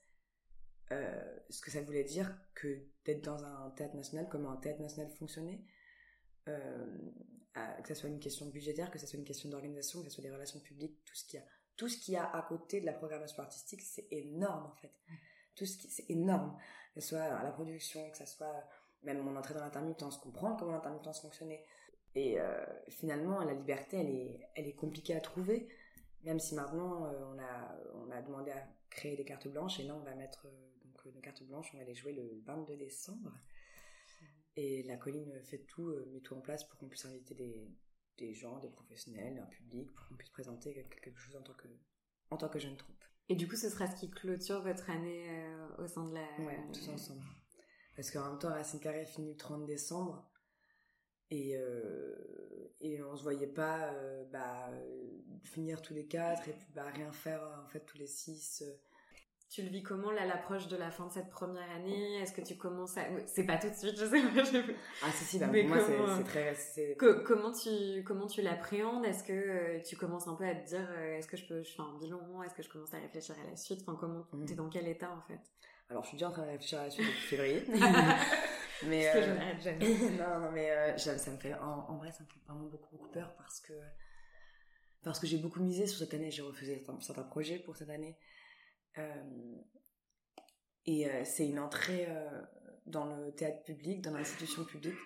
euh, 0.93 1.39
ce 1.49 1.61
que 1.61 1.71
ça 1.71 1.81
voulait 1.83 2.05
dire 2.05 2.37
que 2.55 2.87
d'être 3.05 3.25
dans 3.25 3.45
un 3.45 3.71
théâtre 3.71 3.97
national, 3.97 4.29
comment 4.29 4.51
un 4.51 4.57
théâtre 4.57 4.81
national 4.81 5.11
fonctionnait. 5.13 5.65
Euh, 6.49 6.87
que 7.83 7.95
ce 7.95 8.01
soit 8.01 8.09
une 8.09 8.21
question 8.21 8.47
budgétaire, 8.47 8.91
que 8.91 8.99
ce 8.99 9.07
soit 9.07 9.19
une 9.19 9.25
question 9.25 9.49
d'organisation, 9.49 10.03
que 10.03 10.09
ce 10.09 10.15
soit 10.15 10.23
des 10.23 10.31
relations 10.31 10.61
publiques, 10.61 11.05
tout 11.05 11.15
ce 11.15 11.25
qu'il 11.27 11.41
y 11.41 11.43
a 11.43 11.47
tout 11.81 11.89
ce 11.89 11.97
qu'il 11.97 12.13
y 12.13 12.17
a 12.19 12.31
à 12.37 12.43
côté 12.43 12.83
de 12.83 12.85
la 12.85 12.93
programmation 12.93 13.43
artistique, 13.43 13.81
c'est 13.81 14.07
énorme 14.11 14.67
en 14.67 14.75
fait. 14.77 14.93
Tout 15.55 15.65
ce 15.65 15.79
qui, 15.79 15.89
c'est 15.89 16.11
énorme. 16.11 16.59
Que 16.95 17.01
ce 17.01 17.09
soit 17.09 17.23
à 17.23 17.43
la 17.43 17.53
production, 17.53 18.11
que 18.11 18.19
ce 18.19 18.27
soit 18.27 18.69
même 19.03 19.23
mon 19.23 19.35
entrée 19.35 19.55
dans 19.55 19.61
l'intermittence, 19.61 20.19
comprendre 20.19 20.59
comment 20.59 20.73
l'intermittence 20.73 21.23
fonctionnait. 21.23 21.65
Et 22.15 22.41
euh, 22.41 22.65
finalement, 22.89 23.43
la 23.43 23.55
liberté, 23.55 23.99
elle 23.99 24.11
est, 24.11 24.49
elle 24.55 24.67
est 24.67 24.75
compliquée 24.75 25.15
à 25.15 25.21
trouver. 25.21 25.69
Même 26.25 26.41
si 26.41 26.55
maintenant, 26.55 27.07
euh, 27.07 27.13
on, 27.33 27.39
a, 27.39 27.79
on 27.95 28.11
a 28.11 28.21
demandé 28.21 28.51
à 28.51 28.67
créer 28.91 29.17
des 29.17 29.25
cartes 29.25 29.49
blanches, 29.49 29.81
et 29.81 29.85
là, 29.85 29.95
on 29.95 30.03
va 30.03 30.15
mettre 30.15 30.47
euh, 30.47 30.85
donc, 30.85 31.15
nos 31.15 31.21
cartes 31.21 31.43
blanches, 31.45 31.71
on 31.75 31.79
va 31.79 31.85
les 31.85 31.95
jouer 31.95 32.13
le 32.13 32.41
22 32.45 32.77
décembre. 32.77 33.33
Et 34.57 34.83
la 34.83 34.97
colline 34.97 35.33
fait 35.45 35.59
tout, 35.59 35.95
met 36.13 36.21
tout 36.21 36.35
en 36.35 36.41
place 36.41 36.65
pour 36.65 36.79
qu'on 36.79 36.89
puisse 36.89 37.05
inviter 37.05 37.35
des, 37.35 37.69
des 38.19 38.35
gens, 38.35 38.59
des 38.59 38.69
professionnels, 38.69 39.39
un 39.39 39.47
public, 39.47 39.93
pour 39.95 40.09
qu'on 40.09 40.17
puisse 40.17 40.31
présenter 40.31 40.75
quelque 41.03 41.19
chose 41.19 41.37
en 41.37 41.43
tant 41.43 41.55
que, 41.55 41.69
en 42.31 42.37
tant 42.37 42.49
que 42.49 42.59
jeune 42.59 42.77
troupe. 42.77 43.03
Et 43.29 43.37
du 43.37 43.47
coup, 43.47 43.55
ce 43.55 43.71
sera 43.71 43.87
ce 43.87 43.99
qui 44.01 44.11
clôture 44.11 44.61
votre 44.61 44.91
année 44.91 45.29
au 45.79 45.87
sein 45.87 46.05
de 46.05 46.15
la... 46.15 46.45
Ouais, 46.45 46.59
tous 46.73 46.89
ensemble. 46.89 47.23
Parce 47.95 48.11
qu'en 48.11 48.29
même 48.29 48.39
temps, 48.41 48.49
Racine 48.49 48.81
Carré 48.81 49.07
finit 49.07 49.31
le 49.31 49.37
30 49.37 49.67
décembre, 49.67 50.30
et, 51.31 51.57
euh, 51.57 52.15
et 52.81 53.03
on 53.03 53.17
se 53.17 53.23
voyait 53.23 53.47
pas 53.47 53.93
euh, 53.93 54.25
bah, 54.33 54.71
finir 55.43 55.83
tous 55.83 55.95
les 55.95 56.07
quatre, 56.07 56.49
et 56.49 56.53
puis 56.53 56.69
bah, 56.75 56.87
rien 56.95 57.13
faire 57.13 57.43
en 57.65 57.69
fait 57.69 57.81
tous 57.81 57.99
les 57.99 58.07
six 58.07 58.65
tu 59.51 59.63
le 59.63 59.69
vis 59.69 59.83
comment 59.83 60.13
là 60.13 60.25
l'approche 60.27 60.69
de 60.69 60.77
la 60.77 60.91
fin 60.93 61.07
de 61.07 61.13
cette 61.13 61.29
première 61.29 61.69
année? 61.73 62.21
Est-ce 62.21 62.33
que 62.33 62.41
tu 62.41 62.57
commences 62.57 62.97
à 62.97 63.03
c'est 63.27 63.45
pas 63.45 63.57
tout 63.57 63.69
de 63.69 63.75
suite, 63.75 63.99
je 63.99 64.07
sais 64.07 64.23
pas. 64.23 64.45
Je... 64.45 64.73
Ah 65.03 65.11
si 65.13 65.25
si, 65.25 65.39
bah, 65.41 65.49
pour 65.49 65.65
moi 65.65 65.79
c'est 66.17 66.25
très 66.25 66.97
comment 67.25 67.51
tu 67.51 68.05
comment 68.05 68.29
tu 68.29 68.43
l'appréhendes? 68.43 69.05
Est-ce 69.05 69.25
que 69.25 69.33
euh, 69.33 69.83
tu 69.83 69.97
commences 69.97 70.29
un 70.29 70.35
peu 70.35 70.45
à 70.45 70.55
te 70.55 70.69
dire 70.69 70.87
euh, 70.93 71.19
est-ce 71.19 71.27
que 71.27 71.37
je 71.37 71.47
peux 71.47 71.63
je 71.65 71.73
fais 71.73 71.83
un 71.83 71.99
bilan? 71.99 72.43
Est-ce 72.45 72.55
que 72.55 72.63
je 72.63 72.69
commence 72.69 72.95
à 72.95 72.99
réfléchir 72.99 73.35
à 73.45 73.51
la 73.51 73.57
suite? 73.57 73.83
Enfin 73.83 73.99
comment 74.01 74.25
mmh. 74.33 74.45
t'es 74.45 74.55
dans 74.55 74.69
quel 74.69 74.87
état 74.87 75.11
en 75.11 75.21
fait? 75.23 75.41
Alors 75.89 76.05
je 76.05 76.11
suis 76.11 76.17
déjà 76.17 76.29
en 76.29 76.33
train 76.33 76.45
de 76.45 76.51
réfléchir 76.51 76.79
à 76.79 76.85
la 76.85 76.91
suite 76.91 77.07
depuis 77.07 77.21
février. 77.37 77.65
Mais 78.87 79.05
parce 79.05 79.17
que 79.17 79.23
je 79.23 79.31
euh, 79.31 79.35
n'arrête 79.35 79.61
jamais. 79.63 79.99
non 80.19 80.41
non 80.41 80.51
mais 80.53 80.99
ça 80.99 81.13
me 81.13 81.39
fait 81.39 81.55
en, 81.55 81.97
vrai 81.99 82.13
ça 82.13 82.23
me 82.23 82.29
fait 82.29 82.41
vraiment 82.47 82.69
beaucoup 82.69 82.97
beaucoup 82.97 83.11
peur 83.11 83.35
parce 83.37 83.61
que 83.61 83.73
parce 85.03 85.19
que 85.19 85.27
j'ai 85.27 85.39
beaucoup 85.39 85.61
misé 85.61 85.87
sur 85.87 85.99
cette 85.99 86.15
année, 86.15 86.31
j'ai 86.31 86.43
refusé 86.43 86.85
certains, 87.01 87.23
projets 87.23 87.59
pour 87.59 87.77
cette 87.77 87.91
année. 87.91 88.19
Euh, 88.99 89.57
et 90.87 91.09
euh, 91.09 91.25
c'est 91.25 91.47
une 91.47 91.59
entrée 91.59 92.07
euh, 92.09 92.43
dans 92.87 93.17
le 93.17 93.33
théâtre 93.33 93.63
public, 93.65 94.03
dans 94.03 94.13
l'institution 94.13 94.65
publique, 94.65 94.99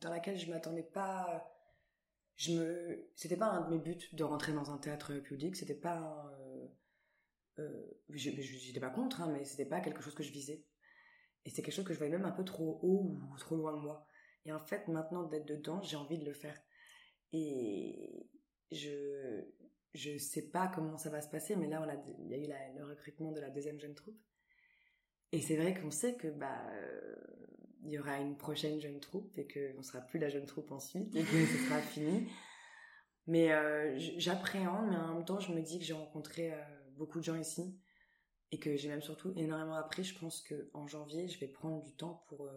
dans 0.00 0.10
laquelle 0.10 0.38
je 0.38 0.50
m'attendais 0.50 0.82
pas. 0.82 1.50
Je 2.36 2.52
me, 2.52 3.10
c'était 3.14 3.36
pas 3.36 3.46
un 3.46 3.68
de 3.68 3.76
mes 3.76 3.78
buts 3.78 4.08
de 4.12 4.24
rentrer 4.24 4.52
dans 4.52 4.70
un 4.70 4.78
théâtre 4.78 5.14
public. 5.14 5.54
C'était 5.54 5.74
pas. 5.74 6.32
Euh, 7.58 7.82
je 8.08 8.30
j'étais 8.30 8.80
pas 8.80 8.90
contre, 8.90 9.20
hein, 9.20 9.30
mais 9.32 9.44
c'était 9.44 9.66
pas 9.66 9.80
quelque 9.80 10.02
chose 10.02 10.14
que 10.14 10.22
je 10.22 10.32
visais. 10.32 10.64
Et 11.44 11.50
c'est 11.50 11.62
quelque 11.62 11.74
chose 11.74 11.84
que 11.84 11.92
je 11.92 11.98
voyais 11.98 12.12
même 12.12 12.24
un 12.24 12.32
peu 12.32 12.44
trop 12.44 12.80
haut 12.82 13.18
ou 13.32 13.36
trop 13.38 13.56
loin 13.56 13.72
de 13.74 13.80
moi. 13.80 14.06
Et 14.46 14.52
en 14.52 14.60
fait, 14.60 14.88
maintenant 14.88 15.24
d'être 15.24 15.46
dedans, 15.46 15.82
j'ai 15.82 15.96
envie 15.96 16.18
de 16.18 16.24
le 16.24 16.32
faire. 16.32 16.58
Et 17.32 18.28
je, 18.70 19.44
je 19.94 20.16
sais 20.18 20.50
pas 20.50 20.68
comment 20.68 20.96
ça 20.96 21.10
va 21.10 21.20
se 21.20 21.28
passer, 21.28 21.56
mais 21.56 21.66
là, 21.66 21.82
on 21.82 21.88
a, 21.88 21.94
il 22.18 22.30
y 22.30 22.34
a 22.52 22.70
eu 22.70 22.78
le 22.78 22.84
recrutement 22.84 23.32
de 23.32 23.40
la 23.40 23.50
deuxième 23.50 23.78
jeune 23.80 23.94
troupe. 23.94 24.18
Et 25.32 25.40
c'est 25.40 25.56
vrai 25.56 25.74
qu'on 25.74 25.90
sait 25.90 26.14
que 26.16 26.28
bah 26.28 26.64
il 27.82 27.90
y 27.90 27.98
aura 27.98 28.18
une 28.18 28.36
prochaine 28.36 28.80
jeune 28.80 29.00
troupe 29.00 29.36
et 29.36 29.46
qu'on 29.46 29.82
sera 29.82 30.00
plus 30.00 30.18
la 30.18 30.28
jeune 30.28 30.46
troupe 30.46 30.70
ensuite 30.72 31.14
et 31.14 31.22
que 31.22 31.46
ce 31.46 31.58
sera 31.66 31.80
fini. 31.80 32.28
Mais 33.26 33.48
j'appréhende, 34.18 34.88
mais 34.90 34.96
en 34.96 35.14
même 35.14 35.24
temps, 35.24 35.40
je 35.40 35.52
me 35.52 35.60
dis 35.60 35.78
que 35.78 35.84
j'ai 35.84 35.94
rencontré 35.94 36.52
beaucoup 36.96 37.18
de 37.18 37.24
gens 37.24 37.36
ici 37.36 37.76
et 38.54 38.58
que 38.60 38.76
j'ai 38.76 38.88
même 38.88 39.02
surtout 39.02 39.32
énormément 39.36 39.74
appris. 39.74 40.04
Je 40.04 40.16
pense 40.16 40.40
que 40.40 40.70
en 40.74 40.86
janvier, 40.86 41.26
je 41.26 41.40
vais 41.40 41.48
prendre 41.48 41.82
du 41.82 41.92
temps 41.92 42.24
pour 42.28 42.48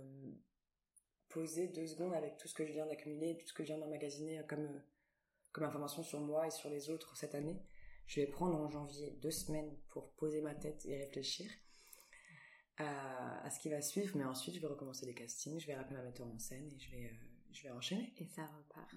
poser 1.27 1.67
deux 1.69 1.87
secondes 1.87 2.13
avec 2.13 2.37
tout 2.37 2.47
ce 2.47 2.53
que 2.53 2.65
je 2.65 2.71
viens 2.71 2.85
d'accumuler, 2.85 3.35
tout 3.37 3.47
ce 3.47 3.53
que 3.53 3.63
je 3.63 3.73
viens 3.73 3.79
d'emmagasiner 3.79 4.43
comme 4.47 4.79
comme 5.51 5.63
information 5.63 6.03
sur 6.03 6.19
moi 6.19 6.45
et 6.45 6.51
sur 6.51 6.69
les 6.69 6.91
autres 6.91 7.17
cette 7.17 7.33
année. 7.33 7.59
Je 8.05 8.21
vais 8.21 8.27
prendre 8.27 8.55
en 8.55 8.69
janvier 8.69 9.17
deux 9.23 9.31
semaines 9.31 9.75
pour 9.89 10.11
poser 10.11 10.39
ma 10.41 10.53
tête 10.53 10.85
et 10.85 10.95
réfléchir 10.97 11.49
à, 12.77 13.49
ce 13.49 13.59
qui 13.59 13.69
va 13.69 13.81
suivre, 13.81 14.15
mais 14.15 14.23
ensuite 14.23 14.53
je 14.53 14.61
vais 14.61 14.67
recommencer 14.67 15.07
les 15.07 15.15
castings, 15.15 15.59
je 15.59 15.65
vais 15.65 15.75
rappeler 15.75 15.95
ma 15.95 16.03
metteur 16.03 16.27
en 16.27 16.37
scène 16.37 16.71
et 16.71 16.79
je 16.79 16.91
vais, 16.91 17.05
euh, 17.05 17.25
je 17.51 17.63
vais 17.63 17.71
enchaîner. 17.71 18.13
Et 18.17 18.27
ça 18.27 18.45
repart. 18.45 18.93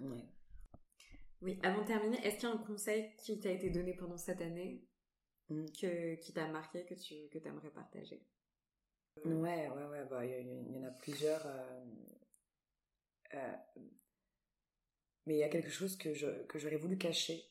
Oui, 1.40 1.59
avant 1.62 1.80
de 1.80 1.86
terminer, 1.86 2.18
est-ce 2.26 2.36
qu'il 2.36 2.48
y 2.51 2.53
a 2.53 2.55
un 2.55 2.59
conseil 2.59 3.11
qui 3.16 3.40
t'a 3.40 3.51
été 3.51 3.70
donné 3.70 3.94
pendant 3.94 4.18
cette 4.18 4.42
année? 4.42 4.84
Mm. 5.51 5.66
que, 5.72 6.14
qui 6.16 6.32
t'a 6.32 6.46
marqué, 6.48 6.84
que 6.84 6.94
tu 6.94 7.28
que 7.28 7.46
aimerais 7.46 7.70
partager? 7.70 8.22
Ouais, 9.24 9.68
ouais, 9.68 9.86
ouais, 9.86 10.05
bah, 10.09 10.24
il 10.24 10.72
y, 10.72 10.78
en 10.78 10.84
a 10.84 10.90
plusieurs. 10.90 11.44
Euh, 11.46 11.84
euh, 13.34 13.57
mais 15.26 15.34
il 15.34 15.38
y 15.38 15.42
a 15.42 15.48
quelque 15.48 15.70
chose 15.70 15.96
que 15.96 16.14
je 16.14 16.44
que 16.44 16.59
j'aurais 16.59 16.76
voulu 16.76 16.96
cacher 16.96 17.44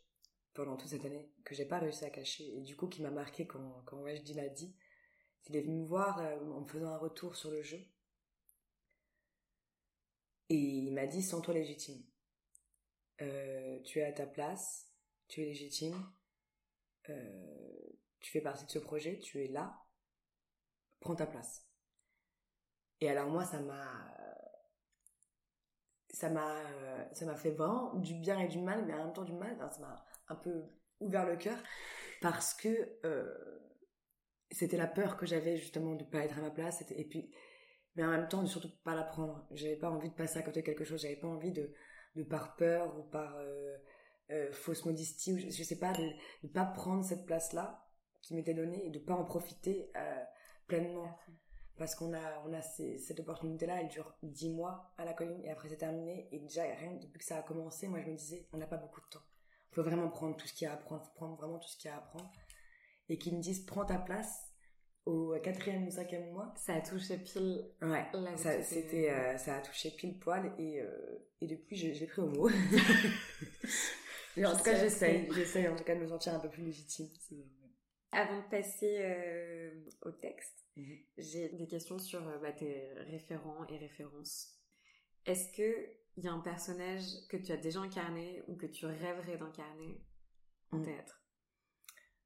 pendant 0.53 0.77
toute 0.77 0.89
cette 0.89 1.05
année, 1.05 1.31
que 1.43 1.53
j'ai 1.53 1.65
pas 1.65 1.79
réussi 1.79 2.05
à 2.05 2.09
cacher, 2.09 2.57
et 2.57 2.61
du 2.61 2.75
coup 2.75 2.87
qui 2.87 3.01
m'a 3.01 3.11
marqué 3.11 3.45
quand, 3.45 3.83
quand 3.85 4.01
Wajdi 4.01 4.33
l'a 4.33 4.49
dit. 4.49 4.75
Il 5.47 5.55
est 5.55 5.61
venu 5.61 5.77
me 5.77 5.85
voir 5.85 6.19
euh, 6.19 6.37
en 6.51 6.61
me 6.61 6.67
faisant 6.67 6.89
un 6.89 6.97
retour 6.97 7.35
sur 7.35 7.49
le 7.49 7.61
jeu. 7.63 7.79
Et 10.49 10.55
il 10.55 10.93
m'a 10.93 11.07
dit, 11.07 11.23
sens-toi 11.23 11.53
légitime. 11.53 12.03
Tu 13.17 13.99
es 13.99 14.03
à 14.03 14.11
ta 14.11 14.25
place, 14.25 14.91
tu 15.27 15.41
es 15.41 15.45
légitime, 15.45 15.95
euh, 17.09 17.97
tu 18.19 18.31
fais 18.31 18.41
partie 18.41 18.65
de 18.65 18.71
ce 18.71 18.79
projet, 18.79 19.19
tu 19.19 19.43
es 19.43 19.47
là, 19.47 19.75
prends 20.99 21.15
ta 21.15 21.25
place. 21.25 21.65
Et 23.01 23.09
alors 23.09 23.29
moi, 23.29 23.45
ça 23.45 23.61
m'a, 23.61 24.15
ça 26.09 26.29
m'a, 26.29 27.13
ça 27.13 27.25
m'a 27.25 27.35
fait 27.35 27.51
vraiment 27.51 27.95
du 27.95 28.15
bien 28.15 28.39
et 28.39 28.47
du 28.47 28.59
mal, 28.59 28.85
mais 28.85 28.93
en 28.93 29.05
même 29.05 29.13
temps 29.13 29.23
du 29.23 29.33
mal, 29.33 29.57
ça 29.57 29.79
m'a 29.79 30.05
un 30.27 30.35
peu 30.35 30.65
ouvert 30.99 31.25
le 31.25 31.37
cœur 31.37 31.57
parce 32.21 32.53
que 32.53 32.99
c'était 34.51 34.77
la 34.77 34.87
peur 34.87 35.17
que 35.17 35.25
j'avais 35.25 35.57
justement 35.57 35.95
de 35.95 36.03
pas 36.03 36.19
être 36.19 36.37
à 36.37 36.41
ma 36.41 36.51
place 36.51 36.83
et 36.89 37.05
puis 37.05 37.31
mais 37.95 38.03
en 38.03 38.09
même 38.09 38.27
temps 38.27 38.41
de 38.41 38.47
surtout 38.47 38.71
pas 38.83 38.95
la 38.95 39.03
prendre 39.03 39.47
j'avais 39.51 39.75
pas 39.75 39.89
envie 39.89 40.09
de 40.09 40.15
passer 40.15 40.39
à 40.39 40.41
côté 40.41 40.61
de 40.61 40.65
quelque 40.65 40.83
chose 40.83 41.01
j'avais 41.01 41.15
pas 41.15 41.27
envie 41.27 41.51
de 41.51 41.71
de 42.15 42.23
par 42.23 42.55
peur 42.55 42.97
ou 42.97 43.03
par 43.03 43.35
euh, 43.37 43.77
euh, 44.31 44.51
fausse 44.51 44.85
modestie 44.85 45.33
ou 45.33 45.37
je, 45.37 45.63
sais 45.63 45.79
pas 45.79 45.93
de 45.93 46.03
ne 46.43 46.49
pas 46.49 46.65
prendre 46.65 47.03
cette 47.03 47.25
place 47.25 47.53
là 47.53 47.87
qui 48.21 48.35
m'était 48.35 48.53
donnée 48.53 48.85
et 48.85 48.89
de 48.89 48.99
pas 48.99 49.15
en 49.15 49.25
profiter 49.25 49.91
euh, 49.95 50.23
pleinement 50.67 51.17
parce 51.77 51.95
qu'on 51.95 52.13
a 52.13 52.43
on 52.45 52.53
a 52.53 52.61
cette 52.61 53.19
opportunité 53.19 53.65
là 53.65 53.81
elle 53.81 53.87
dure 53.87 54.15
dix 54.21 54.49
mois 54.49 54.93
à 54.97 55.05
la 55.05 55.13
colline 55.13 55.43
et 55.43 55.49
après 55.49 55.69
c'est 55.69 55.77
terminé 55.77 56.27
et 56.31 56.39
déjà 56.39 56.63
rien 56.63 56.93
depuis 56.93 57.19
que 57.19 57.25
ça 57.25 57.37
a 57.37 57.41
commencé 57.41 57.87
moi 57.87 58.01
je 58.01 58.09
me 58.09 58.15
disais 58.15 58.47
on 58.53 58.57
n'a 58.57 58.67
pas 58.67 58.77
beaucoup 58.77 59.01
de 59.01 59.07
temps 59.07 59.23
faut 59.71 59.83
vraiment 59.83 60.09
prendre 60.09 60.35
tout 60.35 60.47
ce 60.47 60.53
qu'il 60.53 60.65
y 60.65 60.67
a 60.67 60.71
à 60.71 60.75
apprendre 60.75 61.03
faut 61.03 61.13
prendre 61.13 61.35
vraiment 61.37 61.57
tout 61.57 61.69
ce 61.69 61.77
qu'il 61.77 61.89
y 61.89 61.93
a 61.93 61.95
à 61.95 61.99
apprendre 61.99 62.31
et 63.07 63.17
qui 63.17 63.33
me 63.33 63.41
disent 63.41 63.65
prends 63.65 63.85
ta 63.85 63.97
place 63.97 64.49
au 65.05 65.35
quatrième 65.41 65.87
ou 65.87 65.91
cinquième 65.91 66.31
mois. 66.31 66.53
Ça 66.55 66.75
a 66.75 66.81
touché 66.81 67.17
pile. 67.17 67.65
Ouais. 67.81 68.05
ça, 68.37 68.61
c'était, 68.61 69.09
euh, 69.09 69.37
ça 69.37 69.55
a 69.55 69.61
touché 69.61 69.91
pile 69.91 70.17
poil 70.19 70.53
et, 70.59 70.81
euh, 70.81 70.87
et 71.41 71.47
depuis 71.47 71.75
j'ai 71.75 72.05
pris 72.05 72.21
au 72.21 72.27
mot. 72.27 72.49
en 74.45 74.55
tout 74.55 74.63
cas, 74.63 74.75
j'essaye, 74.75 75.29
j'essaye 75.33 75.67
en 75.67 75.75
tout 75.75 75.83
cas 75.83 75.95
de 75.95 76.01
me 76.01 76.07
sentir 76.07 76.33
un 76.33 76.39
peu 76.39 76.49
plus 76.49 76.63
légitime. 76.63 77.09
Avant 78.11 78.37
de 78.37 78.49
passer 78.49 78.97
euh, 78.99 79.71
au 80.01 80.11
texte, 80.11 80.65
mhm. 80.75 80.97
j'ai 81.17 81.49
des 81.49 81.67
questions 81.67 81.99
sur 81.99 82.21
bah, 82.39 82.51
tes 82.51 82.91
référents 83.09 83.65
et 83.67 83.77
références. 83.77 84.59
Est-ce 85.25 85.55
que 85.55 85.99
il 86.17 86.25
y 86.25 86.27
a 86.27 86.33
un 86.33 86.39
personnage 86.39 87.03
que 87.29 87.37
tu 87.37 87.51
as 87.51 87.57
déjà 87.57 87.79
incarné 87.79 88.43
ou 88.47 88.55
que 88.55 88.65
tu 88.65 88.85
rêverais 88.85 89.37
d'incarner 89.37 90.01
en 90.71 90.77
mhm. 90.77 90.85
théâtre? 90.85 91.23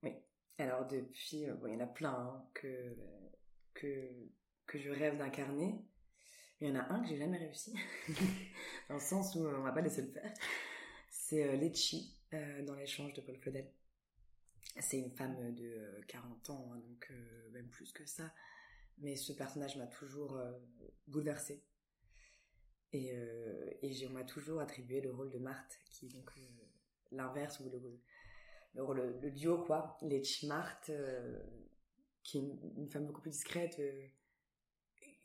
Oui. 0.04 0.14
Alors 0.58 0.88
depuis, 0.88 1.46
euh, 1.46 1.54
bon, 1.56 1.68
il 1.68 1.74
y 1.74 1.76
en 1.76 1.82
a 1.82 1.88
plein 1.88 2.14
hein, 2.14 2.50
que, 2.54 2.96
que, 3.74 4.10
que 4.66 4.80
je 4.80 4.90
rêve 4.90 5.18
d'incarner. 5.18 5.86
Il 6.62 6.70
y 6.70 6.72
en 6.72 6.76
a 6.76 6.94
un 6.94 7.02
que 7.02 7.10
j'ai 7.10 7.18
jamais 7.18 7.38
réussi, 7.38 7.76
dans 8.88 8.96
le 8.96 9.02
sens 9.02 9.36
où 9.36 9.46
on 9.46 9.64
m'a 9.64 9.74
pas 9.74 9.82
laissé 9.82 10.02
le 10.02 10.12
faire. 10.12 10.34
C'est 11.26 11.46
euh, 11.46 11.56
Lechi 11.56 12.20
euh, 12.34 12.62
dans 12.64 12.76
l'échange 12.76 13.14
de 13.14 13.22
Paul 13.22 13.40
Claudel. 13.40 13.72
C'est 14.82 15.00
une 15.00 15.12
femme 15.12 15.56
de 15.56 16.02
40 16.10 16.50
ans, 16.50 16.72
hein, 16.74 16.80
donc 16.80 17.12
même 17.52 17.70
plus 17.70 17.94
que 17.94 18.06
ça. 18.06 18.34
Mais 18.98 19.16
ce 19.16 19.32
personnage 19.32 19.78
m'a 19.78 19.88
toujours 19.88 20.38
bouleversée. 21.08 21.64
Et, 22.92 23.14
on 24.08 24.14
m'a 24.14 24.24
toujours 24.24 24.60
attribué 24.60 25.00
le 25.00 25.12
rôle 25.12 25.30
de 25.30 25.38
Marthe, 25.38 25.78
qui 25.92 26.08
est 26.08 26.10
donc 26.10 26.32
l'inverse 27.12 27.60
ou 27.60 27.70
le, 27.70 29.20
le, 29.22 29.32
duo 29.32 29.64
quoi, 29.64 29.98
les 30.02 30.22
euh, 30.90 31.44
qui 32.24 32.38
est 32.38 32.42
une, 32.78 32.90
femme 32.90 33.06
beaucoup 33.06 33.22
plus 33.22 33.32
discrète 33.32 33.78
euh, 33.80 34.08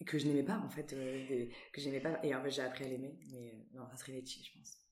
que 0.05 0.19
je 0.19 0.27
n'aimais 0.27 0.43
pas 0.43 0.59
en 0.59 0.69
fait, 0.69 0.93
euh, 0.93 1.49
que 1.73 1.81
je 1.81 1.87
n'aimais 1.87 2.01
pas 2.01 2.21
et 2.23 2.35
en 2.35 2.43
fait 2.43 2.51
j'ai 2.51 2.63
appris 2.63 2.85
à 2.85 2.89
l'aimer, 2.89 3.19
mais 3.33 3.67
non 3.73 3.89
ça 3.89 3.97
serait 3.97 4.23
je 4.25 4.53
pense. 4.53 4.88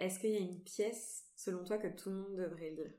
Est-ce 0.00 0.18
qu'il 0.18 0.30
y 0.30 0.36
a 0.36 0.40
une 0.40 0.62
pièce 0.62 1.26
selon 1.36 1.64
toi 1.64 1.78
que 1.78 1.88
tout 1.88 2.10
le 2.10 2.16
monde 2.16 2.36
devrait 2.36 2.70
lire? 2.70 2.92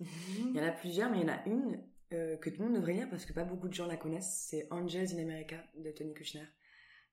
Il 0.00 0.54
y 0.54 0.60
en 0.60 0.64
a 0.64 0.72
plusieurs, 0.72 1.10
mais 1.10 1.18
il 1.18 1.22
y 1.22 1.30
en 1.30 1.34
a 1.34 1.44
une 1.46 1.84
que 2.10 2.50
tout 2.50 2.62
le 2.62 2.68
monde 2.68 2.76
devrait 2.76 2.94
lire 2.94 3.10
parce 3.10 3.26
que 3.26 3.32
pas 3.32 3.44
beaucoup 3.44 3.68
de 3.68 3.74
gens 3.74 3.86
la 3.86 3.96
connaissent. 3.96 4.46
C'est 4.48 4.66
Angels 4.70 5.12
in 5.14 5.18
America 5.18 5.62
de 5.76 5.90
Tony 5.90 6.14
Kushner, 6.14 6.46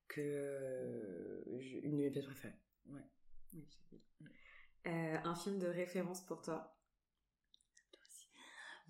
que 0.07 1.43
une 1.84 1.97
de 1.97 2.03
mes 2.03 2.11
pièces 2.11 2.26
préférées. 2.26 2.59
Ouais. 2.88 3.01
Oui, 3.53 3.68
euh, 4.88 5.18
un 5.24 5.36
film 5.36 5.57
de 5.57 5.68
référence 5.68 6.22
pour 6.22 6.41
toi? 6.41 6.78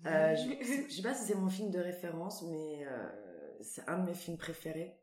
Euh, 0.04 0.36
je, 0.36 0.88
je 0.88 0.94
sais 0.94 1.02
pas 1.02 1.14
si 1.14 1.24
c'est 1.24 1.34
mon 1.34 1.48
film 1.48 1.70
de 1.70 1.78
référence, 1.78 2.42
mais 2.42 2.86
euh, 2.86 3.56
c'est 3.62 3.88
un 3.88 3.98
de 3.98 4.04
mes 4.04 4.14
films 4.14 4.36
préférés. 4.36 5.00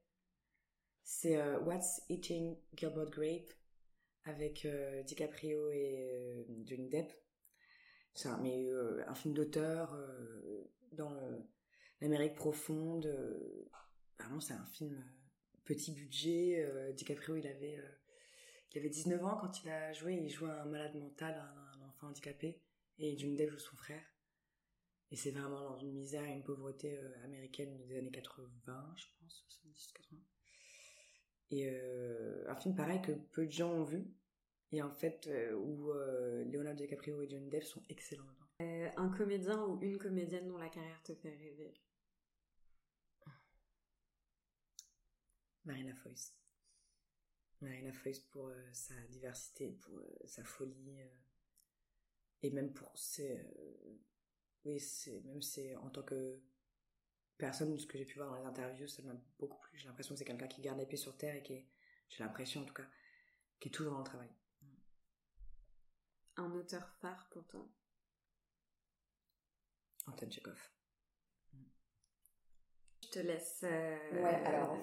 C'est 1.03 1.35
euh, 1.35 1.59
What's 1.61 2.03
Eating 2.09 2.55
Gilbert 2.75 3.09
Grape? 3.09 3.51
Avec 4.25 4.65
euh, 4.65 5.03
DiCaprio 5.03 5.69
et 5.71 6.45
Johnny 6.65 6.89
Depp. 6.89 7.11
C'est 8.13 8.29
un, 8.29 8.37
mais, 8.37 8.69
un 9.07 9.15
film 9.15 9.33
d'auteur 9.33 9.97
dans 10.91 11.11
l'Amérique 11.99 12.35
profonde. 12.35 13.07
vraiment, 14.19 14.39
c'est 14.39 14.53
un 14.53 14.67
film 14.67 15.03
petit 15.63 15.93
budget. 15.93 16.93
DiCaprio, 16.93 17.37
il 17.37 17.47
avait 17.47 17.79
il 18.73 18.79
avait 18.79 18.89
19 18.89 19.23
ans 19.23 19.37
quand 19.39 19.63
il 19.63 19.69
a 19.69 19.93
joué, 19.93 20.15
il 20.15 20.29
jouait 20.29 20.49
un 20.49 20.65
malade 20.65 20.95
mental, 20.95 21.35
un, 21.35 21.81
enfant 21.87 22.07
handicapé, 22.07 22.59
et 22.97 23.15
Johnny 23.17 23.35
Depp 23.35 23.51
joue 23.51 23.59
son 23.59 23.75
frère. 23.75 24.03
Et 25.11 25.15
c'est 25.15 25.29
vraiment 25.29 25.61
dans 25.61 25.77
une 25.77 25.93
misère 25.93 26.23
et 26.25 26.33
une 26.33 26.43
pauvreté 26.43 26.97
euh, 26.97 27.23
américaine 27.23 27.77
des 27.77 27.97
années 27.97 28.09
80, 28.09 28.95
je 28.97 29.05
pense, 29.19 29.45
70, 29.47 29.93
80. 29.93 30.21
Et 31.53 31.69
euh, 31.69 32.49
un 32.49 32.55
film 32.55 32.73
pareil 32.75 33.01
que 33.01 33.11
peu 33.11 33.45
de 33.45 33.51
gens 33.51 33.71
ont 33.71 33.83
vu, 33.83 34.07
et 34.71 34.81
en 34.81 34.91
fait 34.91 35.27
euh, 35.27 35.53
où 35.53 35.91
Leonardo 36.51 36.81
DiCaprio 36.81 37.21
et 37.21 37.29
Johnny 37.29 37.49
Depp 37.49 37.63
sont 37.63 37.83
excellents 37.89 38.25
un 38.97 39.09
comédien 39.09 39.65
ou 39.65 39.79
une 39.81 39.97
comédienne 39.97 40.47
dont 40.47 40.57
la 40.57 40.69
carrière 40.69 41.01
te 41.03 41.13
fait 41.13 41.35
rêver. 41.35 41.73
Marina 45.65 45.93
Foïs. 45.95 46.35
Marina 47.61 47.93
Foïs 47.93 48.19
pour 48.19 48.47
euh, 48.49 48.69
sa 48.73 48.95
diversité, 49.07 49.71
pour 49.81 49.97
euh, 49.97 50.17
sa 50.25 50.43
folie, 50.43 51.01
euh, 51.01 51.07
et 52.41 52.51
même 52.51 52.73
pour 52.73 52.91
ses... 52.97 53.39
oui, 54.65 54.79
c'est 54.79 55.21
même 55.21 55.41
c'est 55.41 55.75
en 55.77 55.89
tant 55.89 56.03
que 56.03 56.41
personne, 57.37 57.77
ce 57.77 57.85
que 57.85 57.97
j'ai 57.97 58.05
pu 58.05 58.17
voir 58.17 58.29
dans 58.29 58.37
les 58.37 58.45
interviews, 58.45 58.87
ça 58.87 59.01
m'a 59.03 59.13
beaucoup 59.39 59.59
plu. 59.59 59.77
J'ai 59.77 59.87
l'impression 59.87 60.15
que 60.15 60.19
c'est 60.19 60.25
quelqu'un 60.25 60.47
qui 60.47 60.61
garde 60.61 60.79
les 60.79 60.85
pieds 60.85 60.97
sur 60.97 61.15
terre 61.17 61.35
et 61.35 61.43
qui 61.43 61.65
j'ai 62.09 62.23
l'impression 62.23 62.61
en 62.61 62.65
tout 62.65 62.73
cas, 62.73 62.87
qui 63.59 63.69
est 63.69 63.71
toujours 63.71 63.93
dans 63.93 63.99
le 63.99 64.05
travail. 64.05 64.29
Un 66.37 66.51
auteur 66.51 66.87
phare 67.01 67.27
pour 67.31 67.45
toi? 67.47 67.67
Anton 70.07 70.29
Chekhov. 70.29 70.59
Je 73.03 73.09
te 73.09 73.19
laisse 73.19 73.61
ouais, 73.61 74.43
alors, 74.45 74.77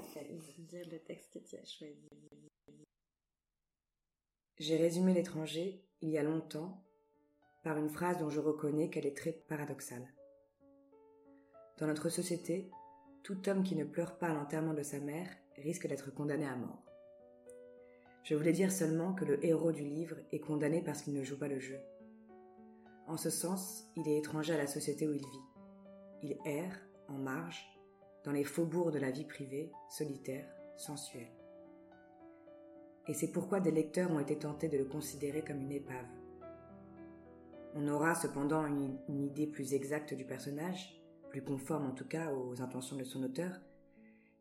dire 0.59 0.88
le 0.88 0.98
texte 0.98 1.32
que 1.32 1.38
tu 1.40 1.57
as 1.57 1.64
choisi. 1.64 2.09
J'ai 4.59 4.76
résumé 4.76 5.14
l'étranger, 5.14 5.84
il 6.01 6.11
y 6.11 6.18
a 6.18 6.22
longtemps, 6.22 6.84
par 7.62 7.76
une 7.78 7.90
phrase 7.90 8.18
dont 8.18 8.30
je 8.30 8.40
reconnais 8.40 8.88
qu'elle 8.90 9.07
est 9.07 9.16
très 9.16 9.32
paradoxale. 9.32 10.07
Dans 11.81 11.87
notre 11.87 12.11
société, 12.11 12.70
tout 13.22 13.49
homme 13.49 13.62
qui 13.62 13.74
ne 13.74 13.85
pleure 13.85 14.18
pas 14.18 14.26
à 14.28 14.35
l'enterrement 14.35 14.74
de 14.74 14.83
sa 14.83 15.01
mère 15.01 15.28
risque 15.57 15.89
d'être 15.89 16.12
condamné 16.12 16.45
à 16.47 16.55
mort. 16.55 16.85
Je 18.22 18.35
voulais 18.35 18.53
dire 18.53 18.70
seulement 18.70 19.14
que 19.14 19.24
le 19.24 19.43
héros 19.45 19.72
du 19.72 19.83
livre 19.83 20.16
est 20.31 20.41
condamné 20.41 20.83
parce 20.83 21.01
qu'il 21.01 21.14
ne 21.14 21.24
joue 21.24 21.39
pas 21.39 21.49
le 21.49 21.59
jeu. 21.59 21.78
En 23.07 23.16
ce 23.16 23.31
sens, 23.31 23.89
il 23.97 24.07
est 24.09 24.18
étranger 24.18 24.53
à 24.53 24.59
la 24.59 24.66
société 24.66 25.09
où 25.09 25.14
il 25.14 25.22
vit. 25.22 25.49
Il 26.22 26.37
erre, 26.45 26.78
en 27.09 27.14
marge, 27.14 27.64
dans 28.24 28.33
les 28.33 28.45
faubourgs 28.45 28.93
de 28.93 28.99
la 28.99 29.11
vie 29.11 29.24
privée, 29.24 29.72
solitaire, 29.89 30.47
sensuelle. 30.76 31.33
Et 33.09 33.14
c'est 33.14 33.33
pourquoi 33.33 33.59
des 33.59 33.72
lecteurs 33.72 34.11
ont 34.11 34.20
été 34.20 34.37
tentés 34.37 34.68
de 34.68 34.76
le 34.76 34.85
considérer 34.85 35.43
comme 35.43 35.62
une 35.62 35.72
épave. 35.72 36.07
On 37.74 37.89
aura 37.89 38.14
cependant 38.14 38.66
une, 38.66 38.99
une 39.09 39.22
idée 39.22 39.47
plus 39.47 39.72
exacte 39.72 40.12
du 40.12 40.26
personnage 40.26 40.99
plus 41.31 41.43
conforme 41.43 41.87
en 41.87 41.93
tout 41.93 42.07
cas 42.07 42.33
aux 42.33 42.61
intentions 42.61 42.97
de 42.97 43.05
son 43.05 43.22
auteur, 43.22 43.53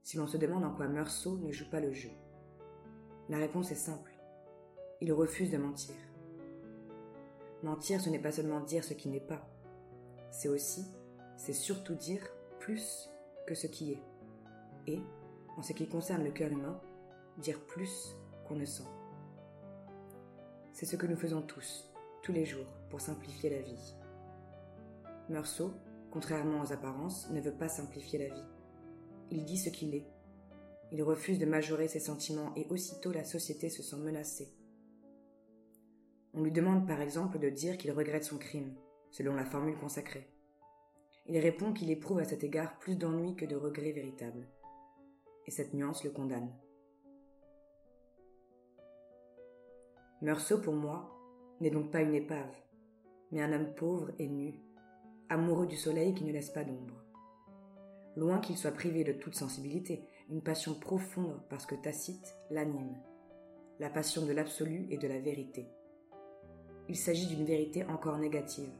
si 0.03 0.17
l'on 0.17 0.27
se 0.27 0.37
demande 0.37 0.65
en 0.65 0.73
quoi 0.73 0.87
Meursault 0.87 1.37
ne 1.37 1.51
joue 1.51 1.69
pas 1.69 1.79
le 1.79 1.93
jeu. 1.93 2.09
La 3.29 3.37
réponse 3.37 3.71
est 3.71 3.75
simple. 3.75 4.11
Il 5.01 5.13
refuse 5.13 5.51
de 5.51 5.57
mentir. 5.57 5.95
Mentir, 7.63 8.01
ce 8.01 8.09
n'est 8.09 8.19
pas 8.19 8.31
seulement 8.31 8.61
dire 8.61 8.83
ce 8.83 8.93
qui 8.93 9.07
n'est 9.07 9.19
pas. 9.19 9.47
C'est 10.31 10.49
aussi, 10.49 10.85
c'est 11.37 11.53
surtout 11.53 11.95
dire 11.95 12.21
plus 12.59 13.09
que 13.45 13.53
ce 13.53 13.67
qui 13.67 13.93
est. 13.93 14.03
Et, 14.87 14.99
en 15.57 15.61
ce 15.61 15.73
qui 15.73 15.87
concerne 15.87 16.23
le 16.23 16.31
cœur 16.31 16.51
humain, 16.51 16.81
dire 17.37 17.59
plus 17.59 18.15
qu'on 18.47 18.55
ne 18.55 18.65
sent. 18.65 18.87
C'est 20.73 20.85
ce 20.85 20.95
que 20.95 21.05
nous 21.05 21.17
faisons 21.17 21.41
tous, 21.41 21.91
tous 22.23 22.31
les 22.31 22.45
jours, 22.45 22.67
pour 22.89 23.01
simplifier 23.01 23.49
la 23.49 23.61
vie. 23.61 23.95
Meursault, 25.29 25.73
contrairement 26.11 26.61
aux 26.61 26.73
apparences, 26.73 27.29
ne 27.29 27.41
veut 27.41 27.55
pas 27.55 27.69
simplifier 27.69 28.19
la 28.19 28.33
vie. 28.33 28.47
Il 29.31 29.45
dit 29.45 29.57
ce 29.57 29.69
qu'il 29.69 29.93
est. 29.95 30.07
Il 30.91 31.03
refuse 31.03 31.37
de 31.37 31.45
majorer 31.45 31.87
ses 31.87 31.99
sentiments 31.99 32.53
et 32.55 32.65
aussitôt 32.69 33.11
la 33.11 33.23
société 33.23 33.69
se 33.69 33.83
sent 33.83 33.97
menacée. 33.97 34.51
On 36.33 36.43
lui 36.43 36.51
demande 36.51 36.87
par 36.87 37.01
exemple 37.01 37.39
de 37.39 37.49
dire 37.49 37.77
qu'il 37.77 37.91
regrette 37.91 38.23
son 38.23 38.37
crime, 38.37 38.75
selon 39.11 39.35
la 39.35 39.45
formule 39.45 39.77
consacrée. 39.77 40.27
Il 41.27 41.37
répond 41.37 41.73
qu'il 41.73 41.91
éprouve 41.91 42.19
à 42.19 42.25
cet 42.25 42.43
égard 42.43 42.79
plus 42.79 42.95
d'ennui 42.95 43.35
que 43.35 43.45
de 43.45 43.55
regret 43.55 43.91
véritable. 43.91 44.47
Et 45.45 45.51
cette 45.51 45.73
nuance 45.73 46.03
le 46.03 46.09
condamne. 46.09 46.51
Meursault, 50.21 50.61
pour 50.61 50.73
moi, 50.73 51.15
n'est 51.61 51.69
donc 51.69 51.91
pas 51.91 52.01
une 52.01 52.15
épave, 52.15 52.55
mais 53.31 53.41
un 53.41 53.53
homme 53.53 53.73
pauvre 53.75 54.11
et 54.17 54.27
nu, 54.27 54.59
amoureux 55.29 55.67
du 55.67 55.77
soleil 55.77 56.13
qui 56.13 56.23
ne 56.23 56.31
laisse 56.31 56.49
pas 56.49 56.63
d'ombre. 56.63 57.03
Loin 58.15 58.39
qu'il 58.39 58.57
soit 58.57 58.71
privé 58.71 59.03
de 59.03 59.13
toute 59.13 59.35
sensibilité, 59.35 60.03
une 60.29 60.41
passion 60.41 60.73
profonde 60.73 61.41
parce 61.49 61.65
que 61.65 61.75
Tacite 61.75 62.35
l'anime, 62.49 62.97
la 63.79 63.89
passion 63.89 64.25
de 64.25 64.33
l'absolu 64.33 64.87
et 64.89 64.97
de 64.97 65.07
la 65.07 65.19
vérité. 65.19 65.67
Il 66.87 66.97
s'agit 66.97 67.27
d'une 67.27 67.45
vérité 67.45 67.85
encore 67.85 68.17
négative, 68.17 68.73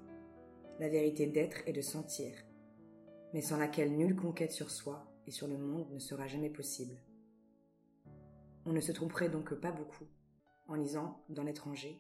la 0.80 0.90
vérité 0.90 1.28
d'être 1.28 1.62
et 1.68 1.74
de 1.74 1.82
sentir, 1.82 2.34
mais 3.34 3.42
sans 3.42 3.58
laquelle 3.58 3.96
nulle 3.96 4.16
conquête 4.16 4.52
sur 4.52 4.72
soi 4.72 5.06
et 5.28 5.32
sur 5.32 5.48
le 5.48 5.58
monde 5.58 5.92
ne 5.92 6.00
sera 6.00 6.28
jamais 6.28 6.50
possible. 6.50 6.96
On 8.66 8.74
ne 8.74 8.82
se 8.82 8.92
tromperait 8.92 9.30
donc 9.30 9.54
pas 9.54 9.72
beaucoup 9.72 10.06
en 10.68 10.76
lisant, 10.76 11.24
dans 11.30 11.44
l'étranger, 11.44 12.00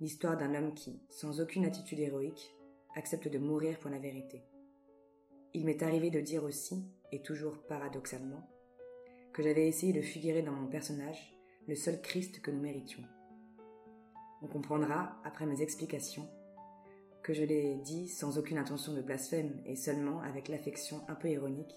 l'histoire 0.00 0.36
d'un 0.36 0.54
homme 0.54 0.74
qui, 0.74 1.02
sans 1.10 1.40
aucune 1.40 1.64
attitude 1.64 1.98
héroïque, 1.98 2.54
accepte 2.94 3.28
de 3.28 3.38
mourir 3.38 3.78
pour 3.78 3.90
la 3.90 3.98
vérité. 3.98 4.42
Il 5.54 5.64
m'est 5.64 5.82
arrivé 5.82 6.10
de 6.10 6.20
dire 6.20 6.44
aussi, 6.44 6.84
et 7.10 7.22
toujours 7.22 7.58
paradoxalement, 7.66 8.48
que 9.32 9.42
j'avais 9.42 9.66
essayé 9.66 9.92
de 9.92 10.02
figurer 10.02 10.42
dans 10.42 10.52
mon 10.52 10.68
personnage 10.68 11.36
le 11.68 11.74
seul 11.74 12.00
Christ 12.00 12.40
que 12.40 12.50
nous 12.50 12.60
méritions. 12.60 13.04
On 14.42 14.46
comprendra, 14.46 15.16
après 15.24 15.46
mes 15.46 15.62
explications, 15.62 16.28
que 17.22 17.32
je 17.32 17.44
l'ai 17.44 17.76
dit 17.76 18.08
sans 18.08 18.38
aucune 18.38 18.58
intention 18.58 18.92
de 18.92 19.00
blasphème 19.00 19.62
et 19.64 19.76
seulement 19.76 20.20
avec 20.22 20.48
l'affection 20.48 21.00
un 21.08 21.14
peu 21.14 21.28
ironique 21.30 21.76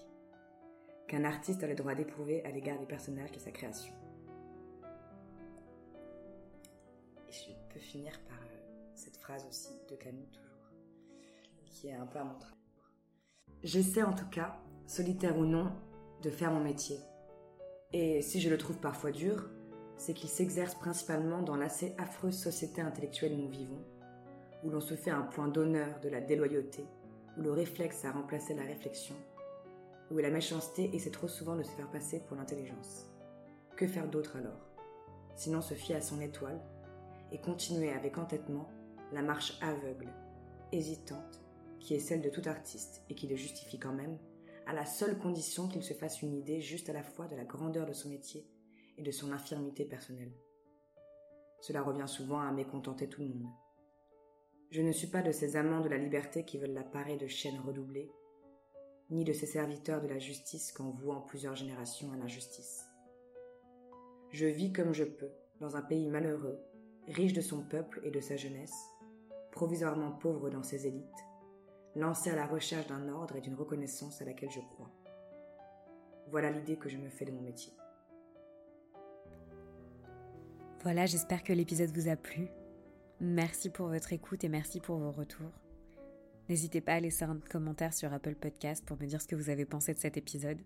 qu'un 1.06 1.24
artiste 1.24 1.62
a 1.62 1.68
le 1.68 1.76
droit 1.76 1.94
d'éprouver 1.94 2.44
à 2.44 2.50
l'égard 2.50 2.78
des 2.80 2.86
personnages 2.86 3.30
de 3.30 3.38
sa 3.38 3.52
création. 3.52 3.94
Et 7.28 7.32
je 7.32 7.52
peux 7.72 7.78
finir 7.78 8.18
par 8.28 8.40
euh, 8.40 8.92
cette 8.96 9.16
phrase 9.18 9.46
aussi 9.48 9.70
de 9.88 9.94
Camus 9.94 10.45
qui 11.76 11.88
est 11.88 11.94
un 11.94 12.06
peu 12.06 12.18
à 12.18 12.24
mon 12.24 12.34
J'essaie 13.62 14.02
en 14.02 14.12
tout 14.12 14.28
cas, 14.30 14.56
solitaire 14.86 15.36
ou 15.38 15.44
non, 15.44 15.72
de 16.22 16.30
faire 16.30 16.50
mon 16.50 16.60
métier. 16.60 16.98
Et 17.92 18.22
si 18.22 18.40
je 18.40 18.48
le 18.48 18.58
trouve 18.58 18.78
parfois 18.78 19.10
dur, 19.10 19.50
c'est 19.96 20.14
qu'il 20.14 20.28
s'exerce 20.28 20.74
principalement 20.74 21.42
dans 21.42 21.56
l'assez 21.56 21.94
affreuse 21.98 22.36
société 22.36 22.80
intellectuelle 22.80 23.34
où 23.34 23.42
nous 23.42 23.50
vivons, 23.50 23.84
où 24.62 24.70
l'on 24.70 24.80
se 24.80 24.94
fait 24.94 25.10
un 25.10 25.22
point 25.22 25.48
d'honneur 25.48 26.00
de 26.00 26.08
la 26.08 26.20
déloyauté, 26.20 26.86
où 27.36 27.42
le 27.42 27.52
réflexe 27.52 28.04
a 28.04 28.12
remplacé 28.12 28.54
la 28.54 28.64
réflexion, 28.64 29.16
où 30.10 30.18
la 30.18 30.30
méchanceté 30.30 30.94
essaie 30.94 31.10
trop 31.10 31.28
souvent 31.28 31.56
de 31.56 31.62
se 31.62 31.72
faire 31.72 31.90
passer 31.90 32.20
pour 32.20 32.36
l'intelligence. 32.36 33.06
Que 33.76 33.86
faire 33.86 34.08
d'autre 34.08 34.36
alors 34.36 34.70
Sinon 35.34 35.60
se 35.60 35.74
fier 35.74 35.96
à 35.96 36.00
son 36.00 36.20
étoile 36.20 36.60
et 37.32 37.40
continuer 37.40 37.90
avec 37.90 38.16
entêtement 38.16 38.70
la 39.12 39.20
marche 39.20 39.58
aveugle, 39.60 40.08
hésitante, 40.72 41.45
qui 41.80 41.94
est 41.94 42.00
celle 42.00 42.22
de 42.22 42.30
tout 42.30 42.42
artiste 42.46 43.02
et 43.08 43.14
qui 43.14 43.26
le 43.26 43.36
justifie 43.36 43.78
quand 43.78 43.92
même, 43.92 44.18
à 44.66 44.72
la 44.72 44.84
seule 44.84 45.18
condition 45.18 45.68
qu'il 45.68 45.82
se 45.82 45.94
fasse 45.94 46.22
une 46.22 46.34
idée 46.34 46.60
juste 46.60 46.88
à 46.88 46.92
la 46.92 47.02
fois 47.02 47.26
de 47.26 47.36
la 47.36 47.44
grandeur 47.44 47.86
de 47.86 47.92
son 47.92 48.08
métier 48.08 48.46
et 48.98 49.02
de 49.02 49.10
son 49.10 49.32
infirmité 49.32 49.84
personnelle. 49.84 50.32
Cela 51.60 51.82
revient 51.82 52.08
souvent 52.08 52.40
à 52.40 52.50
mécontenter 52.52 53.08
tout 53.08 53.22
le 53.22 53.28
monde. 53.28 53.52
Je 54.70 54.82
ne 54.82 54.92
suis 54.92 55.06
pas 55.06 55.22
de 55.22 55.30
ces 55.30 55.56
amants 55.56 55.80
de 55.80 55.88
la 55.88 55.98
liberté 55.98 56.44
qui 56.44 56.58
veulent 56.58 56.72
la 56.72 56.82
parer 56.82 57.16
de 57.16 57.28
chaînes 57.28 57.60
redoublées, 57.60 58.10
ni 59.10 59.24
de 59.24 59.32
ces 59.32 59.46
serviteurs 59.46 60.02
de 60.02 60.08
la 60.08 60.18
justice 60.18 60.72
qu'en 60.72 60.90
vouant 60.90 61.20
plusieurs 61.20 61.54
générations 61.54 62.12
à 62.12 62.16
l'injustice. 62.16 62.84
Je 64.32 64.46
vis 64.46 64.72
comme 64.72 64.92
je 64.92 65.04
peux, 65.04 65.30
dans 65.60 65.76
un 65.76 65.82
pays 65.82 66.08
malheureux, 66.08 66.58
riche 67.06 67.32
de 67.32 67.40
son 67.40 67.62
peuple 67.62 68.00
et 68.02 68.10
de 68.10 68.20
sa 68.20 68.36
jeunesse, 68.36 68.74
provisoirement 69.52 70.10
pauvre 70.10 70.50
dans 70.50 70.64
ses 70.64 70.86
élites, 70.86 71.25
lancé 71.96 72.30
à 72.30 72.36
la 72.36 72.46
recherche 72.46 72.86
d'un 72.86 73.08
ordre 73.08 73.36
et 73.36 73.40
d'une 73.40 73.54
reconnaissance 73.54 74.20
à 74.20 74.24
laquelle 74.24 74.50
je 74.50 74.60
crois. 74.60 74.90
Voilà 76.30 76.50
l'idée 76.50 76.76
que 76.76 76.88
je 76.88 76.98
me 76.98 77.08
fais 77.08 77.24
de 77.24 77.32
mon 77.32 77.40
métier. 77.40 77.72
Voilà, 80.82 81.06
j'espère 81.06 81.42
que 81.42 81.52
l'épisode 81.52 81.90
vous 81.90 82.08
a 82.08 82.16
plu. 82.16 82.48
Merci 83.20 83.70
pour 83.70 83.88
votre 83.88 84.12
écoute 84.12 84.44
et 84.44 84.48
merci 84.48 84.78
pour 84.78 84.98
vos 84.98 85.10
retours. 85.10 85.52
N'hésitez 86.48 86.80
pas 86.80 86.94
à 86.94 87.00
laisser 87.00 87.24
un 87.24 87.40
commentaire 87.50 87.94
sur 87.94 88.12
Apple 88.12 88.36
Podcast 88.36 88.84
pour 88.84 89.00
me 89.00 89.06
dire 89.06 89.20
ce 89.20 89.26
que 89.26 89.34
vous 89.34 89.50
avez 89.50 89.64
pensé 89.64 89.94
de 89.94 89.98
cet 89.98 90.16
épisode. 90.16 90.60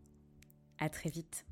À 0.79 0.91
très 0.91 1.11
vite. 1.11 1.47